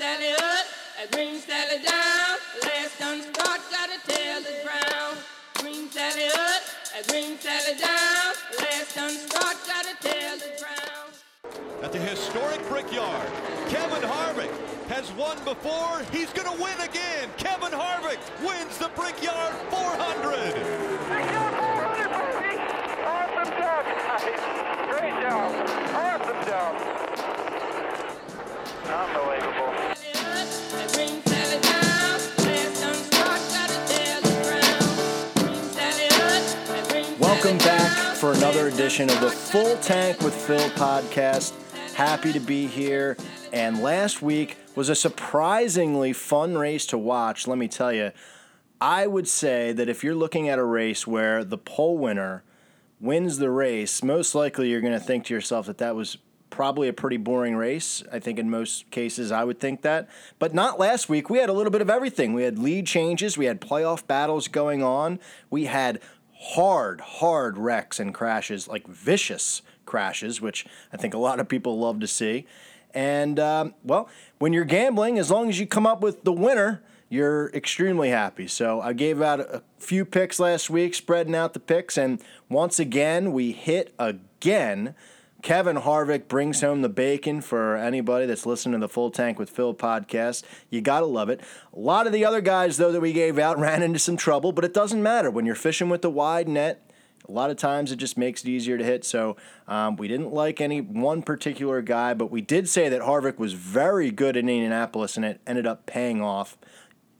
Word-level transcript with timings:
Sally 0.00 0.32
up, 0.32 0.66
a 1.04 1.14
green 1.14 1.38
Sally 1.40 1.76
down. 1.84 2.38
Last 2.64 2.98
done 2.98 3.20
start, 3.20 3.60
gotta 3.70 4.00
tell 4.08 4.40
the 4.40 4.56
ground. 4.64 5.18
Green 5.58 5.90
Sally 5.90 6.24
up, 6.24 6.62
a 6.98 7.06
green 7.10 7.38
Sally 7.38 7.78
down. 7.78 8.32
Last 8.60 8.94
done 8.94 9.10
start, 9.10 9.56
gotta 9.66 9.94
tell 10.00 10.38
the 10.38 10.56
ground. 10.56 11.12
At 11.82 11.92
the 11.92 11.98
historic 11.98 12.66
Brickyard, 12.70 13.28
Kevin 13.68 14.00
Harvick 14.08 14.50
has 14.88 15.12
won 15.12 15.36
before. 15.44 16.00
He's 16.10 16.32
going 16.32 16.50
to 16.50 16.62
win 16.62 16.80
again. 16.80 17.28
Kevin 17.36 17.78
Harvick 17.78 18.20
wins 18.40 18.78
the 18.78 18.88
Brickyard 18.96 19.52
400. 19.68 20.54
Brickyard 21.08 21.54
400, 21.60 22.08
baby! 22.08 22.56
Awesome 23.04 23.52
job, 23.60 23.84
guys. 23.84 24.98
Great 24.98 25.20
job. 25.20 25.68
Awesome 25.92 26.46
job. 26.48 27.09
Welcome 37.20 37.58
back 37.58 38.16
for 38.16 38.32
another 38.32 38.66
edition 38.66 39.08
of 39.08 39.20
the 39.20 39.30
Full 39.30 39.76
Tank 39.76 40.20
with 40.22 40.34
Phil 40.34 40.58
podcast. 40.70 41.52
Happy 41.94 42.32
to 42.32 42.40
be 42.40 42.66
here. 42.66 43.16
And 43.52 43.80
last 43.80 44.22
week 44.22 44.56
was 44.74 44.88
a 44.88 44.96
surprisingly 44.96 46.12
fun 46.12 46.58
race 46.58 46.84
to 46.86 46.98
watch, 46.98 47.46
let 47.46 47.58
me 47.58 47.68
tell 47.68 47.92
you. 47.92 48.10
I 48.80 49.06
would 49.06 49.28
say 49.28 49.70
that 49.70 49.88
if 49.88 50.02
you're 50.02 50.16
looking 50.16 50.48
at 50.48 50.58
a 50.58 50.64
race 50.64 51.06
where 51.06 51.44
the 51.44 51.58
pole 51.58 51.96
winner 51.96 52.42
wins 53.00 53.38
the 53.38 53.50
race, 53.50 54.02
most 54.02 54.34
likely 54.34 54.68
you're 54.68 54.80
going 54.80 54.92
to 54.94 54.98
think 54.98 55.26
to 55.26 55.34
yourself 55.34 55.66
that 55.66 55.78
that 55.78 55.94
was 55.94 56.18
probably 56.50 56.88
a 56.88 56.92
pretty 56.92 57.16
boring 57.16 57.56
race. 57.56 58.02
I 58.12 58.18
think 58.18 58.38
in 58.38 58.50
most 58.50 58.90
cases 58.90 59.32
I 59.32 59.44
would 59.44 59.60
think 59.60 59.82
that. 59.82 60.08
But 60.38 60.52
not 60.52 60.78
last 60.78 61.08
week. 61.08 61.30
We 61.30 61.38
had 61.38 61.48
a 61.48 61.52
little 61.52 61.70
bit 61.70 61.80
of 61.80 61.88
everything. 61.88 62.34
We 62.34 62.42
had 62.42 62.58
lead 62.58 62.86
changes, 62.86 63.38
we 63.38 63.46
had 63.46 63.60
playoff 63.60 64.06
battles 64.06 64.48
going 64.48 64.82
on, 64.82 65.18
we 65.48 65.66
had 65.66 66.00
hard, 66.34 67.00
hard 67.00 67.58
wrecks 67.58 68.00
and 68.00 68.14
crashes, 68.14 68.66
like 68.66 68.86
vicious 68.86 69.62
crashes, 69.86 70.40
which 70.40 70.66
I 70.92 70.96
think 70.96 71.14
a 71.14 71.18
lot 71.18 71.40
of 71.40 71.48
people 71.48 71.78
love 71.78 72.00
to 72.00 72.06
see. 72.06 72.46
And, 72.92 73.38
um, 73.38 73.74
well, 73.84 74.08
when 74.38 74.52
you're 74.52 74.64
gambling, 74.64 75.18
as 75.18 75.30
long 75.30 75.48
as 75.48 75.60
you 75.60 75.66
come 75.66 75.86
up 75.86 76.00
with 76.00 76.24
the 76.24 76.32
winner, 76.32 76.82
you're 77.08 77.50
extremely 77.50 78.10
happy. 78.10 78.46
So 78.46 78.80
I 78.80 78.92
gave 78.92 79.20
out 79.20 79.40
a 79.40 79.62
few 79.78 80.04
picks 80.04 80.40
last 80.40 80.70
week, 80.70 80.94
spreading 80.94 81.34
out 81.34 81.52
the 81.52 81.60
picks, 81.60 81.98
and 81.98 82.22
once 82.48 82.78
again 82.78 83.32
we 83.32 83.52
hit 83.52 83.92
again. 83.98 84.94
Kevin 85.42 85.76
Harvick 85.76 86.28
brings 86.28 86.60
home 86.60 86.82
the 86.82 86.88
bacon 86.88 87.40
for 87.40 87.76
anybody 87.76 88.26
that's 88.26 88.46
listening 88.46 88.80
to 88.80 88.86
the 88.86 88.88
Full 88.88 89.10
Tank 89.10 89.38
with 89.38 89.50
Phil 89.50 89.74
podcast. 89.74 90.42
You 90.68 90.80
gotta 90.80 91.06
love 91.06 91.28
it. 91.28 91.40
A 91.72 91.78
lot 91.78 92.06
of 92.06 92.12
the 92.12 92.24
other 92.24 92.40
guys 92.40 92.76
though 92.76 92.92
that 92.92 93.00
we 93.00 93.12
gave 93.12 93.38
out 93.38 93.58
ran 93.60 93.82
into 93.82 93.98
some 93.98 94.16
trouble, 94.16 94.52
but 94.52 94.64
it 94.64 94.74
doesn't 94.74 95.02
matter 95.02 95.30
when 95.30 95.46
you're 95.46 95.54
fishing 95.54 95.88
with 95.88 96.02
the 96.02 96.10
wide 96.10 96.48
net. 96.48 96.90
A 97.28 97.32
lot 97.32 97.50
of 97.50 97.56
times 97.56 97.92
it 97.92 97.96
just 97.96 98.18
makes 98.18 98.42
it 98.42 98.48
easier 98.48 98.76
to 98.76 98.84
hit. 98.84 99.04
So 99.04 99.36
um, 99.68 99.96
we 99.96 100.08
didn't 100.08 100.32
like 100.32 100.60
any 100.60 100.80
one 100.80 101.22
particular 101.22 101.80
guy, 101.80 102.12
but 102.12 102.30
we 102.30 102.40
did 102.40 102.68
say 102.68 102.88
that 102.88 103.02
Harvick 103.02 103.38
was 103.38 103.52
very 103.52 104.10
good 104.10 104.36
in 104.36 104.48
Indianapolis, 104.48 105.16
and 105.16 105.24
it 105.24 105.40
ended 105.46 105.66
up 105.66 105.86
paying 105.86 106.20
off 106.20 106.58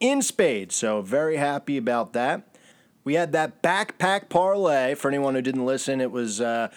in 0.00 0.20
spades. 0.20 0.74
So 0.74 1.00
very 1.00 1.36
happy 1.36 1.76
about 1.76 2.12
that. 2.14 2.56
We 3.04 3.14
had 3.14 3.32
that 3.32 3.62
backpack 3.62 4.28
parlay. 4.28 4.94
For 4.94 5.08
anyone 5.08 5.34
who 5.34 5.42
didn't 5.42 5.64
listen, 5.64 6.00
it 6.00 6.10
was 6.10 6.40
a 6.40 6.70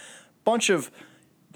bunch 0.44 0.70
of 0.70 0.92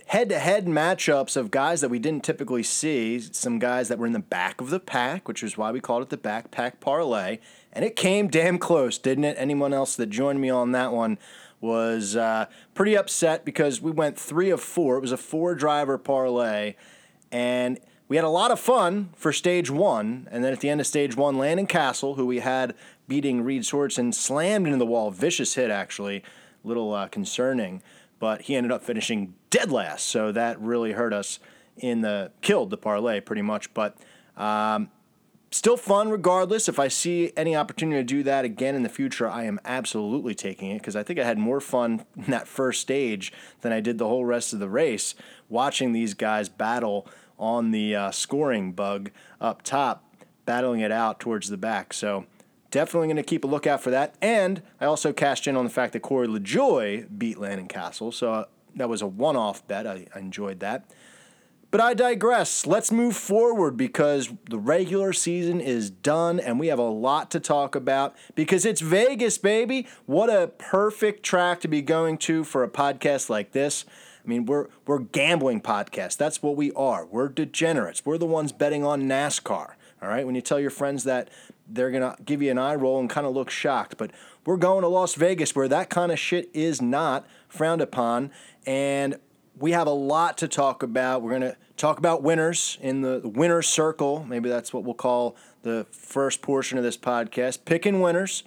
head-to-head 0.08 0.66
matchups 0.66 1.36
of 1.36 1.52
guys 1.52 1.81
that 1.81 1.89
we 1.89 2.00
didn't 2.00 2.23
typically 2.23 2.63
see. 2.63 3.19
Some 3.19 3.59
guys 3.59 3.89
that 3.89 4.00
were 4.00 4.05
in 4.05 4.13
the 4.13 4.19
back 4.19 4.61
of 4.61 4.69
the 4.69 4.80
pack, 4.80 5.27
which 5.27 5.44
is 5.44 5.58
why 5.58 5.72
we 5.72 5.81
called 5.81 6.03
it 6.03 6.09
the 6.09 6.17
backpack 6.17 6.80
parlay. 6.80 7.39
And 7.73 7.83
it 7.83 7.95
came 7.95 8.28
damn 8.28 8.58
close, 8.58 8.97
didn't 8.97 9.25
it? 9.25 9.35
Anyone 9.38 9.73
else 9.73 9.95
that 9.97 10.09
joined 10.09 10.39
me 10.39 10.50
on 10.50 10.72
that 10.72 10.94
one 10.94 11.17
was 11.59 12.16
uh, 12.16 12.46
pretty 12.73 12.96
upset 12.96 13.44
because 13.44 13.81
we 13.81 13.91
went 13.91 14.17
three 14.17 14.50
of 14.50 14.62
four. 14.62 14.97
It 14.97 15.01
was 15.01 15.12
a 15.12 15.17
four-driver 15.17 15.97
parlay, 15.97 16.75
and 17.31 17.79
we 18.07 18.16
had 18.16 18.25
a 18.25 18.29
lot 18.29 18.51
of 18.51 18.59
fun 18.59 19.09
for 19.16 19.34
stage 19.34 19.69
one. 19.69 20.28
And 20.31 20.44
then 20.44 20.53
at 20.53 20.62
the 20.62 20.69
end 20.69 20.79
of 20.79 20.88
stage 20.88 21.17
one, 21.17 21.38
Landon 21.38 21.67
Cassill, 21.67 22.16
who 22.16 22.25
we 22.25 22.40
had 22.40 22.75
beating 23.07 23.41
Reed 23.44 23.66
Sorenson, 23.66 24.13
slammed 24.13 24.67
into 24.67 24.78
the 24.78 24.85
wall. 24.85 25.12
Vicious 25.12 25.56
hit, 25.56 25.69
actually. 25.69 26.23
A 26.63 26.67
little 26.67 26.94
uh, 26.94 27.07
concerning. 27.07 27.81
But 28.19 28.44
he 28.44 28.55
ended 28.55 28.72
up 28.72 28.83
finishing 28.83 29.35
dead 29.50 29.72
last. 29.72 30.05
So 30.05 30.31
that 30.31 30.59
really 30.59 30.94
hurt 30.94 31.13
us 31.13 31.39
in 31.78 32.01
the, 32.01 32.31
killed 32.41 32.69
the 32.69 32.78
parlay 32.78 33.19
pretty 33.19 33.44
much. 33.44 33.73
But 33.73 33.97
um, 34.35 34.89
still 35.51 35.78
fun 35.78 36.09
regardless. 36.09 36.67
If 36.67 36.79
I 36.79 36.88
see 36.88 37.31
any 37.35 37.55
opportunity 37.55 38.00
to 38.00 38.03
do 38.03 38.23
that 38.23 38.45
again 38.45 38.75
in 38.75 38.83
the 38.83 38.89
future, 38.89 39.28
I 39.29 39.44
am 39.44 39.59
absolutely 39.66 40.35
taking 40.35 40.72
it 40.72 40.79
because 40.79 40.95
I 40.95 41.03
think 41.03 41.19
I 41.19 41.23
had 41.23 41.38
more 41.38 41.59
fun 41.59 42.05
in 42.16 42.31
that 42.31 42.47
first 42.47 42.81
stage 42.81 43.31
than 43.61 43.72
I 43.72 43.79
did 43.79 43.97
the 43.97 44.07
whole 44.07 44.25
rest 44.25 44.53
of 44.53 44.59
the 44.59 44.69
race 44.69 45.16
watching 45.49 45.94
these 45.94 46.13
guys 46.13 46.49
battle 46.49 47.07
on 47.39 47.72
the 47.72 47.95
uh, 47.95 48.11
scoring 48.11 48.73
bug 48.73 49.11
up 49.39 49.61
top, 49.61 50.03
battling 50.45 50.79
it 50.81 50.91
out 50.91 51.19
towards 51.19 51.49
the 51.49 51.57
back. 51.57 51.94
So 51.94 52.25
definitely 52.72 53.07
going 53.07 53.17
to 53.17 53.23
keep 53.23 53.44
a 53.44 53.47
lookout 53.47 53.81
for 53.81 53.91
that. 53.91 54.16
And 54.22 54.61
I 54.79 54.85
also 54.85 55.13
cashed 55.13 55.47
in 55.47 55.55
on 55.55 55.63
the 55.63 55.69
fact 55.69 55.94
that 55.94 56.01
Corey 56.01 56.28
LaJoie 56.28 57.07
beat 57.17 57.38
Landon 57.38 57.67
Cassill. 57.67 58.13
So 58.13 58.33
uh, 58.33 58.45
that 58.75 58.89
was 58.89 59.01
a 59.01 59.07
one 59.07 59.35
off 59.35 59.67
bet. 59.67 59.88
I, 59.88 60.07
I 60.13 60.19
enjoyed 60.19 60.59
that. 60.59 60.89
But 61.69 61.81
I 61.81 61.94
digress. 61.94 62.66
Let's 62.66 62.94
move 62.94 63.16
forward 63.16 63.75
because 63.75 64.29
the 64.50 64.57
regular 64.57 65.11
season 65.11 65.59
is 65.59 65.89
done 65.89 66.39
and 66.39 66.59
we 66.59 66.67
have 66.67 66.79
a 66.79 66.83
lot 66.83 67.29
to 67.31 67.41
talk 67.41 67.75
about 67.75 68.16
because 68.35 68.66
it's 68.66 68.79
Vegas, 68.79 69.38
baby. 69.38 69.85
What 70.05 70.29
a 70.29 70.47
perfect 70.47 71.23
track 71.23 71.59
to 71.61 71.67
be 71.67 71.81
going 71.81 72.19
to 72.19 72.45
for 72.45 72.63
a 72.63 72.69
podcast 72.69 73.29
like 73.29 73.51
this. 73.51 73.84
I 74.23 74.29
mean, 74.29 74.45
we're 74.45 74.67
we're 74.85 74.99
gambling 74.99 75.61
podcasts. 75.61 76.17
That's 76.17 76.41
what 76.41 76.55
we 76.55 76.72
are. 76.73 77.05
We're 77.05 77.29
degenerates. 77.29 78.05
We're 78.05 78.17
the 78.17 78.25
ones 78.25 78.51
betting 78.51 78.85
on 78.85 79.03
NASCAR. 79.03 79.73
All 80.02 80.08
right. 80.08 80.25
When 80.25 80.35
you 80.35 80.41
tell 80.41 80.59
your 80.59 80.69
friends 80.69 81.03
that 81.06 81.30
they're 81.68 81.91
gonna 81.91 82.16
give 82.24 82.41
you 82.41 82.52
an 82.52 82.58
eye 82.58 82.75
roll 82.75 83.00
and 83.00 83.09
kind 83.09 83.28
of 83.28 83.34
look 83.34 83.50
shocked, 83.50 83.97
but 83.97 84.12
we're 84.46 84.58
going 84.58 84.81
to 84.81 84.88
Las 84.88 85.16
Vegas 85.16 85.56
where 85.56 85.68
that 85.68 85.90
kind 85.90 86.12
of 86.12 86.19
shit 86.19 86.50
is 86.53 86.81
not 86.81 87.25
frowned 87.50 87.81
upon, 87.81 88.31
and 88.66 89.18
we 89.59 89.72
have 89.72 89.88
a 89.88 89.91
lot 89.91 90.38
to 90.38 90.47
talk 90.47 90.84
about. 90.84 91.22
We're 91.22 91.31
going 91.31 91.41
to 91.41 91.58
talk 91.78 91.97
about 91.97 92.24
winners 92.24 92.78
in 92.81 93.02
the 93.02 93.22
winner 93.24 93.62
circle. 93.62 94.25
Maybe 94.28 94.50
that's 94.50 94.74
what 94.74 94.84
we'll 94.84 94.94
call 94.94 95.35
the 95.63 95.85
first 95.91 96.41
portion 96.41 96.78
of 96.78 96.84
this 96.84 96.97
podcast 96.97 97.66
picking 97.66 98.00
winners. 98.00 98.44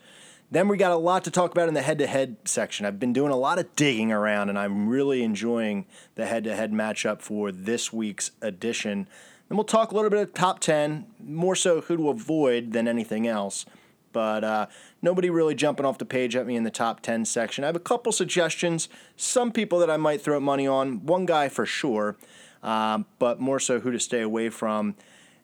Then 0.53 0.67
we 0.67 0.77
got 0.77 0.91
a 0.91 0.97
lot 0.97 1.23
to 1.25 1.31
talk 1.31 1.53
about 1.53 1.69
in 1.69 1.75
the 1.75 1.83
head 1.83 1.99
to 1.99 2.09
head 2.09 2.37
section. 2.45 2.85
I've 2.85 2.99
been 2.99 3.13
doing 3.13 3.31
a 3.31 3.37
lot 3.37 3.61
of 3.61 3.75
digging 3.77 4.11
around 4.11 4.49
and 4.49 4.59
I'm 4.59 4.89
really 4.89 5.23
enjoying 5.23 5.87
the 6.17 6.27
head 6.27 6.43
to 6.45 6.57
head 6.57 6.73
matchup 6.73 7.23
for 7.23 7.53
this 7.53 7.93
week's 7.93 8.33
edition. 8.43 9.09
Then 9.51 9.59
we'll 9.59 9.65
talk 9.65 9.93
a 9.93 9.95
little 9.95 10.09
bit 10.09 10.21
of 10.21 10.33
top 10.33 10.61
10, 10.61 11.05
more 11.23 11.55
so 11.55 11.83
who 11.83 11.99
to 11.99 12.09
avoid 12.09 12.73
than 12.73 12.89
anything 12.89 13.27
else 13.27 13.67
but 14.13 14.45
uh, 14.45 14.67
nobody 15.03 15.31
really 15.31 15.55
jumping 15.55 15.87
off 15.87 15.99
the 15.99 16.05
page 16.05 16.37
at 16.37 16.47
me 16.47 16.57
in 16.57 16.65
the 16.65 16.71
top 16.71 17.01
10 17.01 17.25
section. 17.25 17.65
I 17.65 17.69
have 17.69 17.77
a 17.77 17.81
couple 17.81 18.13
suggestions, 18.13 18.89
some 19.17 19.53
people 19.53 19.79
that 19.79 19.91
I 19.91 19.97
might 19.97 20.21
throw 20.21 20.41
money 20.41 20.67
on, 20.67 21.07
one 21.07 21.27
guy 21.27 21.49
for 21.49 21.67
sure, 21.67 22.17
um, 22.63 23.07
but 23.19 23.41
more 23.41 23.61
so 23.61 23.81
who 23.81 23.91
to 23.91 24.01
stay 24.01 24.21
away 24.21 24.51
from. 24.51 24.97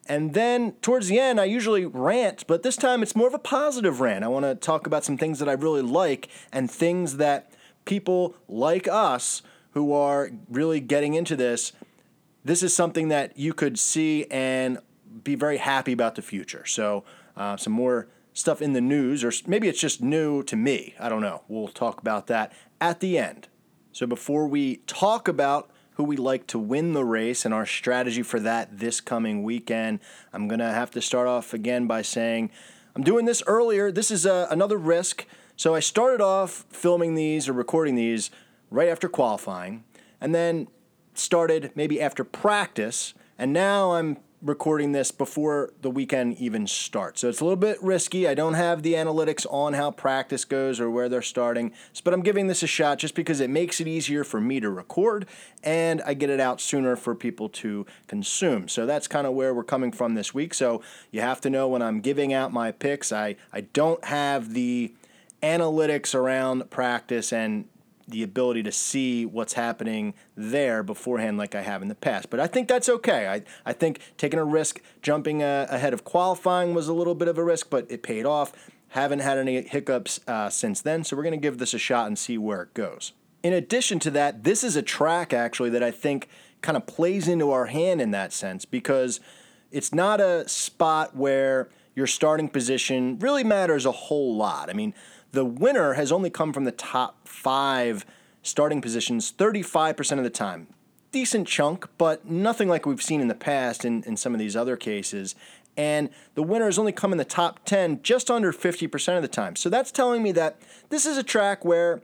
And 0.09 0.33
then 0.33 0.73
towards 0.81 1.07
the 1.07 1.19
end, 1.19 1.39
I 1.39 1.45
usually 1.45 1.85
rant, 1.85 2.45
but 2.47 2.63
this 2.63 2.77
time 2.77 3.03
it's 3.03 3.15
more 3.15 3.27
of 3.27 3.33
a 3.33 3.39
positive 3.39 3.99
rant. 3.99 4.23
I 4.23 4.29
want 4.29 4.45
to 4.45 4.55
talk 4.55 4.87
about 4.87 5.03
some 5.03 5.17
things 5.17 5.39
that 5.39 5.49
I 5.49 5.53
really 5.53 5.81
like 5.81 6.29
and 6.51 6.71
things 6.71 7.17
that 7.17 7.51
people 7.85 8.35
like 8.47 8.87
us 8.87 9.41
who 9.71 9.91
are 9.91 10.31
really 10.49 10.79
getting 10.79 11.13
into 11.13 11.35
this. 11.35 11.73
This 12.47 12.63
is 12.63 12.73
something 12.73 13.09
that 13.09 13.37
you 13.37 13.53
could 13.53 13.77
see 13.77 14.25
and 14.31 14.77
be 15.23 15.35
very 15.35 15.57
happy 15.57 15.91
about 15.91 16.15
the 16.15 16.21
future. 16.21 16.65
So, 16.65 17.03
uh, 17.35 17.57
some 17.57 17.73
more 17.73 18.07
stuff 18.33 18.61
in 18.61 18.71
the 18.71 18.79
news, 18.79 19.21
or 19.21 19.33
maybe 19.45 19.67
it's 19.67 19.81
just 19.81 20.01
new 20.01 20.43
to 20.43 20.55
me. 20.55 20.95
I 20.97 21.09
don't 21.09 21.19
know. 21.19 21.43
We'll 21.49 21.67
talk 21.67 21.99
about 21.99 22.27
that 22.27 22.53
at 22.79 23.01
the 23.01 23.17
end. 23.17 23.49
So 23.91 24.07
before 24.07 24.47
we 24.47 24.77
talk 24.87 25.27
about 25.27 25.69
who 25.95 26.05
we 26.05 26.15
like 26.15 26.47
to 26.47 26.57
win 26.57 26.93
the 26.93 27.03
race 27.03 27.43
and 27.43 27.53
our 27.53 27.65
strategy 27.65 28.23
for 28.23 28.39
that 28.39 28.79
this 28.79 29.01
coming 29.01 29.43
weekend, 29.43 29.99
I'm 30.31 30.47
going 30.47 30.59
to 30.59 30.71
have 30.71 30.91
to 30.91 31.01
start 31.01 31.27
off 31.27 31.53
again 31.53 31.85
by 31.85 32.01
saying 32.01 32.49
I'm 32.95 33.03
doing 33.03 33.25
this 33.25 33.43
earlier. 33.45 33.91
This 33.91 34.09
is 34.09 34.25
uh, 34.25 34.47
another 34.49 34.77
risk. 34.77 35.25
So 35.57 35.75
I 35.75 35.81
started 35.81 36.21
off 36.21 36.65
filming 36.69 37.15
these 37.15 37.49
or 37.49 37.53
recording 37.53 37.95
these 37.95 38.31
right 38.69 38.87
after 38.87 39.09
qualifying, 39.09 39.83
and 40.21 40.33
then 40.33 40.67
started 41.19 41.71
maybe 41.75 42.01
after 42.01 42.23
practice, 42.23 43.13
and 43.37 43.53
now 43.53 43.93
I'm 43.93 44.17
recording 44.41 44.91
this 44.91 45.09
before 45.09 45.73
the 45.81 45.89
weekend 45.89 46.37
even 46.37 46.67
starts. 46.67 47.21
So 47.21 47.29
it's 47.29 47.41
a 47.41 47.43
little 47.43 47.57
bit 47.57 47.81
risky. 47.81 48.27
I 48.27 48.35
don't 48.35 48.53
have 48.53 48.83
the 48.83 48.93
analytics 48.93 49.47
on 49.49 49.73
how 49.73 49.89
practice 49.89 50.45
goes 50.45 50.79
or 50.79 50.91
where 50.91 51.09
they're 51.09 51.23
starting, 51.23 51.73
but 52.03 52.13
I'm 52.13 52.21
giving 52.21 52.45
this 52.45 52.61
a 52.61 52.67
shot 52.67 52.99
just 52.99 53.15
because 53.15 53.39
it 53.39 53.49
makes 53.49 53.81
it 53.81 53.87
easier 53.87 54.23
for 54.23 54.39
me 54.39 54.59
to 54.59 54.69
record 54.69 55.25
and 55.63 56.01
I 56.03 56.13
get 56.13 56.29
it 56.29 56.39
out 56.39 56.61
sooner 56.61 56.95
for 56.95 57.15
people 57.15 57.49
to 57.49 57.87
consume. 58.07 58.67
So 58.67 58.85
that's 58.85 59.07
kind 59.07 59.25
of 59.25 59.33
where 59.33 59.55
we're 59.55 59.63
coming 59.63 59.91
from 59.91 60.13
this 60.13 60.35
week. 60.35 60.53
So 60.53 60.83
you 61.11 61.21
have 61.21 61.41
to 61.41 61.49
know 61.49 61.67
when 61.67 61.81
I'm 61.81 61.99
giving 61.99 62.31
out 62.31 62.53
my 62.53 62.71
picks, 62.71 63.11
I, 63.11 63.37
I 63.51 63.61
don't 63.61 64.03
have 64.05 64.53
the 64.53 64.93
analytics 65.41 66.13
around 66.13 66.69
practice 66.69 67.33
and 67.33 67.65
the 68.07 68.23
ability 68.23 68.63
to 68.63 68.71
see 68.71 69.25
what's 69.25 69.53
happening 69.53 70.13
there 70.35 70.81
beforehand 70.81 71.37
like 71.37 71.55
I 71.55 71.61
have 71.61 71.81
in 71.81 71.87
the 71.87 71.95
past. 71.95 72.29
But 72.29 72.39
I 72.39 72.47
think 72.47 72.67
that's 72.67 72.87
okay. 72.87 73.27
I, 73.27 73.43
I 73.65 73.73
think 73.73 73.99
taking 74.17 74.39
a 74.39 74.45
risk, 74.45 74.81
jumping 75.01 75.43
uh, 75.43 75.67
ahead 75.69 75.93
of 75.93 76.03
qualifying 76.03 76.73
was 76.73 76.87
a 76.87 76.93
little 76.93 77.15
bit 77.15 77.27
of 77.27 77.37
a 77.37 77.43
risk, 77.43 77.69
but 77.69 77.85
it 77.89 78.03
paid 78.03 78.25
off. 78.25 78.53
Haven't 78.89 79.19
had 79.19 79.37
any 79.37 79.61
hiccups 79.61 80.21
uh, 80.27 80.49
since 80.49 80.81
then, 80.81 81.03
so 81.03 81.17
we're 81.17 81.23
going 81.23 81.33
to 81.33 81.37
give 81.37 81.57
this 81.57 81.73
a 81.73 81.79
shot 81.79 82.07
and 82.07 82.17
see 82.17 82.37
where 82.37 82.61
it 82.61 82.73
goes. 82.73 83.11
In 83.43 83.51
addition 83.53 83.99
to 83.99 84.11
that, 84.11 84.43
this 84.45 84.63
is 84.63 84.75
a 84.75 84.81
track 84.81 85.33
actually 85.33 85.69
that 85.71 85.83
I 85.83 85.91
think 85.91 86.29
kind 86.61 86.77
of 86.77 86.87
plays 86.87 87.27
into 87.27 87.51
our 87.51 87.65
hand 87.67 88.01
in 88.01 88.11
that 88.11 88.31
sense 88.31 88.65
because 88.65 89.19
it's 89.71 89.93
not 89.93 90.21
a 90.21 90.47
spot 90.47 91.15
where 91.15 91.69
your 91.95 92.07
starting 92.07 92.47
position 92.47 93.17
really 93.19 93.43
matters 93.43 93.85
a 93.85 93.91
whole 93.91 94.35
lot. 94.35 94.69
I 94.69 94.73
mean, 94.73 94.93
the 95.37 95.45
winner 95.45 95.93
has 95.93 96.11
only 96.11 96.31
come 96.31 96.51
from 96.51 96.63
the 96.63 96.71
top 96.71 97.27
five 97.27 98.07
starting 98.41 98.81
positions 98.81 99.31
35% 99.31 100.17
of 100.17 100.23
the 100.23 100.31
time. 100.31 100.65
Decent 101.11 101.47
chunk, 101.47 101.87
but 101.99 102.25
nothing 102.25 102.67
like 102.67 102.87
we've 102.87 103.03
seen 103.03 103.21
in 103.21 103.27
the 103.27 103.35
past 103.35 103.85
in, 103.85 104.01
in 104.05 104.17
some 104.17 104.33
of 104.33 104.39
these 104.39 104.55
other 104.55 104.75
cases. 104.75 105.35
And 105.77 106.09
the 106.33 106.41
winner 106.41 106.65
has 106.65 106.79
only 106.79 106.91
come 106.91 107.11
in 107.11 107.19
the 107.19 107.23
top 107.23 107.65
10 107.65 108.01
just 108.01 108.31
under 108.31 108.51
50% 108.51 109.15
of 109.15 109.21
the 109.21 109.27
time. 109.27 109.55
So 109.55 109.69
that's 109.69 109.91
telling 109.91 110.23
me 110.23 110.31
that 110.31 110.59
this 110.89 111.05
is 111.05 111.19
a 111.19 111.23
track 111.23 111.63
where 111.63 112.01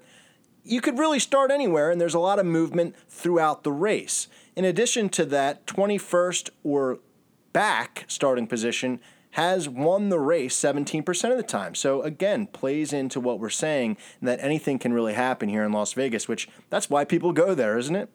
you 0.64 0.80
could 0.80 1.00
really 1.00 1.18
start 1.18 1.50
anywhere 1.50 1.90
and 1.90 2.00
there's 2.00 2.14
a 2.14 2.20
lot 2.20 2.38
of 2.38 2.46
movement 2.46 2.94
throughout 3.10 3.64
the 3.64 3.72
race. 3.72 4.28
In 4.56 4.64
addition 4.64 5.10
to 5.10 5.26
that, 5.26 5.66
21st 5.66 6.52
or 6.64 7.00
back 7.52 8.06
starting 8.08 8.46
position 8.46 9.00
has 9.34 9.68
won 9.68 10.10
the 10.10 10.20
race 10.20 10.56
17% 10.56 11.32
of 11.32 11.38
the 11.38 11.44
time. 11.44 11.74
So 11.74 12.04
again, 12.04 12.46
plays 12.46 12.94
into 12.94 13.20
what 13.20 13.40
we're 13.40 13.50
saying 13.50 13.98
that 14.22 14.40
anything 14.40 14.78
can 14.78 14.94
really 14.94 15.14
happen 15.14 15.50
here 15.50 15.64
in 15.64 15.72
Las 15.72 15.94
Vegas, 15.94 16.28
which 16.28 16.48
that's 16.70 16.88
why 16.88 17.04
people 17.04 17.34
go 17.34 17.56
there, 17.56 17.76
isn't 17.80 17.96
it? 17.96 18.10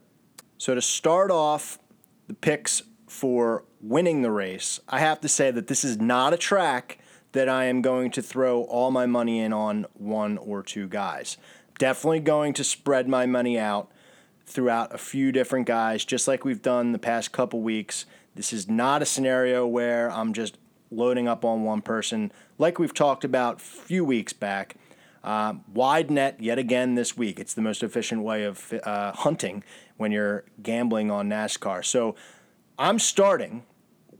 So 0.59 0.77
to 0.77 0.81
start 0.81 1.33
off 1.33 1.81
the 2.29 2.35
picks 2.35 2.83
for 3.09 3.65
winning 3.81 4.23
the 4.23 4.31
race, 4.31 4.79
I 4.89 5.01
have 5.01 5.21
to 5.23 5.29
say 5.29 5.51
that 5.51 5.67
this 5.67 5.83
is 5.83 5.99
not 5.99 6.33
a 6.33 6.37
track 6.37 6.99
that 7.33 7.49
I 7.49 7.65
am 7.65 7.83
going 7.83 8.13
to 8.13 8.23
throw 8.23 8.63
all 8.63 8.93
my 8.93 9.07
money 9.07 9.41
in 9.41 9.53
on 9.53 9.87
one 9.95 10.39
or 10.39 10.63
two 10.63 10.87
guys. 10.87 11.37
Definitely 11.79 12.21
going 12.21 12.53
to 12.55 12.63
spread 12.63 13.09
my 13.09 13.27
money 13.27 13.59
out 13.59 13.91
throughout 14.47 14.95
a 14.95 14.99
few 14.99 15.33
different 15.33 15.67
guys, 15.67 16.05
just 16.05 16.29
like 16.29 16.45
we've 16.45 16.63
done 16.63 16.93
the 16.93 16.99
past 16.99 17.33
couple 17.33 17.61
weeks. 17.61 18.07
This 18.37 18.53
is 18.53 18.69
not 18.69 19.03
a 19.03 19.05
scenario 19.05 19.67
where 19.67 20.13
I'm 20.13 20.33
just 20.33 20.59
loading 20.91 21.29
up 21.29 21.45
on 21.45 21.65
one 21.65 21.83
person, 21.83 22.33
like 22.59 22.79
we've 22.79 22.95
talked 22.95 23.25
about 23.25 23.57
a 23.57 23.59
few 23.61 24.05
weeks 24.05 24.33
back. 24.33 24.77
Uh, 25.25 25.55
wide 25.75 26.11
net 26.11 26.41
yet 26.41 26.59
again 26.59 26.95
this 26.95 27.17
week. 27.17 27.41
It's 27.41 27.53
the 27.53 27.61
most 27.61 27.83
efficient 27.83 28.23
way 28.23 28.45
of 28.45 28.73
uh, 28.85 29.13
hunting 29.13 29.65
when 29.97 30.13
you're 30.13 30.45
gambling 30.63 31.11
on 31.11 31.29
NASCAR. 31.29 31.85
So 31.85 32.15
I'm 32.79 32.99
starting, 32.99 33.65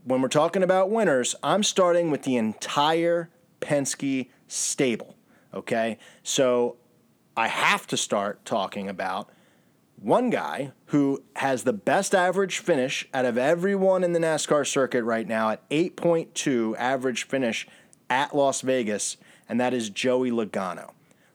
when 0.03 0.21
we're 0.21 0.27
talking 0.27 0.61
about 0.61 0.91
winners, 0.91 1.35
I'm 1.41 1.63
starting 1.63 2.11
with 2.11 2.23
the 2.23 2.35
entire 2.35 3.29
Penske 3.61 4.29
stable. 4.47 5.15
Okay? 5.53 5.97
So 6.21 6.75
I 7.35 7.47
have 7.47 7.87
to 7.87 7.97
start 7.97 8.43
talking 8.43 8.89
about 8.89 9.29
one 10.01 10.29
guy 10.29 10.71
who 10.87 11.21
has 11.37 11.63
the 11.63 11.73
best 11.73 12.15
average 12.15 12.59
finish 12.59 13.07
out 13.13 13.25
of 13.25 13.37
everyone 13.37 14.03
in 14.03 14.13
the 14.13 14.19
NASCAR 14.19 14.65
circuit 14.65 15.03
right 15.03 15.27
now 15.27 15.49
at 15.49 15.69
8.2 15.69 16.75
average 16.77 17.27
finish 17.27 17.67
at 18.09 18.35
Las 18.35 18.61
Vegas, 18.61 19.17
and 19.47 19.59
that 19.59 19.73
is 19.73 19.89
Joey 19.89 20.31
Logano. 20.31 20.91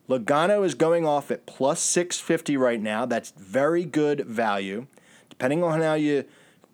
Logano 0.08 0.64
is 0.64 0.74
going 0.74 1.06
off 1.06 1.30
at 1.30 1.46
plus 1.46 1.80
650 1.80 2.56
right 2.56 2.80
now. 2.80 3.06
That's 3.06 3.32
very 3.32 3.84
good 3.84 4.26
value. 4.26 4.86
Depending 5.30 5.62
on 5.62 5.80
how 5.80 5.94
you 5.94 6.24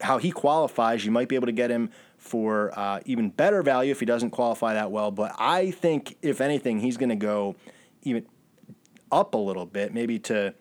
how 0.00 0.18
he 0.18 0.30
qualifies, 0.30 1.04
you 1.04 1.10
might 1.10 1.28
be 1.28 1.34
able 1.34 1.46
to 1.46 1.52
get 1.52 1.70
him 1.70 1.90
for 2.16 2.76
uh, 2.78 3.00
even 3.04 3.30
better 3.30 3.62
value 3.62 3.90
if 3.90 4.00
he 4.00 4.06
doesn't 4.06 4.30
qualify 4.30 4.74
that 4.74 4.90
well. 4.90 5.10
But 5.10 5.34
I 5.38 5.70
think 5.70 6.16
if 6.22 6.40
anything, 6.40 6.80
he's 6.80 6.96
going 6.96 7.10
to 7.10 7.16
go 7.16 7.54
even 8.02 8.26
up 9.12 9.34
a 9.34 9.38
little 9.38 9.66
bit, 9.66 9.92
maybe 9.92 10.18
to 10.20 10.54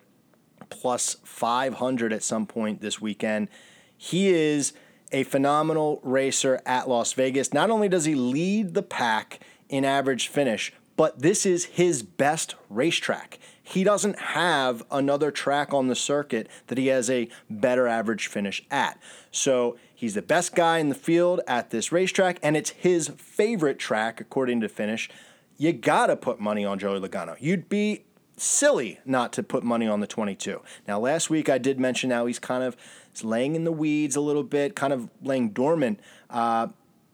plus 0.70 1.18
500 1.24 2.14
at 2.14 2.24
some 2.24 2.46
point 2.46 2.82
this 2.82 3.02
weekend. 3.02 3.50
He 3.98 4.30
is 4.30 4.74
a 5.12 5.24
phenomenal 5.24 6.00
racer 6.04 6.62
at 6.66 6.88
Las 6.88 7.14
Vegas. 7.14 7.54
Not 7.54 7.70
only 7.70 7.90
does 7.90 8.06
he 8.06 8.16
lead 8.16 8.74
the 8.74 8.84
pack 8.84 9.40
in 9.68 9.84
average 9.86 10.28
finish, 10.28 10.74
but 10.96 11.22
this 11.22 11.46
is 11.46 11.66
his 11.66 12.04
best 12.04 12.56
racetrack. 12.70 13.40
He 13.64 13.84
doesn't 13.84 14.20
have 14.20 14.84
another 14.92 15.32
track 15.32 15.74
on 15.74 15.88
the 15.88 15.96
circuit 15.96 16.50
that 16.68 16.78
he 16.78 16.88
has 16.88 17.10
a 17.10 17.30
better 17.50 17.88
average 17.88 18.28
finish 18.28 18.66
at. 18.70 19.00
So 19.32 19.78
he's 19.96 20.16
the 20.16 20.22
best 20.22 20.56
guy 20.56 20.80
in 20.80 20.90
the 20.90 20.96
field 20.96 21.40
at 21.48 21.70
this 21.70 21.92
racetrack, 21.92 22.40
and 22.42 22.58
it's 22.58 22.72
his 22.72 23.10
favorite 23.10 23.80
track, 23.80 24.20
according 24.20 24.60
to 24.62 24.68
Finish. 24.68 25.10
You 25.58 25.72
gotta 25.72 26.16
put 26.16 26.40
money 26.40 26.66
on 26.66 26.80
Joey 26.80 27.00
Logano. 27.00 27.38
You'd 27.40 27.70
be 27.70 28.06
silly 28.42 29.00
not 29.06 29.34
to 29.34 29.44
put 29.44 29.64
money 29.64 29.88
on 29.88 30.00
the 30.00 30.08
22. 30.08 30.62
Now, 30.88 31.00
last 31.00 31.30
week 31.30 31.50
I 31.50 31.58
did 31.58 31.80
mention 31.80 32.12
how 32.12 32.26
he's 32.26 32.40
kind 32.40 32.64
of 32.64 32.76
laying 33.24 33.56
in 33.56 33.64
the 33.64 33.72
weeds 33.72 34.16
a 34.16 34.22
little 34.22 34.44
bit, 34.44 34.76
kind 34.76 34.94
of 34.94 35.10
laying 35.22 35.50
dormant. 35.50 36.00
Uh, 36.30 36.68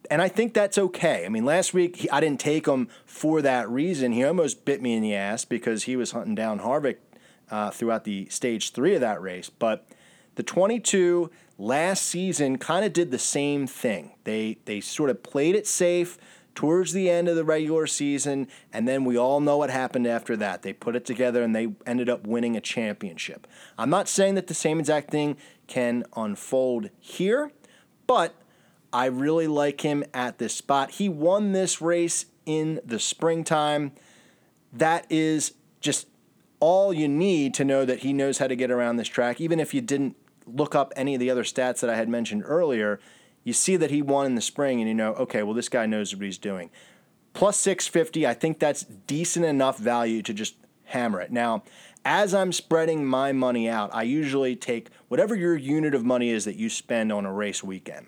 and 0.10 0.22
I 0.22 0.27
think 0.27 0.54
that's 0.54 0.77
okay. 0.77 1.25
I 1.25 1.30
mean, 1.30 1.45
last 1.45 1.74
week 1.74 1.98
he, 1.98 2.10
I 2.10 2.19
didn't 2.19 2.39
take 2.39 2.68
him 2.68 2.89
for 3.06 3.42
that 3.42 3.69
reason. 3.69 4.12
He 4.12 4.24
almost 4.24 4.66
bit 4.66 4.81
me 4.81 4.94
in 4.94 5.01
the 5.01 5.16
ass 5.16 5.45
because 5.45 5.83
he 5.83 5.95
was 5.95 6.12
hunting 6.12 6.36
down 6.36 6.60
Harvick 6.60 6.98
uh, 7.50 7.72
throughout 7.72 8.04
the 8.04 8.27
stage 8.30 8.72
three 8.72 8.95
of 8.95 9.01
that 9.01 9.22
race. 9.22 9.50
But 9.50 9.88
the 10.36 10.44
22 10.44 11.31
last 11.57 12.06
season 12.06 12.57
kind 12.57 12.86
of 12.86 12.94
did 12.94 13.12
the 13.12 13.19
same 13.19 13.68
thing. 13.68 14.12
They 14.24 14.57
they 14.66 14.81
sort 14.81 15.10
of 15.10 15.24
played 15.24 15.56
it 15.56 15.66
safe 15.66 16.18
towards 16.56 16.94
the 16.94 17.10
end 17.10 17.28
of 17.28 17.36
the 17.36 17.44
regular 17.44 17.86
season, 17.86 18.48
and 18.74 18.88
then 18.88 19.04
we 19.04 19.18
all 19.18 19.40
know 19.42 19.57
what 19.57 19.69
happened 19.69 20.07
after 20.07 20.36
that. 20.38 20.62
They 20.62 20.74
put 20.74 20.96
it 20.96 21.06
together 21.06 21.44
and 21.44 21.56
they 21.56 21.75
ended 21.86 22.10
up 22.10 22.25
winning 22.25 22.56
a 22.56 22.62
championship. 22.62 23.46
I'm 23.78 23.90
not 23.90 24.07
saying 24.07 24.36
that 24.36 24.48
the 24.48 24.54
same 24.54 24.80
exact 24.80 25.12
thing 25.12 25.38
can 25.68 26.06
unfold 26.16 26.90
here, 27.00 27.52
but 28.07 28.36
I 28.94 29.06
really 29.07 29.48
like 29.48 29.81
him 29.81 30.04
at 30.13 30.38
this 30.38 30.56
spot. 30.56 30.91
He 30.91 31.10
won 31.10 31.51
this 31.51 31.82
race 31.82 32.27
in 32.46 32.80
the 32.86 33.00
springtime. 33.00 33.91
That 34.72 35.06
is 35.10 35.53
just 35.82 36.08
all 36.62 36.94
you 36.94 37.08
need 37.08 37.53
to 37.56 37.65
know 37.65 37.84
that 37.86 38.00
he 38.00 38.13
knows 38.13 38.38
how 38.38 38.48
to 38.48 38.56
get 38.56 38.72
around 38.72 38.96
this 38.96 39.10
track, 39.10 39.41
even 39.41 39.60
if 39.60 39.74
you 39.74 39.82
didn't 39.82 40.15
look 40.48 40.74
up 40.74 40.94
any 40.96 41.13
of 41.13 41.20
the 41.20 41.30
other 41.30 41.44
stats 41.44 41.82
that 41.82 41.89
I 41.89 41.96
had 41.96 42.08
mentioned 42.08 42.44
earlier 42.46 43.00
you 43.46 43.54
see 43.54 43.78
that 43.78 43.92
he 43.92 44.02
won 44.02 44.25
in 44.25 44.36
the 44.36 44.42
spring 44.42 44.82
and 44.82 44.90
you 44.90 44.94
know, 44.94 45.14
okay, 45.14 45.44
well, 45.44 45.54
this 45.54 45.70
guy 45.70 45.86
knows 45.86 46.14
what 46.14 46.25
he's 46.25 46.38
doing. 46.38 46.70
Plus 47.34 47.58
650, 47.58 48.28
I 48.28 48.34
think 48.34 48.60
that's 48.60 48.84
decent 48.84 49.46
enough 49.46 49.78
value 49.78 50.22
to 50.24 50.34
just 50.34 50.56
hammer 50.86 51.22
it. 51.22 51.32
Now, 51.32 51.64
as 52.04 52.34
I'm 52.34 52.52
spreading 52.52 53.06
my 53.06 53.32
money 53.32 53.70
out, 53.70 53.90
I 53.94 54.04
usually 54.04 54.56
take 54.56 54.90
whatever 55.08 55.36
your 55.36 55.56
unit 55.56 55.94
of 55.96 56.04
money 56.04 56.30
is 56.30 56.46
that 56.46 56.56
you 56.56 56.70
spend 56.70 57.12
on 57.12 57.25
a 57.25 57.32
race 57.32 57.64
weekend. 57.64 58.08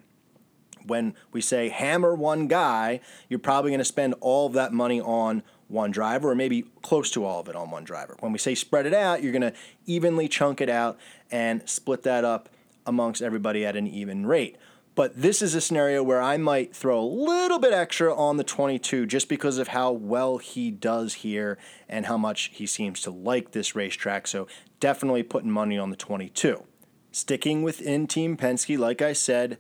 When 0.86 1.16
we 1.32 1.42
say 1.42 1.70
hammer 1.70 2.16
one 2.16 2.48
guy, 2.48 3.02
you're 3.30 3.40
probably 3.40 3.72
going 3.72 3.80
to 3.80 3.86
spend 3.86 4.16
all 4.22 4.48
of 4.48 4.54
that 4.54 4.72
money 4.72 5.02
on 5.02 5.44
one 5.68 5.92
driver, 5.92 6.32
or 6.32 6.36
maybe 6.36 6.64
close 6.82 7.12
to 7.12 7.26
all 7.26 7.42
of 7.42 7.50
it 7.50 7.56
on 7.56 7.70
one 7.70 7.84
driver. 7.84 8.16
When 8.22 8.32
we 8.32 8.40
say 8.40 8.56
spread 8.56 8.86
it 8.86 8.94
out, 8.94 9.22
you're 9.22 9.34
going 9.34 9.42
to 9.42 9.54
evenly 9.86 10.30
chunk 10.30 10.62
it 10.62 10.70
out 10.70 10.98
and 11.30 11.68
split 11.68 12.04
that 12.04 12.24
up 12.24 12.48
amongst 12.86 13.22
everybody 13.22 13.66
at 13.66 13.76
an 13.76 13.86
even 13.86 14.26
rate. 14.26 14.56
But 14.98 15.22
this 15.22 15.44
is 15.44 15.54
a 15.54 15.62
scenario 15.62 16.02
where 16.02 16.20
I 16.20 16.38
might 16.38 16.76
throw 16.76 17.00
a 17.00 17.06
little 17.06 17.60
bit 17.60 17.72
extra 17.72 18.16
on 18.16 18.38
the 18.38 18.44
22 18.44 19.06
just 19.06 19.30
because 19.30 19.60
of 19.60 19.68
how 19.68 19.92
well 19.92 20.40
he 20.40 20.72
does 20.72 21.14
here 21.14 21.60
and 21.88 22.08
how 22.08 22.18
much 22.18 22.50
he 22.52 22.66
seems 22.66 23.04
to 23.04 23.12
like 23.12 23.52
this 23.52 23.76
racetrack. 23.76 24.26
So 24.26 24.48
definitely 24.80 25.22
putting 25.22 25.52
money 25.52 25.78
on 25.78 25.92
the 25.92 25.96
22. 25.96 26.64
Sticking 27.12 27.62
within 27.62 28.08
Team 28.08 28.36
Penske, 28.36 28.76
like 28.76 29.04
I 29.04 29.14
said, 29.14 29.60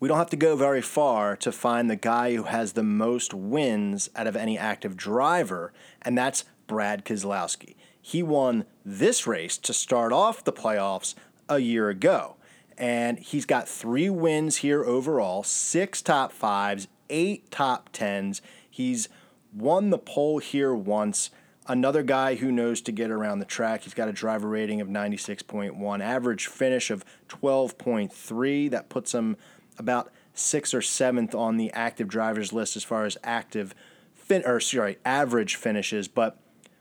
we 0.00 0.08
don't 0.08 0.18
have 0.18 0.30
to 0.30 0.36
go 0.36 0.56
very 0.56 0.82
far 0.82 1.36
to 1.36 1.52
find 1.52 1.88
the 1.88 1.94
guy 1.94 2.34
who 2.34 2.42
has 2.42 2.72
the 2.72 2.82
most 2.82 3.32
wins 3.32 4.10
out 4.16 4.26
of 4.26 4.34
any 4.34 4.58
active 4.58 4.96
driver, 4.96 5.72
and 6.02 6.18
that's 6.18 6.44
Brad 6.66 7.04
Keselowski. 7.04 7.76
He 8.00 8.20
won 8.20 8.64
this 8.84 9.28
race 9.28 9.58
to 9.58 9.72
start 9.72 10.12
off 10.12 10.42
the 10.42 10.52
playoffs 10.52 11.14
a 11.48 11.60
year 11.60 11.88
ago. 11.88 12.34
And 12.78 13.18
he's 13.18 13.46
got 13.46 13.68
three 13.68 14.10
wins 14.10 14.58
here 14.58 14.84
overall, 14.84 15.42
six 15.42 16.02
top 16.02 16.32
fives, 16.32 16.88
eight 17.10 17.50
top 17.50 17.90
tens. 17.92 18.42
He's 18.68 19.08
won 19.52 19.90
the 19.90 19.98
pole 19.98 20.38
here 20.38 20.74
once. 20.74 21.30
Another 21.66 22.02
guy 22.02 22.34
who 22.34 22.50
knows 22.50 22.80
to 22.82 22.92
get 22.92 23.10
around 23.10 23.38
the 23.38 23.44
track. 23.44 23.82
He's 23.82 23.94
got 23.94 24.08
a 24.08 24.12
driver 24.12 24.48
rating 24.48 24.80
of 24.80 24.88
96.1, 24.88 26.00
average 26.00 26.46
finish 26.48 26.90
of 26.90 27.04
12.3. 27.28 28.70
That 28.70 28.88
puts 28.88 29.14
him 29.14 29.36
about 29.78 30.10
sixth 30.34 30.74
or 30.74 30.82
seventh 30.82 31.34
on 31.34 31.56
the 31.56 31.70
active 31.72 32.08
drivers 32.08 32.52
list 32.52 32.76
as 32.76 32.84
far 32.84 33.04
as 33.04 33.16
active 33.22 33.74
fin 34.14 34.42
or 34.44 34.60
sorry, 34.60 34.98
average 35.04 35.56
finishes. 35.56 36.08
But 36.08 36.38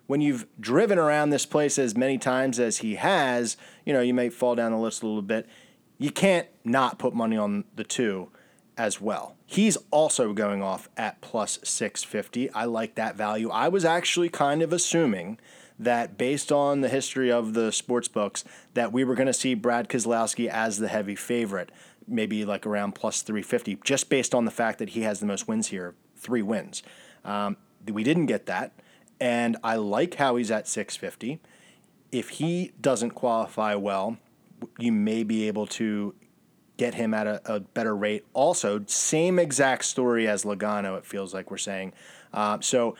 when 0.08 0.22
you've 0.22 0.46
driven 0.60 0.98
around 0.98 1.30
this 1.30 1.46
place 1.46 1.78
as 1.78 1.96
many 1.96 2.18
times 2.18 2.60
as 2.60 2.80
he 2.80 2.96
has, 2.96 3.58
you 3.86 3.94
know, 3.94 4.02
you 4.02 4.14
may 4.14 4.30
fall 4.30 4.56
down 4.56 4.72
the 4.72 4.78
list 4.78 5.04
a 5.04 5.08
little 5.08 5.22
bit. 5.22 5.48
You 6.02 6.10
can't 6.10 6.48
not 6.64 6.98
put 6.98 7.14
money 7.14 7.38
on 7.38 7.64
the 7.76 7.84
two 7.84 8.30
as 8.76 9.00
well. 9.00 9.36
He's 9.46 9.78
also 9.92 10.34
going 10.34 10.64
off 10.64 10.90
at 10.98 11.22
plus 11.22 11.60
650. 11.64 12.50
I 12.54 12.66
like 12.66 12.96
that 12.96 13.16
value. 13.16 13.52
I 13.52 13.68
was 13.68 13.86
actually 13.86 14.30
kind 14.30 14.64
of 14.64 14.74
assuming 14.74 15.38
that 15.78 16.18
based 16.18 16.52
on 16.52 16.82
the 16.82 16.90
history 16.90 17.32
of 17.32 17.54
the 17.54 17.72
sports 17.72 18.08
books 18.08 18.44
that 18.74 18.92
we 18.92 19.04
were 19.04 19.14
going 19.14 19.28
to 19.28 19.34
see 19.34 19.54
Brad 19.54 19.90
Keselowski 19.90 20.48
as 20.48 20.80
the 20.80 20.88
heavy 20.88 21.14
favorite, 21.16 21.72
maybe 22.08 22.46
like 22.46 22.66
around 22.66 22.94
plus 22.96 23.22
350 23.22 23.78
just 23.84 24.10
based 24.10 24.34
on 24.34 24.46
the 24.46 24.52
fact 24.52 24.80
that 24.80 24.90
he 24.90 25.02
has 25.02 25.20
the 25.20 25.28
most 25.28 25.48
wins 25.48 25.68
here, 25.68 25.94
3 26.16 26.42
wins. 26.42 26.82
Um, 27.24 27.58
we 27.88 28.04
didn't 28.04 28.26
get 28.26 28.48
that 28.48 28.72
and 29.20 29.56
I 29.64 29.76
like 29.76 30.16
how 30.16 30.38
he's 30.38 30.50
at 30.50 30.68
650. 30.68 31.40
If 32.12 32.30
he 32.30 32.72
doesn't 32.82 33.12
qualify 33.12 33.76
well, 33.76 34.18
you 34.78 34.92
may 34.92 35.24
be 35.24 35.48
able 35.48 35.68
to 35.68 36.14
get 36.78 36.96
him 36.96 37.14
at 37.14 37.28
a, 37.28 37.56
a 37.56 37.60
better 37.60 37.96
rate. 37.96 38.26
Also, 38.34 38.84
same 38.88 39.38
exact 39.38 39.86
story 39.86 40.28
as 40.28 40.44
Logano, 40.44 40.98
it 40.98 41.06
feels 41.06 41.34
like 41.34 41.52
we're 41.52 41.58
saying. 41.58 41.94
Uh, 42.34 42.60
so 42.60 42.96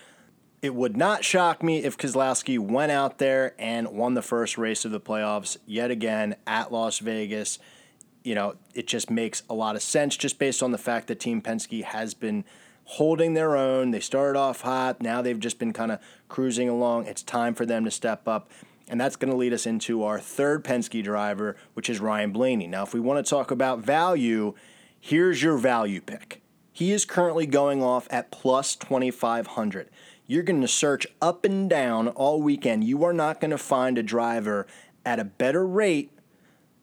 it 0.62 0.76
would 0.76 0.96
not 0.96 1.24
shock 1.24 1.64
me 1.64 1.84
if 1.84 1.98
Keselowski 1.98 2.60
went 2.60 2.92
out 2.92 3.18
there 3.18 3.56
and 3.58 3.88
won 3.90 4.14
the 4.14 4.22
first 4.22 4.58
race 4.58 4.86
of 4.86 4.92
the 4.92 5.00
playoffs 5.00 5.58
yet 5.66 5.90
again 5.90 6.36
at 6.46 6.72
Las 6.72 7.00
Vegas. 7.00 7.58
You 8.24 8.36
know, 8.36 8.56
it 8.76 8.86
just 8.86 9.10
makes 9.10 9.42
a 9.50 9.56
lot 9.56 9.76
of 9.76 9.82
sense 9.82 10.16
just 10.16 10.38
based 10.38 10.62
on 10.62 10.72
the 10.72 10.78
fact 10.78 11.08
that 11.08 11.20
Team 11.20 11.42
Penske 11.42 11.84
has 11.84 12.14
been 12.14 12.46
holding 12.84 13.34
their 13.34 13.56
own. 13.56 13.90
They 13.90 14.00
started 14.00 14.38
off 14.38 14.62
hot. 14.62 15.02
Now 15.02 15.24
they've 15.24 15.40
just 15.40 15.58
been 15.58 15.74
kind 15.74 15.92
of 15.92 16.00
cruising 16.30 16.70
along. 16.70 17.08
It's 17.08 17.24
time 17.24 17.56
for 17.56 17.66
them 17.66 17.84
to 17.86 17.92
step 17.92 18.28
up. 18.28 18.52
And 18.92 19.00
that's 19.00 19.16
going 19.16 19.32
to 19.32 19.38
lead 19.38 19.54
us 19.54 19.66
into 19.66 20.04
our 20.04 20.20
third 20.20 20.66
Penske 20.66 21.02
driver, 21.02 21.56
which 21.76 21.90
is 21.90 22.02
Ryan 22.02 22.34
Blaney. 22.34 22.68
Now, 22.68 22.84
if 22.84 22.94
we 22.94 23.00
want 23.00 23.26
to 23.26 23.30
talk 23.30 23.50
about 23.50 23.80
value, 23.80 24.54
here's 25.00 25.42
your 25.42 25.58
value 25.58 26.02
pick. 26.02 26.42
He 26.74 26.92
is 26.92 27.06
currently 27.06 27.46
going 27.46 27.82
off 27.82 28.06
at 28.12 28.32
plus 28.32 28.76
2,500. 28.76 29.90
You're 30.28 30.44
going 30.44 30.60
to 30.60 30.68
search 30.68 31.08
up 31.22 31.46
and 31.46 31.70
down 31.70 32.10
all 32.10 32.42
weekend. 32.42 32.84
You 32.84 33.06
are 33.06 33.14
not 33.14 33.40
going 33.40 33.52
to 33.52 33.58
find 33.58 33.98
a 33.98 34.04
driver 34.04 34.68
at 35.06 35.20
a 35.20 35.24
better 35.26 35.66
rate 35.66 36.12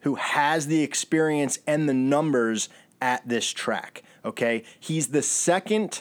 who 0.00 0.14
has 0.14 0.66
the 0.66 0.82
experience 0.82 1.58
and 1.66 1.86
the 1.86 1.94
numbers 1.94 2.70
at 3.02 3.28
this 3.28 3.50
track. 3.50 4.02
Okay. 4.24 4.62
He's 4.80 5.08
the 5.08 5.22
second 5.22 6.00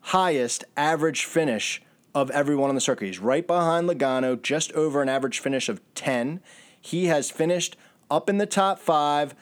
highest 0.00 0.64
average 0.76 1.24
finish 1.24 1.80
of 2.20 2.30
everyone 2.30 2.68
on 2.68 2.74
the 2.74 2.80
circuit. 2.80 3.06
He's 3.06 3.18
right 3.18 3.46
behind 3.46 3.88
Logano, 3.88 4.40
just 4.40 4.72
over 4.72 5.00
an 5.02 5.08
average 5.08 5.38
finish 5.38 5.68
of 5.68 5.80
10. 5.94 6.40
He 6.80 7.06
has 7.06 7.30
finished 7.30 7.76
up 8.10 8.28
in 8.28 8.38
the 8.38 8.46
top 8.46 8.78
five. 8.78 9.34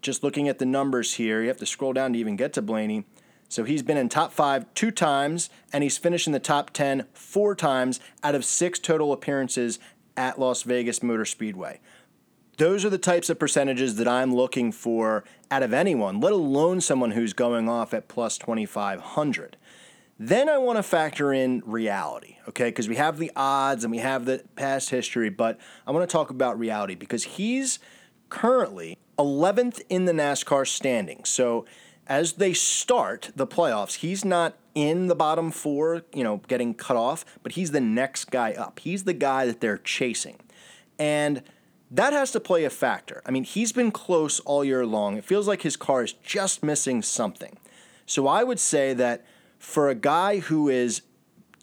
Just 0.00 0.22
looking 0.22 0.48
at 0.48 0.58
the 0.58 0.66
numbers 0.66 1.14
here, 1.14 1.42
you 1.42 1.48
have 1.48 1.58
to 1.58 1.66
scroll 1.66 1.92
down 1.92 2.12
to 2.12 2.18
even 2.18 2.36
get 2.36 2.52
to 2.54 2.62
Blaney. 2.62 3.04
So 3.48 3.64
he's 3.64 3.82
been 3.82 3.96
in 3.96 4.08
top 4.08 4.32
five 4.32 4.64
two 4.74 4.92
times, 4.92 5.50
and 5.72 5.82
he's 5.82 5.98
finished 5.98 6.26
in 6.26 6.32
the 6.32 6.38
top 6.38 6.70
10 6.70 7.06
four 7.12 7.54
times 7.54 7.98
out 8.22 8.36
of 8.36 8.44
six 8.44 8.78
total 8.78 9.12
appearances 9.12 9.78
at 10.16 10.38
Las 10.38 10.62
Vegas 10.62 11.02
Motor 11.02 11.24
Speedway. 11.24 11.80
Those 12.58 12.84
are 12.84 12.90
the 12.90 12.98
types 12.98 13.28
of 13.28 13.38
percentages 13.38 13.96
that 13.96 14.06
I'm 14.06 14.34
looking 14.34 14.70
for 14.70 15.24
out 15.50 15.62
of 15.62 15.72
anyone, 15.72 16.20
let 16.20 16.32
alone 16.32 16.80
someone 16.80 17.12
who's 17.12 17.32
going 17.32 17.68
off 17.68 17.92
at 17.92 18.06
plus 18.06 18.38
2,500. 18.38 19.56
Then 20.22 20.50
I 20.50 20.58
want 20.58 20.76
to 20.76 20.82
factor 20.82 21.32
in 21.32 21.62
reality, 21.64 22.36
okay? 22.46 22.68
Because 22.68 22.90
we 22.90 22.96
have 22.96 23.16
the 23.16 23.32
odds 23.34 23.84
and 23.84 23.90
we 23.90 24.00
have 24.00 24.26
the 24.26 24.44
past 24.54 24.90
history, 24.90 25.30
but 25.30 25.58
I 25.86 25.92
want 25.92 26.06
to 26.06 26.12
talk 26.12 26.28
about 26.28 26.58
reality 26.58 26.94
because 26.94 27.24
he's 27.24 27.78
currently 28.28 28.98
11th 29.18 29.80
in 29.88 30.04
the 30.04 30.12
NASCAR 30.12 30.68
standing. 30.68 31.24
So 31.24 31.64
as 32.06 32.34
they 32.34 32.52
start 32.52 33.30
the 33.34 33.46
playoffs, 33.46 33.94
he's 33.94 34.22
not 34.22 34.58
in 34.74 35.06
the 35.06 35.14
bottom 35.14 35.50
four, 35.50 36.02
you 36.12 36.22
know, 36.22 36.42
getting 36.48 36.74
cut 36.74 36.98
off, 36.98 37.24
but 37.42 37.52
he's 37.52 37.70
the 37.70 37.80
next 37.80 38.30
guy 38.30 38.52
up. 38.52 38.80
He's 38.80 39.04
the 39.04 39.14
guy 39.14 39.46
that 39.46 39.62
they're 39.62 39.78
chasing. 39.78 40.38
And 40.98 41.42
that 41.90 42.12
has 42.12 42.30
to 42.32 42.40
play 42.40 42.64
a 42.64 42.70
factor. 42.70 43.22
I 43.24 43.30
mean, 43.30 43.44
he's 43.44 43.72
been 43.72 43.90
close 43.90 44.38
all 44.40 44.66
year 44.66 44.84
long. 44.84 45.16
It 45.16 45.24
feels 45.24 45.48
like 45.48 45.62
his 45.62 45.78
car 45.78 46.04
is 46.04 46.12
just 46.12 46.62
missing 46.62 47.00
something. 47.00 47.56
So 48.04 48.26
I 48.26 48.44
would 48.44 48.60
say 48.60 48.92
that 48.92 49.24
for 49.60 49.88
a 49.88 49.94
guy 49.94 50.40
who 50.40 50.68
is 50.68 51.02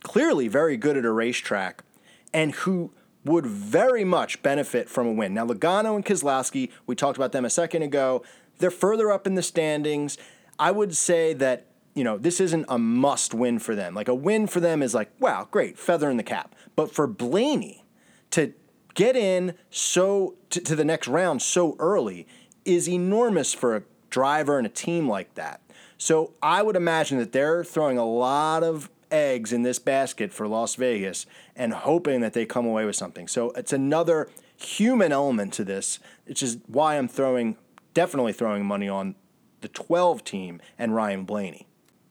clearly 0.04 0.48
very 0.48 0.78
good 0.78 0.96
at 0.96 1.04
a 1.04 1.12
racetrack 1.12 1.84
and 2.32 2.54
who 2.54 2.94
would 3.26 3.46
very 3.46 4.06
much 4.06 4.42
benefit 4.42 4.88
from 4.88 5.08
a 5.08 5.12
win. 5.12 5.34
Now, 5.34 5.46
Logano 5.46 5.96
and 5.96 6.06
Keselowski, 6.06 6.72
we 6.86 6.96
talked 6.96 7.18
about 7.18 7.34
them 7.34 7.44
a 7.44 7.50
second 7.50 7.82
ago. 7.82 8.24
They're 8.60 8.72
further 8.72 9.12
up 9.12 9.28
in 9.28 9.36
the 9.36 9.42
standings. 9.42 10.18
I 10.58 10.72
would 10.72 10.96
say 10.96 11.34
that, 11.34 11.66
you 11.96 12.04
know, 12.04 12.18
this 12.18 12.40
isn't 12.40 12.66
a 12.70 12.78
must 12.78 13.34
win 13.34 13.60
for 13.60 13.76
them. 13.76 13.96
Like 13.96 14.08
a 14.08 14.16
win 14.16 14.48
for 14.48 14.60
them 14.60 14.82
is 14.82 14.94
like, 14.94 15.12
wow, 15.20 15.48
great, 15.52 15.78
feather 15.78 16.10
in 16.10 16.18
the 16.18 16.24
cap. 16.24 16.56
But 16.76 16.94
for 16.94 17.08
Blaney 17.08 17.84
to 18.32 18.54
get 18.94 19.16
in 19.16 19.56
so 19.70 20.36
to, 20.52 20.62
to 20.62 20.76
the 20.76 20.86
next 20.86 21.08
round 21.08 21.42
so 21.42 21.76
early 21.80 22.28
is 22.64 22.88
enormous 22.88 23.54
for 23.54 23.76
a 23.76 23.84
driver 24.10 24.58
and 24.58 24.68
a 24.68 24.70
team 24.70 25.10
like 25.10 25.34
that. 25.36 25.62
So 25.98 26.34
I 26.42 26.62
would 26.62 26.76
imagine 26.76 27.18
that 27.18 27.32
they're 27.32 27.64
throwing 27.64 27.98
a 27.98 28.06
lot 28.06 28.64
of 28.64 28.90
eggs 29.12 29.54
in 29.54 29.64
this 29.64 29.80
basket 29.80 30.34
for 30.34 30.48
Las 30.48 30.76
Vegas 30.76 31.26
and 31.56 31.74
hoping 31.74 32.22
that 32.22 32.34
they 32.34 32.46
come 32.46 32.66
away 32.66 32.86
with 32.86 32.96
something. 32.96 33.28
So 33.28 33.52
it's 33.52 33.74
another 33.74 34.30
human 34.58 35.12
element 35.12 35.54
to 35.54 35.64
this, 35.64 36.00
which 36.26 36.44
is 36.44 36.58
why 36.68 36.98
I'm 36.98 37.08
throwing 37.08 37.58
definitely 37.94 38.32
throwing 38.32 38.64
money 38.64 38.88
on 38.88 39.16
the 39.62 39.68
12 39.68 40.24
team 40.24 40.62
and 40.78 40.94
Ryan 40.94 41.24
Blaney. 41.24 41.66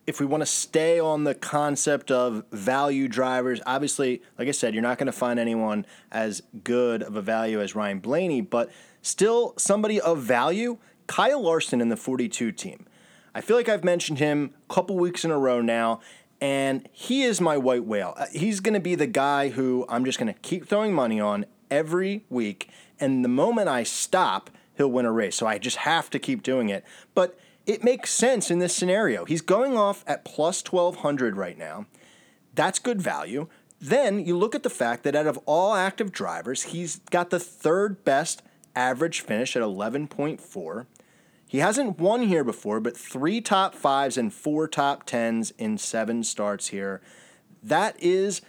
If 0.05 0.19
we 0.19 0.27
want 0.27 0.41
to 0.41 0.47
stay 0.47 0.99
on 0.99 1.23
the 1.23 1.33
concept 1.33 2.11
of 2.11 2.45
value 2.51 3.07
drivers, 3.07 3.61
obviously, 3.67 4.21
like 4.37 4.49
I 4.49 4.51
said, 4.51 4.75
you're 4.75 4.83
not 4.83 4.99
going 4.99 5.07
to 5.07 5.13
find 5.13 5.39
anyone 5.39 5.87
as 6.11 6.43
good 6.65 7.05
of 7.05 7.15
a 7.15 7.23
value 7.23 7.61
as 7.61 7.77
Ryan 7.77 8.01
Blaney, 8.01 8.41
but 8.41 8.69
still 9.01 9.55
somebody 9.57 10.01
of 10.01 10.19
value, 10.19 10.79
Kyle 11.07 11.41
Larson 11.41 11.81
in 11.81 11.89
the 11.89 11.97
42 11.97 12.51
team. 12.51 12.87
I 13.37 13.43
feel 13.43 13.59
like 13.59 13.69
I've 13.69 13.85
mentioned 13.85 14.19
him 14.19 14.55
a 14.71 14.73
couple 14.73 14.97
weeks 14.97 15.23
in 15.23 15.31
a 15.31 15.37
row 15.37 15.61
now, 15.61 16.01
and 16.41 16.89
he 16.91 17.23
is 17.23 17.39
my 17.39 17.59
white 17.59 17.85
whale. 17.85 18.15
Uh, 18.17 18.25
he's 18.33 18.61
going 18.61 18.73
to 18.73 18.81
be 18.81 18.95
the 18.95 19.07
guy 19.07 19.51
who 19.51 19.85
I'm 19.91 20.07
just 20.07 20.19
going 20.19 20.33
to 20.33 20.41
keep 20.41 20.67
throwing 20.67 20.95
money 20.95 21.21
on 21.21 21.45
every 21.71 22.25
week, 22.31 22.71
and 22.99 23.23
the 23.23 23.29
moment 23.29 23.69
I 23.69 23.83
stop, 23.83 24.49
he'll 24.79 24.91
win 24.91 25.05
a 25.05 25.13
race. 25.13 25.37
So 25.37 25.47
I 25.47 25.59
just 25.59 25.77
have 25.77 26.09
to 26.11 26.19
keep 26.19 26.43
doing 26.43 26.71
it. 26.71 26.83
But 27.15 27.39
it 27.67 27.85
makes 27.85 28.11
sense 28.11 28.51
in 28.51 28.59
this 28.59 28.75
scenario. 28.75 29.27
He's 29.27 29.43
going 29.43 29.77
off 29.77 30.03
at 30.07 30.25
plus 30.25 30.65
1200 30.65 31.37
right 31.37 31.59
now. 31.59 31.85
That's 32.55 32.79
good 32.79 33.03
value. 33.03 33.49
Then 33.79 34.25
you 34.25 34.39
look 34.39 34.55
at 34.55 34.63
the 34.63 34.71
fact 34.71 35.03
that 35.03 35.15
out 35.15 35.27
of 35.27 35.39
all 35.45 35.75
active 35.75 36.11
drivers, 36.11 36.63
he's 36.63 37.01
got 37.11 37.29
the 37.29 37.39
third 37.39 38.03
best 38.03 38.43
average 38.75 39.21
finish 39.21 39.57
at 39.57 39.63
11.4. 39.63 40.87
He 41.49 41.59
hasn't 41.59 41.99
won 41.99 42.23
here 42.23 42.43
before, 42.43 42.81
but 42.81 42.97
three 42.97 43.41
top 43.41 43.75
fives 43.75 44.17
and 44.17 44.33
four 44.33 44.67
top 44.67 45.05
tens 45.05 45.53
in 45.59 45.79
seven 45.79 46.25
starts 46.25 46.69
here. 46.69 47.01
That 47.63 47.97
is 48.01 48.43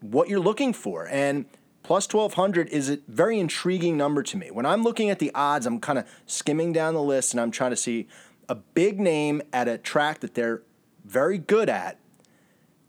what 0.00 0.28
you're 0.28 0.40
looking 0.40 0.72
for. 0.72 1.08
And 1.08 1.46
plus 1.82 2.12
1200 2.12 2.68
is 2.68 2.90
a 2.90 2.98
very 3.08 3.40
intriguing 3.40 3.96
number 3.96 4.22
to 4.22 4.36
me. 4.36 4.50
When 4.50 4.66
I'm 4.66 4.82
looking 4.82 5.08
at 5.08 5.18
the 5.18 5.30
odds, 5.34 5.66
I'm 5.66 5.80
kind 5.80 5.98
of 5.98 6.06
skimming 6.26 6.72
down 6.72 6.94
the 6.94 7.02
list 7.02 7.32
and 7.32 7.40
I'm 7.40 7.50
trying 7.50 7.70
to 7.70 7.76
see 7.76 8.06
a 8.48 8.54
big 8.54 9.00
name 9.00 9.42
at 9.52 9.66
a 9.66 9.78
track 9.78 10.20
that 10.20 10.34
they're 10.34 10.62
very 11.04 11.38
good 11.38 11.68
at 11.68 11.98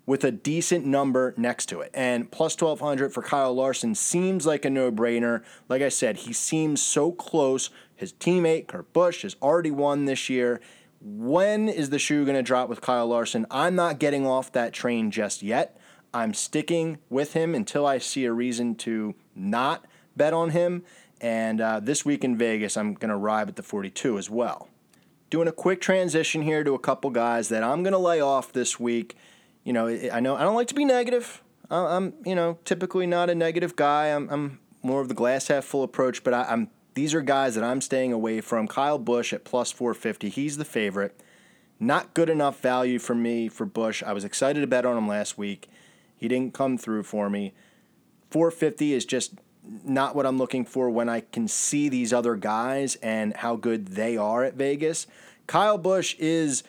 with 0.05 0.23
a 0.23 0.31
decent 0.31 0.85
number 0.85 1.33
next 1.37 1.67
to 1.67 1.81
it. 1.81 1.91
And 1.93 2.31
plus 2.31 2.59
1200 2.59 3.13
for 3.13 3.21
Kyle 3.21 3.53
Larson 3.53 3.93
seems 3.93 4.45
like 4.45 4.65
a 4.65 4.69
no 4.69 4.91
brainer. 4.91 5.43
Like 5.67 5.81
I 5.81 5.89
said, 5.89 6.17
he 6.17 6.33
seems 6.33 6.81
so 6.81 7.11
close 7.11 7.69
his 7.97 8.13
teammate, 8.13 8.67
Kurt 8.67 8.93
Busch, 8.93 9.23
has 9.23 9.35
already 9.41 9.71
won 9.71 10.05
this 10.05 10.29
year. 10.29 10.61
When 11.01 11.67
is 11.67 11.89
the 11.89 11.99
shoe 11.99 12.23
going 12.25 12.37
to 12.37 12.43
drop 12.43 12.69
with 12.69 12.79
Kyle 12.79 13.07
Larson? 13.07 13.45
I'm 13.51 13.75
not 13.75 13.99
getting 13.99 14.25
off 14.25 14.51
that 14.53 14.71
train 14.71 15.11
just 15.11 15.43
yet. 15.43 15.77
I'm 16.13 16.33
sticking 16.33 16.99
with 17.09 17.33
him 17.33 17.53
until 17.53 17.85
I 17.85 17.97
see 17.97 18.25
a 18.25 18.31
reason 18.31 18.75
to 18.75 19.15
not 19.35 19.85
bet 20.15 20.33
on 20.33 20.51
him. 20.51 20.83
And 21.19 21.59
uh, 21.59 21.79
this 21.79 22.05
week 22.05 22.23
in 22.23 22.37
Vegas, 22.37 22.77
I'm 22.77 22.93
going 22.93 23.09
to 23.09 23.17
ride 23.17 23.49
at 23.49 23.55
the 23.55 23.63
42 23.63 24.17
as 24.17 24.29
well. 24.29 24.69
Doing 25.29 25.47
a 25.47 25.51
quick 25.51 25.81
transition 25.81 26.43
here 26.43 26.63
to 26.63 26.73
a 26.73 26.79
couple 26.79 27.09
guys 27.09 27.49
that 27.49 27.63
I'm 27.63 27.83
going 27.83 27.93
to 27.93 27.99
lay 27.99 28.21
off 28.21 28.53
this 28.53 28.79
week. 28.79 29.17
You 29.63 29.73
know, 29.73 29.87
I 29.87 30.19
know 30.19 30.35
I 30.35 30.41
don't 30.41 30.55
like 30.55 30.67
to 30.67 30.75
be 30.75 30.85
negative. 30.85 31.43
I'm, 31.69 32.13
you 32.25 32.35
know, 32.35 32.59
typically 32.63 33.07
not 33.07 33.29
a 33.29 33.35
negative 33.35 33.75
guy. 33.75 34.07
I'm, 34.07 34.29
I'm 34.29 34.59
more 34.83 35.01
of 35.01 35.09
the 35.09 35.13
glass 35.13 35.47
half 35.49 35.65
full 35.65 35.83
approach, 35.83 36.23
but 36.23 36.33
I, 36.33 36.43
I'm 36.43 36.69
these 36.97 37.13
are 37.13 37.21
guys 37.21 37.53
that 37.53 37.63
I'm 37.63 37.79
staying 37.79 38.11
away 38.11 38.41
from. 38.41 38.67
Kyle 38.67 38.97
Busch 38.97 39.31
at 39.31 39.43
plus 39.43 39.71
450. 39.71 40.29
He's 40.29 40.57
the 40.57 40.65
favorite. 40.65 41.21
Not 41.79 42.15
good 42.15 42.27
enough 42.27 42.59
value 42.59 42.97
for 42.97 43.13
me 43.13 43.49
for 43.49 43.67
Busch. 43.67 44.01
I 44.01 44.13
was 44.13 44.25
excited 44.25 44.61
to 44.61 44.67
bet 44.67 44.83
on 44.83 44.97
him 44.97 45.07
last 45.07 45.37
week. 45.37 45.69
He 46.15 46.27
didn't 46.27 46.55
come 46.55 46.75
through 46.75 47.03
for 47.03 47.29
me. 47.29 47.53
450 48.31 48.93
is 48.93 49.05
just 49.05 49.35
not 49.85 50.15
what 50.15 50.25
I'm 50.25 50.39
looking 50.39 50.65
for 50.65 50.89
when 50.89 51.07
I 51.07 51.19
can 51.19 51.47
see 51.47 51.87
these 51.87 52.11
other 52.11 52.35
guys 52.35 52.95
and 52.95 53.35
how 53.35 53.57
good 53.57 53.89
they 53.89 54.17
are 54.17 54.43
at 54.43 54.55
Vegas. 54.55 55.05
Kyle 55.45 55.77
Busch 55.77 56.15
is 56.17 56.63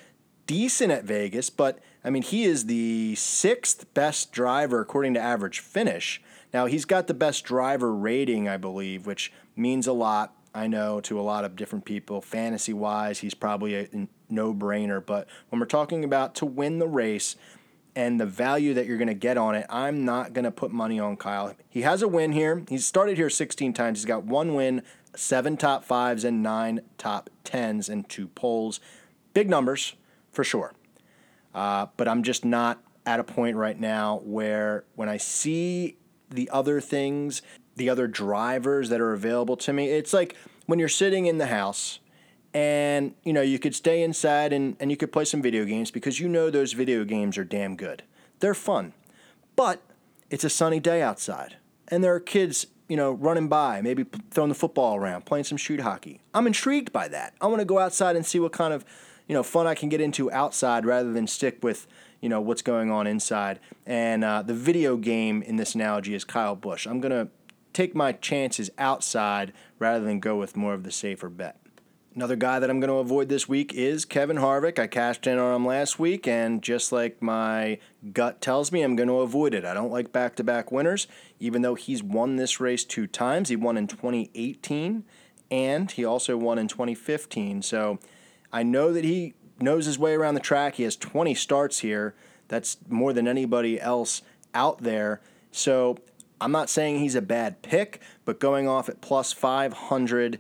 decent 0.47 0.93
at 0.93 1.05
Vegas, 1.05 1.49
but 1.49 1.79
I 2.05 2.11
mean, 2.11 2.23
he 2.23 2.45
is 2.45 2.67
the 2.67 3.15
sixth 3.15 3.95
best 3.95 4.31
driver 4.31 4.83
according 4.83 5.15
to 5.15 5.21
average 5.21 5.61
finish. 5.61 6.21
Now, 6.53 6.67
he's 6.67 6.85
got 6.85 7.07
the 7.07 7.15
best 7.15 7.45
driver 7.45 7.95
rating, 7.95 8.47
I 8.47 8.59
believe, 8.59 9.07
which 9.07 9.33
means 9.59 9.87
a 9.87 9.93
lot, 9.93 10.35
I 10.55 10.67
know, 10.67 11.01
to 11.03 11.19
a 11.19 11.23
lot 11.23 11.45
of 11.45 11.57
different 11.57 11.85
people. 11.85 12.21
Fantasy 12.21 12.73
wise, 12.73 13.19
he's 13.21 13.35
probably 13.35 13.75
a 13.75 14.09
no 14.29 14.55
brainer. 14.55 15.05
But 15.05 15.29
when 15.49 15.61
we're 15.61 15.67
talking 15.67 16.05
about 16.05 16.35
to 16.37 16.47
win 16.47 16.79
the 16.79 16.89
race, 16.89 17.37
and 17.99 18.21
the 18.21 18.27
value 18.27 18.75
that 18.75 18.87
you're 18.87 18.97
going 18.97 19.09
to 19.09 19.15
get 19.15 19.37
on 19.37 19.57
it, 19.57 19.67
I'm 19.69 20.05
not 20.05 20.33
going 20.33 20.45
to 20.45 20.53
put 20.53 20.71
money 20.71 21.01
on 21.01 21.17
Kyle. 21.17 21.57
He 21.69 21.83
has 21.83 22.01
a 22.01 22.07
win 22.07 22.31
here. 22.31 22.63
He's 22.69 22.87
started 22.87 23.17
here 23.17 23.29
16 23.29 23.73
times. 23.73 23.99
He's 23.99 24.07
got 24.07 24.23
one 24.23 24.55
win, 24.55 24.83
seven 25.17 25.57
top 25.57 25.83
fives, 25.85 26.23
and 26.23 26.41
nine 26.41 26.83
top 26.97 27.29
tens, 27.43 27.89
and 27.89 28.09
two 28.09 28.29
poles. 28.29 28.79
Big 29.35 29.51
numbers 29.51 29.95
for 30.31 30.45
sure. 30.45 30.75
Uh, 31.53 31.87
but 31.97 32.07
I'm 32.07 32.23
just 32.23 32.45
not 32.45 32.81
at 33.05 33.19
a 33.19 33.25
point 33.25 33.57
right 33.57 33.81
now 33.81 34.21
where 34.23 34.85
when 34.95 35.09
I 35.09 35.17
see 35.17 35.97
the 36.31 36.49
other 36.51 36.81
things, 36.81 37.43
the 37.79 37.89
other 37.89 38.07
drivers 38.07 38.89
that 38.91 39.01
are 39.01 39.13
available 39.13 39.57
to 39.57 39.73
me, 39.73 39.89
it's 39.89 40.13
like 40.13 40.37
when 40.67 40.79
you're 40.79 40.89
sitting 40.89 41.27
in 41.27 41.39
the 41.39 41.47
house 41.47 42.01
and 42.55 43.15
you 43.25 43.33
know 43.33 43.43
you 43.43 43.59
could 43.59 43.75
stay 43.75 44.03
inside 44.03 44.53
and, 44.53 44.77
and 44.81 44.91
you 44.91 44.97
could 44.97 45.13
play 45.13 45.25
some 45.25 45.41
video 45.41 45.65
games 45.65 45.91
because 45.91 46.21
you 46.21 46.29
know 46.29 46.51
those 46.51 46.73
video 46.73 47.05
games 47.05 47.39
are 47.39 47.45
damn 47.45 47.77
good. 47.77 48.03
They're 48.41 48.55
fun. 48.55 48.93
But 49.57 49.83
it's 50.31 50.45
a 50.45 50.51
sunny 50.51 50.81
day 50.81 51.03
outside 51.03 51.57
and 51.89 52.05
there 52.05 52.15
are 52.15 52.21
kids 52.21 52.67
you 52.89 52.97
know 52.97 53.13
running 53.13 53.49
by 53.49 53.81
maybe 53.81 54.05
throwing 54.31 54.49
the 54.49 54.55
football 54.55 54.97
around 54.97 55.25
playing 55.27 55.45
some 55.45 55.59
shoot 55.59 55.81
hockey. 55.81 56.21
I'm 56.35 56.47
intrigued 56.47 56.93
by 56.93 57.09
that. 57.09 57.35
I 57.41 57.47
want 57.47 57.61
to 57.61 57.65
go 57.65 57.79
outside 57.79 58.17
and 58.17 58.25
see 58.25 58.39
what 58.39 58.53
kind 58.53 58.73
of 58.73 58.85
you 59.27 59.35
know 59.35 59.43
fun 59.43 59.67
i 59.67 59.75
can 59.75 59.89
get 59.91 60.01
into 60.01 60.31
outside 60.33 60.87
rather 60.87 61.13
than 61.13 61.27
stick 61.27 61.63
with 61.63 61.87
you 62.21 62.29
know 62.29 62.41
what's 62.41 62.63
going 62.63 62.91
on 62.91 63.07
inside. 63.07 63.61
And 63.87 64.25
uh, 64.25 64.43
the 64.43 64.55
video 64.55 64.97
game 64.97 65.43
in 65.43 65.57
this 65.57 65.75
analogy 65.75 66.15
is 66.15 66.25
kyle 66.25 66.57
busch. 66.57 66.87
I'm 66.87 67.01
to 67.01 67.29
take 67.79 67.95
my 67.95 68.11
chances 68.11 68.71
outside 68.77 69.53
rather 69.79 70.05
than 70.05 70.19
go 70.19 70.35
with 70.37 70.57
more 70.57 70.75
of 70.75 70.83
the 70.83 70.91
safer 70.91 71.29
bet 71.29 71.61
Another 72.13 72.35
guy 72.35 72.59
that 72.59 72.69
I'm 72.69 72.81
going 72.81 72.91
to 72.91 72.97
avoid 72.97 73.29
this 73.29 73.49
week 73.49 73.73
is 73.73 74.05
Kevin 74.05 74.39
Harvick. 74.39 74.81
I 74.81 74.89
cashed 74.89 75.25
in 75.29 75.39
on 75.39 75.55
him 75.55 75.65
last 75.65 76.01
week, 76.01 76.27
and 76.27 76.61
just 76.61 76.91
like 76.91 77.23
my 77.23 77.79
gut 78.13 78.41
tells 78.41 78.73
me, 78.73 78.83
I'm 78.83 78.97
going 78.97 79.09
to 79.09 79.21
avoid 79.21 79.55
it. 79.55 79.65
I 79.65 79.73
don't 79.73 79.93
like 79.93 80.11
back 80.11 80.35
to 80.37 80.43
back 80.43 80.73
winners, 80.73 81.07
even 81.39 81.63
though 81.63 81.77
he's 81.77 82.03
won 82.03 82.35
this 82.35 82.59
race 82.59 82.83
two 82.83 83.07
times. 83.07 83.51
He 83.51 83.55
won 83.55 83.77
in 83.77 83.87
2018, 83.87 85.05
and 85.49 85.93
he 85.93 86.05
also 86.05 86.37
won 86.37 86.59
in 86.59 86.67
2015. 86.67 87.63
So 87.63 88.01
I 88.53 88.65
know 88.65 88.93
that 88.93 89.05
he 89.05 89.35
knows 89.61 89.87
his 89.87 90.01
way 90.01 90.15
around 90.15 90.35
the 90.35 90.41
track. 90.41 90.75
He 90.75 90.83
has 90.83 90.97
20 90.97 91.37
starts 91.37 91.79
here. 91.81 92.17
That's 92.49 92.79
more 92.89 93.13
than 93.13 93.29
anybody 93.29 93.81
else 93.81 94.23
out 94.55 94.83
there. 94.83 95.21
So 95.53 95.99
I'm 96.41 96.53
not 96.53 96.71
saying 96.71 97.01
he's 97.01 97.15
a 97.15 97.23
bad 97.23 97.63
pick, 97.63 98.01
but 98.25 98.39
going 98.39 98.69
off 98.69 98.89
at 98.89 99.01
plus 99.01 99.33
500 99.33 100.39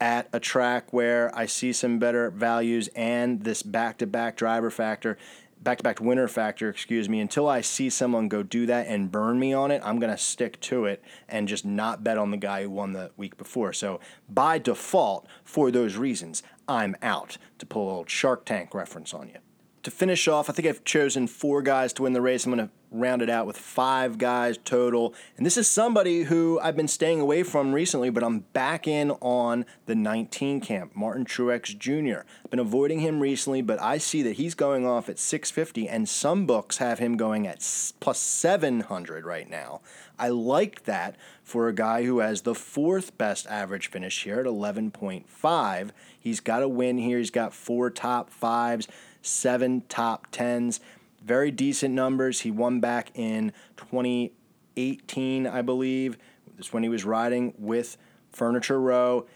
at 0.00 0.28
a 0.32 0.40
track 0.40 0.92
where 0.92 1.36
I 1.36 1.46
see 1.46 1.72
some 1.72 1.98
better 1.98 2.30
values 2.30 2.88
and 2.94 3.42
this 3.42 3.62
back 3.62 3.98
to 3.98 4.06
back 4.06 4.36
driver 4.36 4.70
factor, 4.70 5.18
back 5.60 5.78
to 5.78 5.84
back 5.84 6.00
winner 6.00 6.28
factor, 6.28 6.68
excuse 6.68 7.08
me, 7.08 7.20
until 7.20 7.48
I 7.48 7.60
see 7.60 7.90
someone 7.90 8.28
go 8.28 8.42
do 8.42 8.64
that 8.66 8.86
and 8.86 9.10
burn 9.10 9.38
me 9.38 9.52
on 9.52 9.70
it, 9.70 9.82
I'm 9.84 9.98
going 9.98 10.12
to 10.12 10.18
stick 10.22 10.60
to 10.60 10.84
it 10.84 11.02
and 11.28 11.48
just 11.48 11.64
not 11.64 12.04
bet 12.04 12.16
on 12.16 12.30
the 12.30 12.36
guy 12.36 12.62
who 12.62 12.70
won 12.70 12.92
the 12.92 13.10
week 13.16 13.36
before. 13.36 13.72
So 13.72 14.00
by 14.28 14.58
default, 14.58 15.26
for 15.44 15.70
those 15.70 15.96
reasons, 15.96 16.42
I'm 16.68 16.96
out 17.02 17.38
to 17.58 17.66
pull 17.66 17.86
little 17.86 18.06
Shark 18.06 18.44
Tank 18.44 18.74
reference 18.74 19.12
on 19.12 19.28
you. 19.28 19.38
To 19.84 19.90
finish 19.90 20.26
off, 20.26 20.50
I 20.50 20.52
think 20.52 20.66
I've 20.66 20.84
chosen 20.84 21.28
four 21.28 21.62
guys 21.62 21.92
to 21.94 22.02
win 22.02 22.12
the 22.12 22.20
race. 22.20 22.44
I'm 22.44 22.54
going 22.54 22.66
to 22.66 22.72
round 22.90 23.22
it 23.22 23.30
out 23.30 23.46
with 23.46 23.56
five 23.56 24.18
guys 24.18 24.58
total. 24.58 25.14
And 25.36 25.44
this 25.44 25.56
is 25.56 25.68
somebody 25.68 26.24
who 26.24 26.58
I've 26.60 26.76
been 26.76 26.88
staying 26.88 27.20
away 27.20 27.42
from 27.42 27.72
recently, 27.72 28.10
but 28.10 28.24
I'm 28.24 28.40
back 28.40 28.88
in 28.88 29.10
on 29.20 29.66
the 29.86 29.94
19 29.94 30.60
camp, 30.60 30.96
Martin 30.96 31.24
Truex 31.24 31.76
Jr. 31.76 32.26
I've 32.44 32.50
been 32.50 32.58
avoiding 32.58 33.00
him 33.00 33.20
recently, 33.20 33.62
but 33.62 33.80
I 33.80 33.98
see 33.98 34.22
that 34.22 34.34
he's 34.34 34.54
going 34.54 34.86
off 34.86 35.08
at 35.08 35.18
650, 35.18 35.88
and 35.88 36.08
some 36.08 36.46
books 36.46 36.78
have 36.78 36.98
him 36.98 37.16
going 37.16 37.46
at 37.46 37.58
plus 38.00 38.18
700 38.18 39.24
right 39.24 39.48
now. 39.48 39.80
I 40.18 40.28
like 40.28 40.84
that 40.84 41.16
for 41.44 41.68
a 41.68 41.74
guy 41.74 42.04
who 42.04 42.18
has 42.18 42.42
the 42.42 42.54
fourth 42.54 43.16
best 43.16 43.46
average 43.46 43.88
finish 43.88 44.24
here 44.24 44.40
at 44.40 44.46
11.5. 44.46 45.90
He's 46.18 46.40
got 46.40 46.62
a 46.62 46.68
win 46.68 46.98
here, 46.98 47.18
he's 47.18 47.30
got 47.30 47.54
four 47.54 47.90
top 47.90 48.30
fives, 48.30 48.88
seven 49.22 49.82
top 49.88 50.26
tens 50.30 50.80
very 51.28 51.50
decent 51.50 51.94
numbers. 51.94 52.40
He 52.40 52.50
won 52.50 52.80
back 52.80 53.10
in 53.14 53.52
2018, 53.76 55.46
I 55.46 55.62
believe. 55.62 56.18
This 56.56 56.72
when 56.72 56.82
he 56.82 56.88
was 56.88 57.04
riding 57.04 57.54
with 57.58 57.96
Furniture 58.32 58.80
Row. 58.80 59.26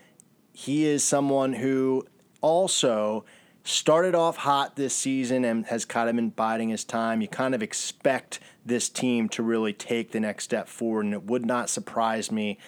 He 0.53 0.85
is 0.85 1.05
someone 1.05 1.53
who 1.55 2.05
also 2.41 3.25
started 3.65 4.15
off 4.15 4.39
hot 4.39 4.75
this 4.75 4.95
season 4.95 5.45
and 5.45 5.67
has 5.67 5.85
kind 5.85 6.09
of 6.09 6.17
been 6.17 6.31
biding 6.31 6.71
his 6.71 6.85
time. 6.85 7.21
You 7.21 7.29
kind 7.29 7.55
of 7.55 7.63
expect 7.63 8.41
this 8.67 8.89
team 8.89 9.29
to 9.31 9.43
really 9.43 9.73
take 9.73 10.11
the 10.11 10.21
next 10.21 10.45
step 10.45 10.69
forward, 10.69 11.05
and 11.05 11.15
it 11.15 11.25
would 11.25 11.47
not 11.47 11.71
surprise 11.71 12.33
me 12.33 12.59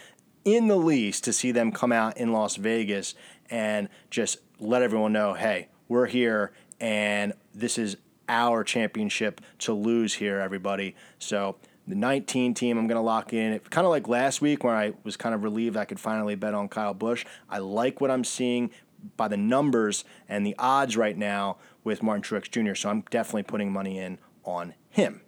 in 0.45 0.69
the 0.69 0.77
least 0.77 1.25
to 1.25 1.33
see 1.33 1.51
them 1.51 1.73
come 1.73 1.91
out 1.91 2.17
in 2.17 2.33
Las 2.33 2.57
Vegas 2.57 3.15
and 3.51 3.89
just 4.11 4.39
let 4.61 4.83
everyone 4.83 5.13
know 5.13 5.35
hey, 5.35 5.69
we're 5.89 6.07
here 6.07 6.53
and 6.81 7.33
this 7.55 7.79
is 7.79 7.97
our 8.29 8.65
championship 8.65 9.41
to 9.59 9.73
lose 9.73 10.15
here, 10.15 10.41
everybody. 10.41 10.95
So 11.19 11.57
the 11.87 11.95
19 11.95 12.55
team, 12.55 12.79
I'm 12.79 12.87
going 12.87 12.97
to 12.97 13.03
lock 13.03 13.33
in. 13.33 13.59
Kind 13.71 13.85
of 13.85 13.91
like 13.91 14.09
last 14.09 14.41
week 14.41 14.65
where 14.65 14.75
I 14.75 14.95
was 15.05 15.17
kind 15.17 15.35
of 15.35 15.43
relieved 15.43 15.77
I 15.77 15.85
could 15.85 16.01
finally 16.01 16.35
bet 16.35 16.55
on 16.55 16.69
Kyle 16.69 16.95
Busch. 16.95 17.25
I 17.49 17.59
like 17.59 18.01
what 18.01 18.11
I'm 18.11 18.25
seeing 18.25 18.71
by 19.17 19.29
the 19.29 19.37
numbers 19.37 20.05
and 20.29 20.47
the 20.47 20.55
odds 20.59 20.97
right 20.97 21.17
now 21.17 21.59
with 21.83 22.03
Martin 22.03 22.23
Truex 22.23 22.51
Jr. 22.51 22.75
So 22.75 22.89
I'm 22.89 23.03
definitely 23.11 23.43
putting 23.43 23.71
money 23.71 23.99
in 23.99 24.19
on 24.45 24.75
him. 24.89 25.21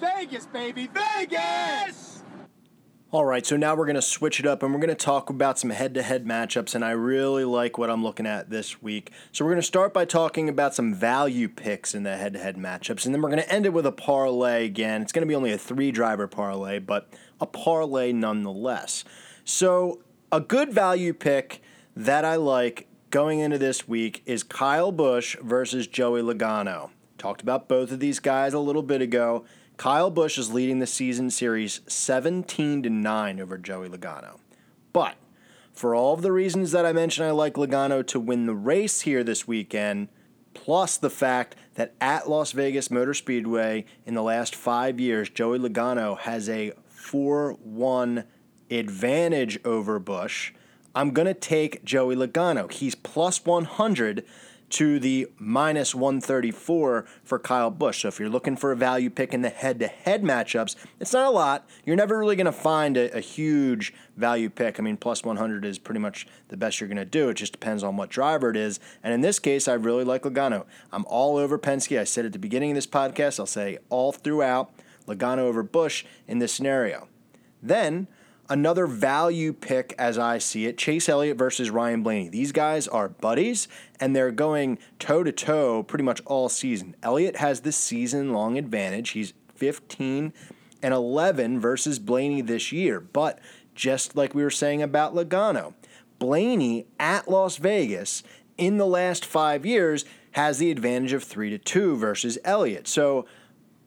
Vegas, 0.00 0.46
baby, 0.46 0.88
Vegas! 0.92 2.09
All 3.12 3.24
right, 3.24 3.44
so 3.44 3.56
now 3.56 3.74
we're 3.74 3.86
going 3.86 3.96
to 3.96 4.02
switch 4.02 4.38
it 4.38 4.46
up 4.46 4.62
and 4.62 4.72
we're 4.72 4.78
going 4.78 4.88
to 4.88 4.94
talk 4.94 5.30
about 5.30 5.58
some 5.58 5.70
head 5.70 5.94
to 5.94 6.02
head 6.02 6.24
matchups, 6.24 6.76
and 6.76 6.84
I 6.84 6.92
really 6.92 7.42
like 7.42 7.76
what 7.76 7.90
I'm 7.90 8.04
looking 8.04 8.24
at 8.24 8.50
this 8.50 8.80
week. 8.80 9.10
So, 9.32 9.44
we're 9.44 9.50
going 9.50 9.60
to 9.60 9.66
start 9.66 9.92
by 9.92 10.04
talking 10.04 10.48
about 10.48 10.76
some 10.76 10.94
value 10.94 11.48
picks 11.48 11.92
in 11.92 12.04
the 12.04 12.16
head 12.16 12.34
to 12.34 12.38
head 12.38 12.56
matchups, 12.56 13.04
and 13.04 13.12
then 13.12 13.20
we're 13.20 13.30
going 13.30 13.42
to 13.42 13.52
end 13.52 13.66
it 13.66 13.72
with 13.72 13.84
a 13.84 13.90
parlay 13.90 14.64
again. 14.64 15.02
It's 15.02 15.10
going 15.10 15.22
to 15.22 15.28
be 15.28 15.34
only 15.34 15.50
a 15.50 15.58
three 15.58 15.90
driver 15.90 16.28
parlay, 16.28 16.78
but 16.78 17.08
a 17.40 17.46
parlay 17.46 18.12
nonetheless. 18.12 19.02
So, 19.44 20.02
a 20.30 20.38
good 20.38 20.72
value 20.72 21.12
pick 21.12 21.60
that 21.96 22.24
I 22.24 22.36
like 22.36 22.86
going 23.10 23.40
into 23.40 23.58
this 23.58 23.88
week 23.88 24.22
is 24.24 24.44
Kyle 24.44 24.92
Busch 24.92 25.34
versus 25.42 25.88
Joey 25.88 26.22
Logano. 26.22 26.90
Talked 27.18 27.42
about 27.42 27.66
both 27.66 27.90
of 27.90 27.98
these 27.98 28.20
guys 28.20 28.54
a 28.54 28.60
little 28.60 28.84
bit 28.84 29.02
ago. 29.02 29.44
Kyle 29.80 30.10
Busch 30.10 30.36
is 30.36 30.52
leading 30.52 30.78
the 30.78 30.86
season 30.86 31.30
series 31.30 31.80
17 31.86 32.82
to 32.82 32.90
9 32.90 33.40
over 33.40 33.56
Joey 33.56 33.88
Logano. 33.88 34.38
But 34.92 35.14
for 35.72 35.94
all 35.94 36.12
of 36.12 36.20
the 36.20 36.32
reasons 36.32 36.72
that 36.72 36.84
I 36.84 36.92
mentioned, 36.92 37.26
I 37.26 37.30
like 37.30 37.54
Logano 37.54 38.06
to 38.08 38.20
win 38.20 38.44
the 38.44 38.54
race 38.54 39.00
here 39.00 39.24
this 39.24 39.48
weekend, 39.48 40.08
plus 40.52 40.98
the 40.98 41.08
fact 41.08 41.56
that 41.76 41.94
at 41.98 42.28
Las 42.28 42.52
Vegas 42.52 42.90
Motor 42.90 43.14
Speedway 43.14 43.86
in 44.04 44.12
the 44.12 44.22
last 44.22 44.54
five 44.54 45.00
years, 45.00 45.30
Joey 45.30 45.58
Logano 45.58 46.18
has 46.18 46.50
a 46.50 46.72
4 46.88 47.52
1 47.52 48.24
advantage 48.70 49.58
over 49.64 49.98
Busch. 49.98 50.52
I'm 50.94 51.12
going 51.12 51.26
to 51.26 51.32
take 51.32 51.82
Joey 51.84 52.16
Logano. 52.16 52.70
He's 52.70 52.94
plus 52.94 53.46
100 53.46 54.26
to 54.70 54.98
the 54.98 55.28
minus 55.38 55.94
134 55.94 57.04
for 57.22 57.38
Kyle 57.38 57.70
Busch. 57.70 58.02
So 58.02 58.08
if 58.08 58.18
you're 58.18 58.28
looking 58.28 58.56
for 58.56 58.72
a 58.72 58.76
value 58.76 59.10
pick 59.10 59.34
in 59.34 59.42
the 59.42 59.48
head 59.48 59.78
to 59.80 59.88
head 59.88 60.22
matchups, 60.22 60.76
it's 60.98 61.12
not 61.12 61.26
a 61.26 61.30
lot. 61.30 61.68
You're 61.84 61.96
never 61.96 62.18
really 62.18 62.36
going 62.36 62.46
to 62.46 62.52
find 62.52 62.96
a, 62.96 63.16
a, 63.16 63.20
huge 63.20 63.92
value 64.16 64.48
pick. 64.48 64.78
I 64.78 64.82
mean, 64.82 64.96
plus 64.96 65.24
100 65.24 65.64
is 65.64 65.78
pretty 65.78 66.00
much 66.00 66.26
the 66.48 66.56
best 66.56 66.80
you're 66.80 66.88
going 66.88 66.96
to 66.96 67.04
do. 67.04 67.28
It 67.28 67.34
just 67.34 67.52
depends 67.52 67.82
on 67.82 67.96
what 67.96 68.10
driver 68.10 68.50
it 68.50 68.56
is. 68.56 68.80
And 69.02 69.12
in 69.12 69.20
this 69.20 69.38
case, 69.38 69.68
I 69.68 69.74
really 69.74 70.04
like 70.04 70.22
Logano. 70.22 70.64
I'm 70.92 71.04
all 71.06 71.36
over 71.36 71.58
Penske. 71.58 71.98
I 71.98 72.04
said 72.04 72.24
at 72.24 72.32
the 72.32 72.38
beginning 72.38 72.70
of 72.70 72.76
this 72.76 72.86
podcast, 72.86 73.40
I'll 73.40 73.46
say 73.46 73.78
all 73.88 74.12
throughout 74.12 74.70
Logano 75.06 75.40
over 75.40 75.62
Busch 75.62 76.04
in 76.26 76.38
this 76.38 76.52
scenario. 76.52 77.08
Then, 77.62 78.06
another 78.50 78.86
value 78.86 79.52
pick 79.52 79.94
as 79.96 80.18
I 80.18 80.38
see 80.38 80.66
it 80.66 80.76
Chase 80.76 81.08
Elliott 81.08 81.38
versus 81.38 81.70
Ryan 81.70 82.02
Blaney. 82.02 82.28
These 82.28 82.52
guys 82.52 82.88
are 82.88 83.08
buddies 83.08 83.68
and 84.00 84.14
they're 84.14 84.32
going 84.32 84.78
toe 84.98 85.22
to 85.22 85.32
toe 85.32 85.84
pretty 85.84 86.04
much 86.04 86.20
all 86.26 86.48
season. 86.48 86.96
Elliott 87.02 87.36
has 87.36 87.60
the 87.60 87.72
season 87.72 88.32
long 88.32 88.58
advantage. 88.58 89.10
He's 89.10 89.32
15 89.54 90.32
and 90.82 90.94
11 90.94 91.60
versus 91.60 91.98
Blaney 91.98 92.40
this 92.42 92.72
year. 92.72 93.00
But 93.00 93.38
just 93.74 94.16
like 94.16 94.34
we 94.34 94.42
were 94.42 94.50
saying 94.50 94.82
about 94.82 95.14
Logano, 95.14 95.74
Blaney 96.18 96.86
at 96.98 97.28
Las 97.28 97.56
Vegas 97.56 98.22
in 98.58 98.76
the 98.76 98.86
last 98.86 99.24
five 99.24 99.64
years 99.64 100.04
has 100.32 100.58
the 100.58 100.70
advantage 100.70 101.12
of 101.12 101.24
3 101.24 101.50
to 101.50 101.58
2 101.58 101.96
versus 101.96 102.38
Elliott. 102.44 102.86
So 102.86 103.26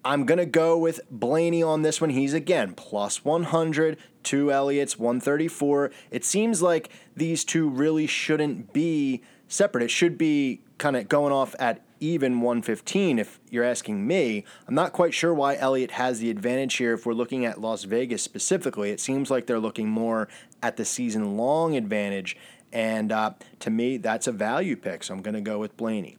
I'm 0.05 0.25
going 0.25 0.37
to 0.37 0.45
go 0.45 0.77
with 0.77 0.99
Blaney 1.09 1.63
on 1.63 1.81
this 1.81 2.01
one. 2.01 2.09
He's 2.09 2.33
again 2.33 2.73
plus 2.73 3.23
100, 3.23 3.97
two 4.21 4.51
Elliott's 4.51 4.99
134. 4.99 5.91
It 6.11 6.25
seems 6.25 6.61
like 6.61 6.89
these 7.15 7.45
two 7.45 7.69
really 7.69 8.07
shouldn't 8.07 8.73
be 8.73 9.21
separate. 9.47 9.83
It 9.83 9.91
should 9.91 10.17
be 10.17 10.61
kind 10.77 10.97
of 10.97 11.07
going 11.07 11.31
off 11.31 11.55
at 11.57 11.81
even 12.01 12.41
115 12.41 13.17
if 13.17 13.39
you're 13.49 13.63
asking 13.63 14.05
me. 14.05 14.43
I'm 14.67 14.75
not 14.75 14.91
quite 14.91 15.13
sure 15.13 15.33
why 15.33 15.55
Elliott 15.55 15.91
has 15.91 16.19
the 16.19 16.29
advantage 16.29 16.75
here 16.75 16.93
if 16.93 17.05
we're 17.05 17.13
looking 17.13 17.45
at 17.45 17.61
Las 17.61 17.85
Vegas 17.85 18.21
specifically. 18.21 18.91
It 18.91 18.99
seems 18.99 19.31
like 19.31 19.47
they're 19.47 19.59
looking 19.59 19.87
more 19.87 20.27
at 20.61 20.75
the 20.75 20.83
season 20.83 21.37
long 21.37 21.77
advantage. 21.77 22.35
And 22.73 23.11
uh, 23.11 23.33
to 23.59 23.69
me, 23.69 23.97
that's 23.97 24.27
a 24.27 24.33
value 24.33 24.75
pick. 24.75 25.03
So 25.03 25.13
I'm 25.13 25.21
going 25.21 25.35
to 25.35 25.41
go 25.41 25.59
with 25.59 25.77
Blaney. 25.77 26.17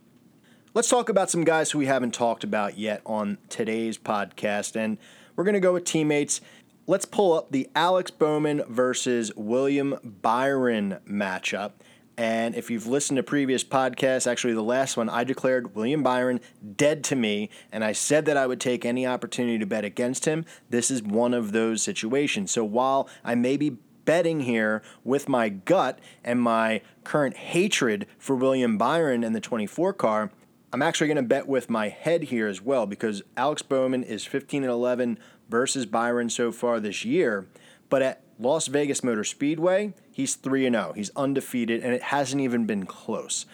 Let's 0.75 0.89
talk 0.89 1.09
about 1.09 1.31
some 1.31 1.45
guys 1.45 1.71
who 1.71 1.79
we 1.79 1.87
haven't 1.87 2.15
talked 2.15 2.43
about 2.43 2.77
yet 2.77 3.01
on 3.07 3.39
today's 3.49 3.97
podcast. 3.97 4.75
And 4.75 4.99
we're 5.37 5.45
going 5.45 5.55
to 5.55 5.61
go 5.61 5.73
with 5.73 5.85
teammates. 5.85 6.41
Let's 6.89 7.05
pull 7.05 7.33
up 7.33 7.53
the 7.53 7.71
Alex 7.77 8.11
Bowman 8.11 8.61
versus 8.69 9.31
William 9.37 10.01
Byron 10.03 10.99
matchup. 11.09 11.75
And 12.17 12.57
if 12.57 12.73
you've 12.73 12.89
listened 12.89 13.19
to 13.19 13.23
previous 13.23 13.63
podcasts, 13.63 14.29
actually 14.29 14.53
the 14.53 14.65
last 14.65 14.97
one, 14.97 15.09
I 15.09 15.23
declared 15.23 15.77
William 15.77 16.03
Byron 16.03 16.41
dead 16.77 17.05
to 17.05 17.15
me, 17.15 17.51
and 17.71 17.85
I 17.85 17.93
said 17.93 18.25
that 18.25 18.37
I 18.37 18.49
would 18.49 18.61
take 18.61 18.85
any 18.85 19.07
opportunity 19.07 19.61
to 19.61 19.67
bet 19.67 19.85
against 19.85 20.25
him. 20.25 20.45
This 20.71 20.91
is 20.91 21.05
one 21.05 21.35
of 21.35 21.53
those 21.53 21.83
situations. 21.83 22.51
So 22.51 22.65
while 22.65 23.09
I 23.23 23.37
may 23.37 23.57
be 23.57 23.77
betting 24.05 24.41
here 24.41 24.83
with 25.05 25.29
my 25.29 25.51
gut 25.51 26.01
and 26.25 26.41
my 26.41 26.83
current 27.05 27.37
hatred 27.37 28.09
for 28.19 28.35
William 28.35 28.77
Byron 28.77 29.23
and 29.23 29.37
the 29.37 29.41
24 29.41 29.93
car, 29.93 30.33
I'm 30.75 30.83
actually 30.83 31.07
going 31.07 31.19
to 31.19 31.23
bet 31.23 31.47
with 31.47 31.71
my 31.71 31.89
head 31.89 32.25
here 32.25 32.49
as 32.49 32.61
well 32.61 32.85
because 32.85 33.23
Alex 33.37 33.63
Bowman 33.63 34.03
is 34.03 34.27
15 34.27 34.65
and 34.65 34.73
11 34.73 35.21
versus 35.49 35.87
Byron 35.87 36.29
so 36.29 36.51
far 36.51 36.81
this 36.81 37.05
year. 37.05 37.47
But 37.89 38.03
at 38.03 38.25
Las 38.41 38.67
Vegas 38.67 39.05
Motor 39.05 39.23
Speedway, 39.23 39.95
he's 40.11 40.35
3 40.35 40.67
and 40.67 40.75
0. 40.75 40.93
He's 40.97 41.13
undefeated 41.15 41.85
and 41.85 41.95
it 41.95 42.03
hasn't 42.03 42.43
even 42.43 42.67
been 42.67 42.87
close. 42.87 43.47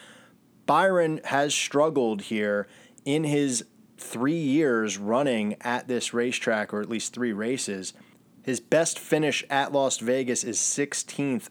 Byron 0.64 1.20
has 1.24 1.52
struggled 1.52 2.22
here 2.22 2.66
in 3.04 3.24
his 3.24 3.66
3 3.98 4.32
years 4.32 4.96
running 4.96 5.56
at 5.60 5.88
this 5.88 6.14
racetrack 6.14 6.72
or 6.72 6.80
at 6.80 6.88
least 6.88 7.12
3 7.12 7.34
races. 7.34 7.92
His 8.44 8.60
best 8.60 8.98
finish 8.98 9.44
at 9.50 9.72
Las 9.72 9.98
Vegas 9.98 10.42
is 10.42 10.56
16th 10.56 11.50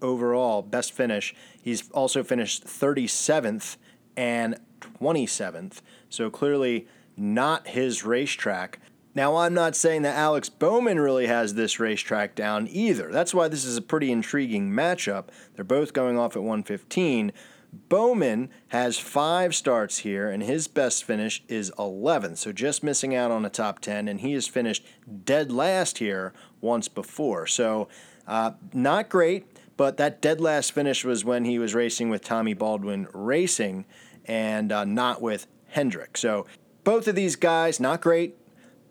overall, 0.00 0.62
best 0.62 0.94
finish. 0.94 1.34
He's 1.60 1.90
also 1.90 2.24
finished 2.24 2.64
37th 2.64 3.76
and 4.16 4.58
27th. 4.80 5.80
So 6.08 6.30
clearly 6.30 6.86
not 7.16 7.68
his 7.68 8.04
racetrack. 8.04 8.78
Now, 9.14 9.36
I'm 9.36 9.54
not 9.54 9.74
saying 9.74 10.02
that 10.02 10.16
Alex 10.16 10.48
Bowman 10.48 11.00
really 11.00 11.26
has 11.26 11.54
this 11.54 11.80
racetrack 11.80 12.36
down 12.36 12.68
either. 12.70 13.10
That's 13.10 13.34
why 13.34 13.48
this 13.48 13.64
is 13.64 13.76
a 13.76 13.82
pretty 13.82 14.12
intriguing 14.12 14.70
matchup. 14.70 15.26
They're 15.54 15.64
both 15.64 15.92
going 15.92 16.16
off 16.16 16.36
at 16.36 16.42
115. 16.42 17.32
Bowman 17.72 18.50
has 18.68 18.98
five 18.98 19.54
starts 19.54 19.98
here, 19.98 20.30
and 20.30 20.42
his 20.42 20.68
best 20.68 21.04
finish 21.04 21.42
is 21.48 21.72
11th, 21.78 22.38
so 22.38 22.52
just 22.52 22.82
missing 22.82 23.14
out 23.14 23.30
on 23.30 23.44
a 23.44 23.50
top 23.50 23.80
10, 23.80 24.08
and 24.08 24.20
he 24.20 24.32
has 24.32 24.48
finished 24.48 24.84
dead 25.24 25.52
last 25.52 25.98
here 25.98 26.32
once 26.60 26.88
before. 26.88 27.46
So, 27.46 27.88
uh, 28.26 28.52
not 28.72 29.08
great, 29.08 29.46
but 29.76 29.96
that 29.98 30.20
dead 30.20 30.40
last 30.40 30.72
finish 30.72 31.04
was 31.04 31.24
when 31.24 31.44
he 31.44 31.58
was 31.58 31.74
racing 31.74 32.10
with 32.10 32.24
Tommy 32.24 32.54
Baldwin 32.54 33.08
Racing 33.12 33.84
and 34.30 34.70
uh, 34.70 34.84
not 34.84 35.20
with 35.20 35.48
Hendrick. 35.66 36.16
So 36.16 36.46
both 36.84 37.08
of 37.08 37.16
these 37.16 37.34
guys, 37.34 37.80
not 37.80 38.00
great, 38.00 38.36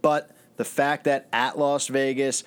but 0.02 0.32
the 0.58 0.65
fact 0.65 1.06
that 1.06 1.30
at 1.32 1.58
Las 1.58 1.88
Vegas, 1.88 2.43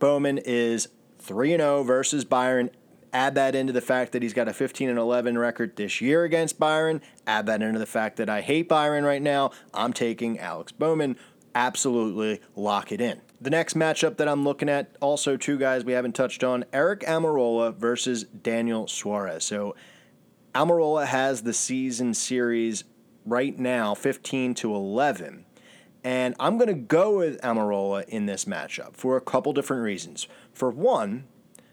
Bowman 0.00 0.38
is 0.38 0.88
3 1.20 1.50
0 1.50 1.84
versus 1.84 2.24
Byron. 2.24 2.70
Add 3.12 3.36
that 3.36 3.54
into 3.54 3.72
the 3.72 3.80
fact 3.80 4.12
that 4.12 4.22
he's 4.22 4.34
got 4.34 4.48
a 4.48 4.52
15 4.52 4.88
and 4.88 4.98
11 4.98 5.38
record 5.38 5.76
this 5.76 6.00
year 6.00 6.24
against 6.24 6.58
Byron. 6.58 7.00
Add 7.24 7.46
that 7.46 7.62
into 7.62 7.78
the 7.78 7.86
fact 7.86 8.16
that 8.16 8.28
I 8.28 8.40
hate 8.40 8.68
Byron 8.68 9.04
right 9.04 9.22
now. 9.22 9.52
I'm 9.72 9.92
taking 9.92 10.40
Alex 10.40 10.72
Bowman. 10.72 11.16
Absolutely 11.54 12.40
lock 12.56 12.90
it 12.90 13.00
in. 13.00 13.20
The 13.40 13.50
next 13.50 13.74
matchup 13.74 14.16
that 14.16 14.28
I'm 14.28 14.44
looking 14.44 14.68
at, 14.68 14.96
also 15.00 15.36
two 15.36 15.56
guys 15.56 15.84
we 15.84 15.92
haven't 15.92 16.16
touched 16.16 16.42
on 16.42 16.64
Eric 16.72 17.00
Almirola 17.02 17.74
versus 17.76 18.24
Daniel 18.24 18.88
Suarez. 18.88 19.44
So 19.44 19.76
Almirola 20.54 21.06
has 21.06 21.42
the 21.42 21.52
season 21.52 22.14
series 22.14 22.84
right 23.24 23.58
now 23.58 23.94
15 23.94 24.54
to 24.54 24.74
11. 24.74 25.44
And 26.04 26.34
I'm 26.40 26.56
going 26.56 26.68
to 26.68 26.74
go 26.74 27.18
with 27.18 27.40
Almirola 27.42 28.08
in 28.08 28.26
this 28.26 28.44
matchup 28.44 28.94
for 28.94 29.16
a 29.16 29.20
couple 29.20 29.52
different 29.52 29.82
reasons. 29.82 30.28
For 30.52 30.70
one, 30.70 31.24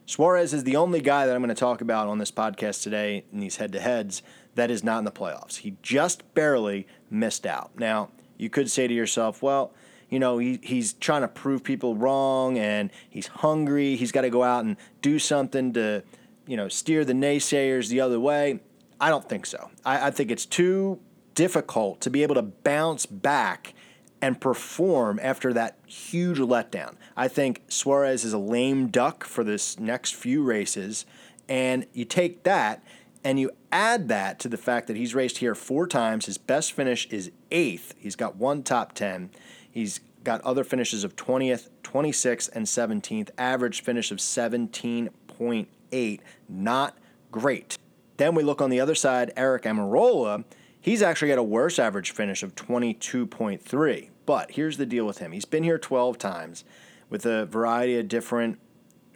Suarez 0.05 0.53
is 0.53 0.63
the 0.63 0.75
only 0.75 1.01
guy 1.01 1.25
that 1.25 1.35
I'm 1.35 1.41
going 1.41 1.49
to 1.49 1.59
talk 1.59 1.81
about 1.81 2.07
on 2.07 2.17
this 2.17 2.31
podcast 2.31 2.83
today 2.83 3.25
in 3.31 3.39
these 3.39 3.57
head 3.57 3.71
to 3.71 3.79
heads 3.79 4.21
that 4.55 4.69
is 4.69 4.83
not 4.83 4.99
in 4.99 5.05
the 5.05 5.11
playoffs. 5.11 5.57
He 5.57 5.77
just 5.81 6.33
barely 6.33 6.87
missed 7.09 7.45
out. 7.45 7.71
Now, 7.77 8.09
you 8.37 8.49
could 8.49 8.69
say 8.69 8.87
to 8.87 8.93
yourself, 8.93 9.41
well, 9.41 9.73
you 10.09 10.19
know, 10.19 10.37
he, 10.37 10.59
he's 10.61 10.93
trying 10.93 11.21
to 11.21 11.27
prove 11.27 11.63
people 11.63 11.95
wrong 11.95 12.57
and 12.57 12.91
he's 13.09 13.27
hungry. 13.27 13.95
He's 13.95 14.11
got 14.11 14.21
to 14.21 14.29
go 14.29 14.43
out 14.43 14.63
and 14.63 14.77
do 15.01 15.17
something 15.17 15.73
to 15.73 16.03
you 16.47 16.57
know, 16.57 16.67
steer 16.67 17.05
the 17.05 17.13
naysayers 17.13 17.89
the 17.89 18.01
other 18.01 18.19
way? 18.19 18.59
I 18.99 19.09
don't 19.09 19.27
think 19.27 19.45
so. 19.45 19.69
I, 19.83 20.07
I 20.07 20.11
think 20.11 20.31
it's 20.31 20.45
too 20.45 20.99
difficult 21.33 22.01
to 22.01 22.09
be 22.09 22.23
able 22.23 22.35
to 22.35 22.41
bounce 22.41 23.05
back 23.05 23.73
and 24.21 24.39
perform 24.39 25.19
after 25.21 25.53
that 25.53 25.77
huge 25.85 26.39
letdown. 26.39 26.95
I 27.15 27.27
think 27.27 27.63
Suarez 27.67 28.23
is 28.23 28.33
a 28.33 28.37
lame 28.37 28.87
duck 28.87 29.23
for 29.23 29.43
this 29.43 29.77
next 29.79 30.15
few 30.15 30.41
races. 30.41 31.05
And 31.47 31.85
you 31.93 32.05
take 32.05 32.43
that 32.43 32.83
and 33.23 33.39
you 33.39 33.51
add 33.71 34.07
that 34.07 34.39
to 34.39 34.49
the 34.49 34.57
fact 34.57 34.87
that 34.87 34.95
he's 34.95 35.13
raced 35.13 35.39
here 35.39 35.53
four 35.53 35.85
times. 35.85 36.25
His 36.25 36.37
best 36.37 36.71
finish 36.71 37.07
is 37.07 37.31
eighth. 37.51 37.93
He's 37.97 38.15
got 38.15 38.35
one 38.35 38.63
top 38.63 38.93
10. 38.93 39.29
He's 39.69 39.99
got 40.23 40.41
other 40.41 40.63
finishes 40.63 41.03
of 41.03 41.15
20th, 41.15 41.69
26th, 41.83 42.49
and 42.53 42.65
17th. 42.65 43.29
Average 43.37 43.83
finish 43.83 44.11
of 44.11 44.17
17.8 44.17 45.67
eight. 45.95 46.21
Not 46.49 46.97
great. 47.31 47.77
Then 48.17 48.35
we 48.35 48.43
look 48.43 48.61
on 48.61 48.69
the 48.69 48.79
other 48.79 48.95
side, 48.95 49.31
Eric 49.35 49.63
Almirola. 49.63 50.43
He's 50.79 51.01
actually 51.01 51.29
got 51.29 51.37
a 51.37 51.43
worse 51.43 51.79
average 51.79 52.11
finish 52.11 52.43
of 52.43 52.55
22.3. 52.55 54.09
But 54.25 54.51
here's 54.51 54.77
the 54.77 54.85
deal 54.85 55.05
with 55.05 55.19
him 55.19 55.31
he's 55.31 55.45
been 55.45 55.63
here 55.63 55.79
12 55.79 56.17
times 56.17 56.63
with 57.09 57.25
a 57.25 57.45
variety 57.45 57.97
of 57.97 58.07
different 58.07 58.59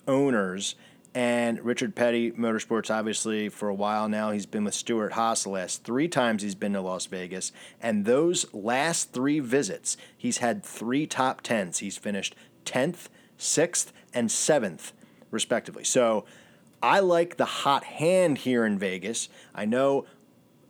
owners. 0.07 0.75
And 1.15 1.59
Richard 1.65 1.95
Petty 1.95 2.31
Motorsports, 2.31 2.93
obviously, 2.93 3.49
for 3.49 3.67
a 3.67 3.73
while 3.73 4.07
now, 4.07 4.29
he's 4.29 4.45
been 4.45 4.63
with 4.63 4.75
Stewart 4.75 5.13
Haas 5.13 5.43
the 5.43 5.49
last 5.49 5.83
three 5.83 6.07
times 6.07 6.43
he's 6.43 6.53
been 6.53 6.73
to 6.73 6.81
Las 6.81 7.07
Vegas. 7.07 7.51
And 7.81 8.05
those 8.05 8.45
last 8.53 9.11
three 9.11 9.39
visits, 9.39 9.97
he's 10.15 10.37
had 10.37 10.63
three 10.63 11.07
top 11.07 11.41
tens. 11.41 11.79
He's 11.79 11.97
finished 11.97 12.35
10th, 12.65 13.07
6th, 13.39 13.91
and 14.13 14.29
7th, 14.29 14.91
respectively. 15.31 15.83
So 15.83 16.25
I 16.81 16.99
like 16.99 17.37
the 17.37 17.45
hot 17.45 17.83
hand 17.83 18.39
here 18.39 18.65
in 18.65 18.77
Vegas. 18.79 19.29
I 19.53 19.65
know 19.65 20.05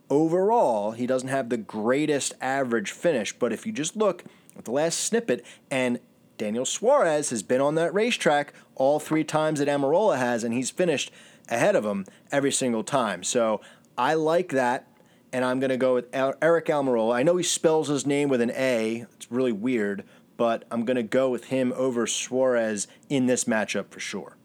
overall 0.08 0.92
he 0.92 1.06
doesn't 1.06 1.28
have 1.28 1.48
the 1.48 1.56
greatest 1.56 2.34
average 2.40 2.90
finish, 2.90 3.32
but 3.32 3.52
if 3.52 3.64
you 3.66 3.72
just 3.72 3.96
look 3.96 4.24
at 4.56 4.64
the 4.64 4.72
last 4.72 4.98
snippet, 5.00 5.44
and 5.70 6.00
Daniel 6.36 6.64
Suarez 6.64 7.30
has 7.30 7.42
been 7.42 7.60
on 7.60 7.74
that 7.76 7.94
racetrack 7.94 8.52
all 8.74 8.98
three 8.98 9.24
times 9.24 9.58
that 9.60 9.68
Almirola 9.68 10.18
has, 10.18 10.42
and 10.42 10.52
he's 10.54 10.70
finished 10.70 11.12
ahead 11.48 11.76
of 11.76 11.84
him 11.84 12.06
every 12.32 12.50
single 12.52 12.82
time. 12.82 13.22
So 13.22 13.60
I 13.96 14.14
like 14.14 14.48
that. 14.50 14.86
and 15.32 15.44
I'm 15.44 15.60
going 15.60 15.70
to 15.70 15.76
go 15.76 15.94
with 15.94 16.06
Er- 16.14 16.36
Eric 16.42 16.66
Almirola. 16.66 17.14
I 17.14 17.22
know 17.22 17.36
he 17.36 17.44
spells 17.44 17.86
his 17.86 18.04
name 18.04 18.28
with 18.28 18.40
an 18.40 18.50
A. 18.50 19.06
It's 19.14 19.30
really 19.30 19.52
weird, 19.52 20.02
but 20.36 20.64
I'm 20.72 20.84
going 20.84 20.96
to 20.96 21.04
go 21.04 21.30
with 21.30 21.44
him 21.44 21.72
over 21.76 22.04
Suarez 22.06 22.88
in 23.08 23.26
this 23.26 23.44
matchup 23.44 23.90
for 23.90 24.00
sure. 24.00 24.36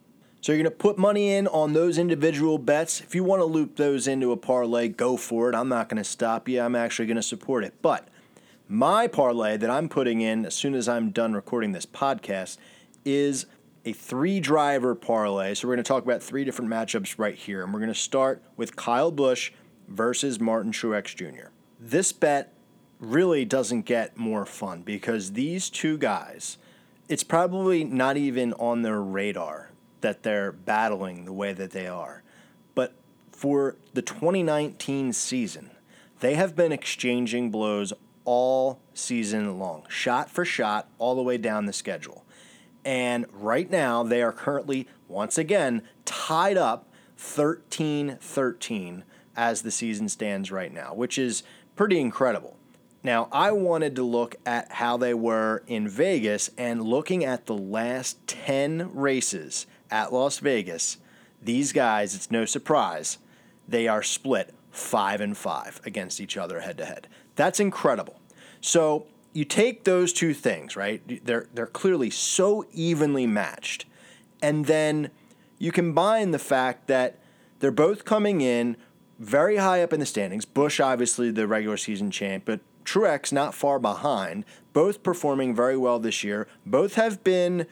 So 0.45 0.51
you're 0.51 0.62
going 0.62 0.71
to 0.71 0.77
put 0.77 0.99
money 0.99 1.34
in 1.34 1.47
on 1.47 1.73
those 1.73 1.97
individual 1.97 2.60
bets. 2.60 3.01
If 3.01 3.15
you 3.15 3.23
want 3.23 3.39
to 3.39 3.45
loop 3.45 3.77
those 3.77 4.08
into 4.08 4.31
a 4.31 4.38
parlay, 4.38 4.89
go 4.89 5.17
for 5.17 5.49
it. 5.49 5.55
I'm 5.55 5.69
not 5.69 5.89
going 5.89 5.97
to 5.97 6.08
stop 6.08 6.47
you. 6.47 6.62
I'm 6.62 6.75
actually 6.75 7.08
going 7.08 7.15
to 7.15 7.23
support 7.23 7.63
it. 7.63 7.73
But 7.81 8.10
my 8.69 9.08
parlay 9.08 9.58
that 9.58 9.71
I'm 9.71 9.89
putting 9.89 10.21
in 10.21 10.45
as 10.45 10.53
soon 10.53 10.75
as 10.75 10.88
I'm 10.88 11.10
done 11.10 11.34
recording 11.34 11.71
this 11.71 11.88
podcast 11.88 12.60
is 13.03 13.47
a 13.86 13.93
three 13.93 14.39
driver 14.39 14.93
parlay. 14.93 15.55
So 15.55 15.67
we're 15.67 15.73
going 15.73 15.84
to 15.84 15.88
talk 15.88 16.03
about 16.03 16.21
three 16.21 16.45
different 16.45 16.69
matchups 16.69 17.17
right 17.17 17.34
here. 17.34 17.63
And 17.63 17.73
we're 17.73 17.79
going 17.79 17.91
to 17.91 17.99
start 17.99 18.43
with 18.55 18.75
Kyle 18.75 19.10
Busch 19.10 19.51
versus 19.88 20.39
Martin 20.39 20.71
Truex 20.71 21.15
Jr. 21.15 21.47
This 21.79 22.12
bet 22.12 22.53
really 22.99 23.45
doesn't 23.45 23.88
get 23.88 24.15
more 24.15 24.45
fun 24.45 24.84
because 24.84 25.31
these 25.31 25.71
two 25.71 25.97
guys, 25.97 26.60
it's 27.10 27.23
probably 27.23 27.84
not 27.84 28.15
even 28.15 28.53
on 28.60 28.84
their 28.84 29.01
radar 29.01 29.71
that 30.06 30.22
they're 30.22 30.52
battling 30.52 31.26
the 31.26 31.34
way 31.34 31.52
that 31.52 31.72
they 31.72 31.88
are. 31.88 32.22
But 32.76 32.94
for 33.32 33.76
the 33.96 34.04
2019 34.04 35.13
season, 35.13 35.72
they 36.20 36.36
have 36.36 36.56
been 36.56 36.72
exchanging 36.72 37.50
blows 37.50 37.91
all 38.24 38.80
season 38.94 39.58
long, 39.58 39.82
shot 39.89 40.30
for 40.30 40.46
shot, 40.46 40.88
all 41.00 41.15
the 41.15 41.24
way 41.24 41.39
down 41.39 41.65
the 41.65 41.74
schedule. 41.74 42.24
And 42.86 43.26
right 43.34 43.68
now, 43.68 44.04
they 44.04 44.22
are 44.22 44.32
currently, 44.32 44.88
once 45.08 45.39
again, 45.39 45.82
tied 46.06 46.56
up 46.56 46.88
13 47.18 48.20
13 48.22 49.04
as 49.36 49.63
the 49.63 49.72
season 49.72 50.08
stands 50.08 50.52
right 50.52 50.72
now, 50.72 50.94
which 50.94 51.18
is 51.18 51.41
pretty 51.76 52.00
incredible. 52.00 52.58
Now, 53.02 53.28
I 53.32 53.54
wanted 53.54 53.96
to 53.96 54.04
look 54.04 54.36
at 54.46 54.72
how 54.74 54.98
they 54.98 55.15
were 55.15 55.63
in 55.65 55.88
Vegas 55.88 56.52
and 56.60 56.84
looking 56.84 57.26
at 57.26 57.48
the 57.48 57.58
last 57.58 58.28
10 58.28 58.94
races 58.94 59.65
at 59.91 60.13
Las 60.13 60.39
Vegas, 60.39 60.98
these 61.41 61.71
guys, 61.71 62.15
it's 62.15 62.32
no 62.32 62.45
surprise, 62.45 63.17
they 63.67 63.88
are 63.88 64.04
split 64.04 64.54
5 64.71 65.21
and 65.21 65.38
5 65.38 65.82
against 65.86 66.19
each 66.19 66.38
other 66.38 66.62
head 66.62 66.78
to 66.78 66.86
head. 66.86 67.08
That's 67.36 67.60
incredible. 67.60 68.19
So, 68.62 69.08
you 69.36 69.43
take 69.43 69.84
those 69.84 70.13
two 70.13 70.34
things, 70.34 70.78
right? 70.78 71.26
They're 71.26 71.48
they're 71.54 71.67
clearly 71.67 72.10
so 72.10 72.65
evenly 72.71 73.28
matched. 73.28 73.86
And 74.41 74.65
then 74.65 75.12
you 75.60 75.74
combine 75.74 76.32
the 76.32 76.39
fact 76.39 76.88
that 76.88 77.19
they're 77.60 77.71
both 77.71 78.06
coming 78.06 78.39
in 78.39 78.78
very 79.19 79.58
high 79.58 79.84
up 79.84 79.91
in 79.91 80.00
the 80.00 80.06
standings. 80.06 80.45
Busch, 80.45 80.80
obviously, 80.80 81.32
the 81.32 81.48
regular 81.48 81.76
season 81.76 82.12
champ, 82.12 82.43
but 82.45 82.62
Truex 82.86 83.34
not 83.34 83.54
far 83.54 83.78
behind. 83.78 84.45
Both 84.71 85.04
performing 85.04 85.54
very 85.54 85.76
well 85.76 86.00
this 86.00 86.24
year. 86.24 86.48
Both 86.65 86.95
have 86.95 87.24
been 87.24 87.67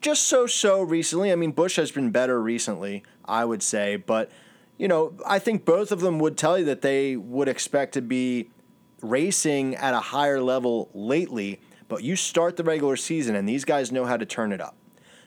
just 0.00 0.24
so 0.24 0.46
so 0.46 0.82
recently. 0.82 1.32
I 1.32 1.36
mean, 1.36 1.52
Busch 1.52 1.76
has 1.76 1.90
been 1.90 2.10
better 2.10 2.40
recently, 2.40 3.02
I 3.24 3.44
would 3.44 3.62
say, 3.62 3.96
but 3.96 4.30
you 4.78 4.88
know, 4.88 5.14
I 5.26 5.38
think 5.38 5.64
both 5.64 5.90
of 5.90 6.00
them 6.00 6.18
would 6.18 6.36
tell 6.36 6.58
you 6.58 6.64
that 6.66 6.82
they 6.82 7.16
would 7.16 7.48
expect 7.48 7.94
to 7.94 8.02
be 8.02 8.50
racing 9.00 9.74
at 9.74 9.94
a 9.94 10.00
higher 10.00 10.40
level 10.40 10.90
lately. 10.92 11.60
But 11.88 12.02
you 12.02 12.16
start 12.16 12.56
the 12.56 12.64
regular 12.64 12.96
season, 12.96 13.36
and 13.36 13.48
these 13.48 13.64
guys 13.64 13.92
know 13.92 14.04
how 14.04 14.16
to 14.16 14.26
turn 14.26 14.52
it 14.52 14.60
up. 14.60 14.76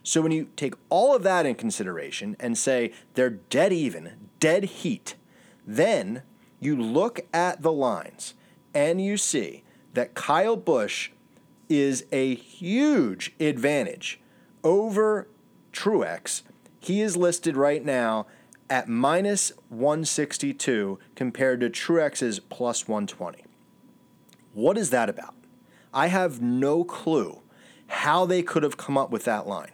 So 0.04 0.22
when 0.22 0.32
you 0.32 0.50
take 0.56 0.76
all 0.90 1.16
of 1.16 1.24
that 1.24 1.46
in 1.46 1.56
consideration 1.56 2.36
and 2.40 2.58
say 2.58 2.94
they're 3.14 3.30
dead 3.30 3.74
even, 3.74 4.30
dead 4.40 4.64
heat, 4.66 5.16
then 5.66 6.24
you 6.60 6.76
look 6.76 7.22
at 7.34 7.62
the 7.62 7.72
lines 7.72 8.34
and 8.74 9.02
you 9.02 9.18
see 9.18 9.64
that 9.94 10.14
Kyle 10.14 10.56
Busch 10.56 11.12
is 11.70 12.06
a 12.12 12.36
huge 12.36 13.34
advantage 13.40 14.20
over 14.64 15.28
Truex. 15.74 16.44
He 16.80 17.02
is 17.02 17.18
listed 17.18 17.58
right 17.58 17.84
now 17.84 18.28
at 18.70 18.88
minus 18.88 19.52
162 19.70 21.00
compared 21.16 21.60
to 21.62 21.70
Truex's 21.70 22.40
plus 22.40 22.88
120. 22.88 23.44
What 24.54 24.78
is 24.78 24.90
that 24.92 25.10
about? 25.10 25.36
I 25.94 26.08
have 26.08 26.42
no 26.42 26.84
clue 26.84 27.42
how 27.88 28.26
they 28.26 28.44
could 28.44 28.64
have 28.64 28.78
come 28.78 28.98
up 28.98 29.10
with 29.10 29.26
that 29.26 29.48
line. 29.48 29.72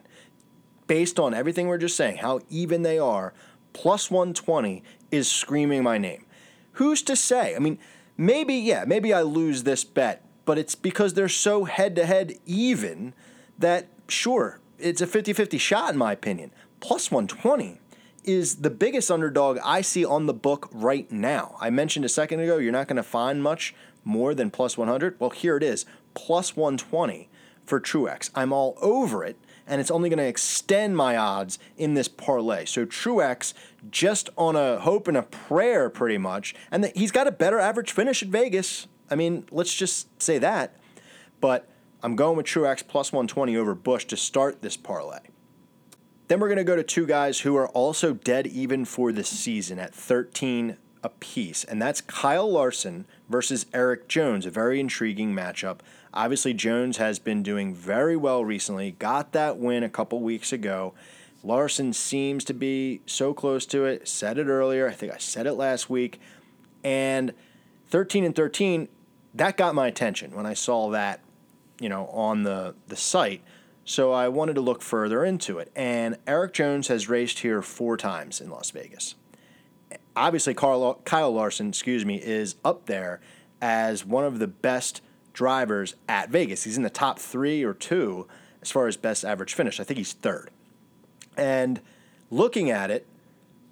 Based 0.88 1.20
on 1.20 1.34
everything 1.34 1.68
we're 1.68 1.78
just 1.78 1.98
saying, 1.98 2.18
how 2.18 2.40
even 2.50 2.84
they 2.84 2.98
are, 2.98 3.34
plus 3.74 4.10
120 4.10 4.84
is 5.12 5.30
screaming 5.30 5.84
my 5.84 5.98
name. 5.98 6.26
Who's 6.74 7.02
to 7.04 7.16
say? 7.16 7.56
I 7.56 7.60
mean, 7.60 7.78
maybe, 8.18 8.56
yeah, 8.56 8.86
maybe 8.86 9.14
I 9.14 9.22
lose 9.22 9.64
this 9.64 9.84
bet, 9.84 10.24
but 10.46 10.58
it's 10.58 10.76
because 10.76 11.14
they're 11.14 11.28
so 11.28 11.66
head 11.66 11.96
to 11.96 12.06
head 12.06 12.34
even 12.46 13.14
that, 13.58 13.88
sure, 14.08 14.60
it's 14.80 15.02
a 15.02 15.08
50 15.08 15.34
50 15.34 15.58
shot 15.58 15.94
in 15.94 15.98
my 15.98 16.12
opinion. 16.12 16.52
Plus 16.80 17.12
120 17.12 17.80
is 18.24 18.58
the 18.58 18.70
biggest 18.70 19.12
underdog 19.12 19.60
I 19.64 19.82
see 19.82 20.04
on 20.04 20.26
the 20.26 20.34
book 20.34 20.70
right 20.72 21.10
now. 21.12 21.56
I 21.60 21.70
mentioned 21.70 22.06
a 22.06 22.10
second 22.10 22.40
ago, 22.40 22.58
you're 22.58 22.72
not 22.72 22.88
going 22.88 22.98
to 22.98 23.04
find 23.04 23.42
much 23.42 23.76
more 24.04 24.34
than 24.34 24.52
plus 24.52 24.78
100. 24.78 25.20
Well, 25.20 25.30
here 25.30 25.58
it 25.58 25.64
is 25.64 25.86
plus 26.14 26.56
120 26.56 27.30
for 27.66 27.80
Truex. 27.80 28.30
I'm 28.36 28.54
all 28.54 28.78
over 28.82 29.24
it, 29.24 29.38
and 29.68 29.82
it's 29.82 29.92
only 29.92 30.10
going 30.10 30.20
to 30.20 30.28
extend 30.28 30.96
my 30.96 31.18
odds 31.18 31.60
in 31.78 31.94
this 31.94 32.08
parlay. 32.08 32.66
So 32.66 32.86
Truex, 32.86 33.54
just 33.90 34.30
on 34.38 34.56
a 34.56 34.80
hope 34.80 35.08
and 35.08 35.18
a 35.18 35.24
prayer, 35.24 35.90
pretty 35.90 36.18
much, 36.18 36.56
and 36.72 36.92
he's 36.96 37.12
got 37.12 37.28
a 37.28 37.32
better 37.32 37.60
average 37.60 37.92
finish 37.92 38.24
at 38.24 38.30
Vegas. 38.30 38.88
I 39.10 39.16
mean, 39.16 39.46
let's 39.52 39.74
just 39.74 40.22
say 40.22 40.38
that. 40.40 40.76
But 41.42 41.70
I'm 42.06 42.16
going 42.16 42.38
with 42.38 42.46
Truex 42.46 42.88
plus 42.88 43.12
120 43.12 43.58
over 43.58 43.74
Busch 43.74 44.06
to 44.06 44.16
start 44.16 44.62
this 44.62 44.78
parlay. 44.78 45.22
Then 46.28 46.40
we're 46.40 46.50
going 46.50 46.60
to 46.60 46.64
go 46.64 46.76
to 46.76 46.84
two 46.84 47.08
guys 47.08 47.40
who 47.40 47.58
are 47.58 47.68
also 47.70 48.14
dead 48.14 48.46
even 48.46 48.86
for 48.86 49.12
the 49.12 49.24
season 49.24 49.80
at 49.80 49.92
13 49.92 50.78
apiece, 51.02 51.64
and 51.64 51.82
that's 51.82 52.02
Kyle 52.02 52.48
Larson 52.48 53.08
versus 53.28 53.66
Eric 53.74 54.08
Jones, 54.08 54.46
a 54.46 54.52
very 54.52 54.80
intriguing 54.80 55.34
matchup. 55.34 55.80
Obviously, 56.14 56.54
Jones 56.54 56.98
has 56.98 57.18
been 57.18 57.42
doing 57.42 57.74
very 57.74 58.16
well 58.16 58.46
recently, 58.46 58.92
got 58.92 59.32
that 59.32 59.58
win 59.58 59.82
a 59.82 59.90
couple 59.90 60.20
weeks 60.20 60.54
ago. 60.54 60.94
Larson 61.44 61.92
seems 61.92 62.44
to 62.44 62.54
be 62.54 63.02
so 63.08 63.34
close 63.34 63.66
to 63.66 63.86
it. 63.86 64.08
Said 64.08 64.38
it 64.38 64.46
earlier. 64.46 64.88
I 64.88 64.94
think 64.94 65.12
I 65.12 65.18
said 65.18 65.48
it 65.48 65.54
last 65.54 65.90
week. 65.90 66.22
And 66.84 67.34
13 67.90 68.24
and 68.24 68.36
13, 68.36 68.90
that 69.34 69.58
got 69.58 69.74
my 69.74 69.88
attention 69.88 70.36
when 70.36 70.46
I 70.46 70.54
saw 70.54 70.92
that, 70.92 71.20
you 71.80 71.90
know, 71.90 72.08
on 72.08 72.44
the, 72.44 72.76
the 72.88 72.96
site. 72.96 73.44
So 73.84 74.12
I 74.12 74.30
wanted 74.30 74.56
to 74.56 74.62
look 74.62 74.82
further 74.82 75.24
into 75.24 75.60
it. 75.60 75.72
And 75.76 76.18
Eric 76.26 76.54
Jones 76.54 76.88
has 76.88 77.08
raced 77.08 77.40
here 77.40 77.62
four 77.62 77.98
times 77.98 78.42
in 78.42 78.50
Las 78.50 78.72
Vegas 78.72 79.16
obviously 80.16 80.54
Carl, 80.54 81.02
Kyle 81.06 81.32
Larson, 81.32 81.70
excuse 81.70 82.06
me, 82.06 82.16
is 82.16 82.56
up 82.64 82.86
there 82.86 83.20
as 83.62 84.06
one 84.06 84.24
of 84.24 84.40
the 84.40 84.48
best 84.48 85.02
drivers 85.34 85.96
at 86.08 86.30
Vegas. 86.30 86.64
He's 86.64 86.78
in 86.78 86.84
the 86.84 86.90
top 86.90 87.20
three 87.20 87.64
or 87.64 87.74
two 87.74 88.28
as 88.62 88.72
far 88.72 88.88
as 88.88 88.98
best 88.98 89.26
average 89.26 89.54
finish. 89.54 89.80
I 89.80 89.84
think 89.84 89.98
he's 89.98 90.14
third. 90.14 90.50
And 91.38 91.82
looking 92.32 92.70
at 92.70 92.90
it, 92.90 93.06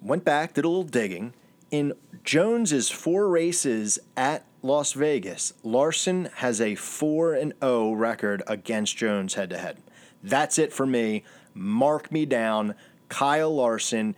went 0.02 0.24
back, 0.24 0.54
did 0.54 0.64
a 0.64 0.68
little 0.68 0.84
digging. 0.84 1.34
In 1.70 1.94
Jones's 2.22 2.90
four 2.90 3.28
races 3.28 3.98
at 4.16 4.44
Las 4.64 4.94
Vegas, 4.94 5.52
Larson 5.62 6.30
has 6.36 6.58
a 6.58 6.74
4 6.74 7.34
and 7.34 7.52
0 7.60 7.92
record 7.92 8.42
against 8.46 8.96
Jones 8.96 9.34
head 9.34 9.50
to 9.50 9.58
head. 9.58 9.76
That's 10.22 10.58
it 10.58 10.72
for 10.72 10.86
me. 10.86 11.22
Mark 11.52 12.10
me 12.10 12.24
down. 12.24 12.74
Kyle 13.10 13.54
Larson 13.54 14.16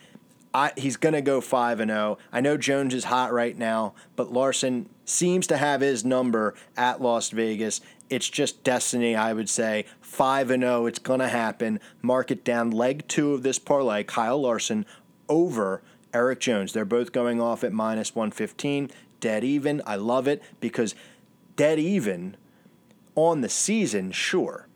I, 0.55 0.73
he's 0.75 0.97
going 0.97 1.15
to 1.15 1.21
go 1.21 1.41
5 1.43 1.81
and 1.81 1.91
0. 1.91 2.17
I 2.33 2.41
know 2.41 2.57
Jones 2.57 2.95
is 2.95 3.05
hot 3.05 3.31
right 3.31 3.59
now, 3.59 3.93
but 4.15 4.33
Larson 4.33 4.89
seems 5.05 5.49
to 5.49 5.57
have 5.57 5.83
his 5.83 6.05
number 6.05 6.55
at 6.77 7.03
Las 7.03 7.29
Vegas. 7.29 7.83
It's 8.09 8.31
just 8.31 8.63
destiny, 8.63 9.15
I 9.15 9.33
would 9.33 9.51
say. 9.51 9.85
5 10.01 10.51
and 10.53 10.63
0, 10.63 10.87
it's 10.87 11.01
going 11.01 11.21
to 11.21 11.29
happen. 11.29 11.79
Mark 12.01 12.31
it 12.31 12.43
down. 12.45 12.71
Leg 12.71 13.07
2 13.09 13.35
of 13.35 13.43
this 13.43 13.59
parlay, 13.59 14.05
Kyle 14.05 14.41
Larson 14.41 14.87
over 15.29 15.83
Eric 16.15 16.41
Jones. 16.41 16.73
They're 16.73 16.87
both 16.87 17.13
going 17.13 17.39
off 17.39 17.63
at 17.63 17.75
minus 17.75 18.15
115. 18.15 18.91
Dead 19.21 19.45
even. 19.45 19.83
I 19.87 19.97
love 19.97 20.29
it 20.29 20.43
because 20.61 20.95
dead 21.57 21.79
even 21.79 22.37
on 23.15 23.41
the 23.41 23.49
season, 23.49 24.13
sure. 24.13 24.69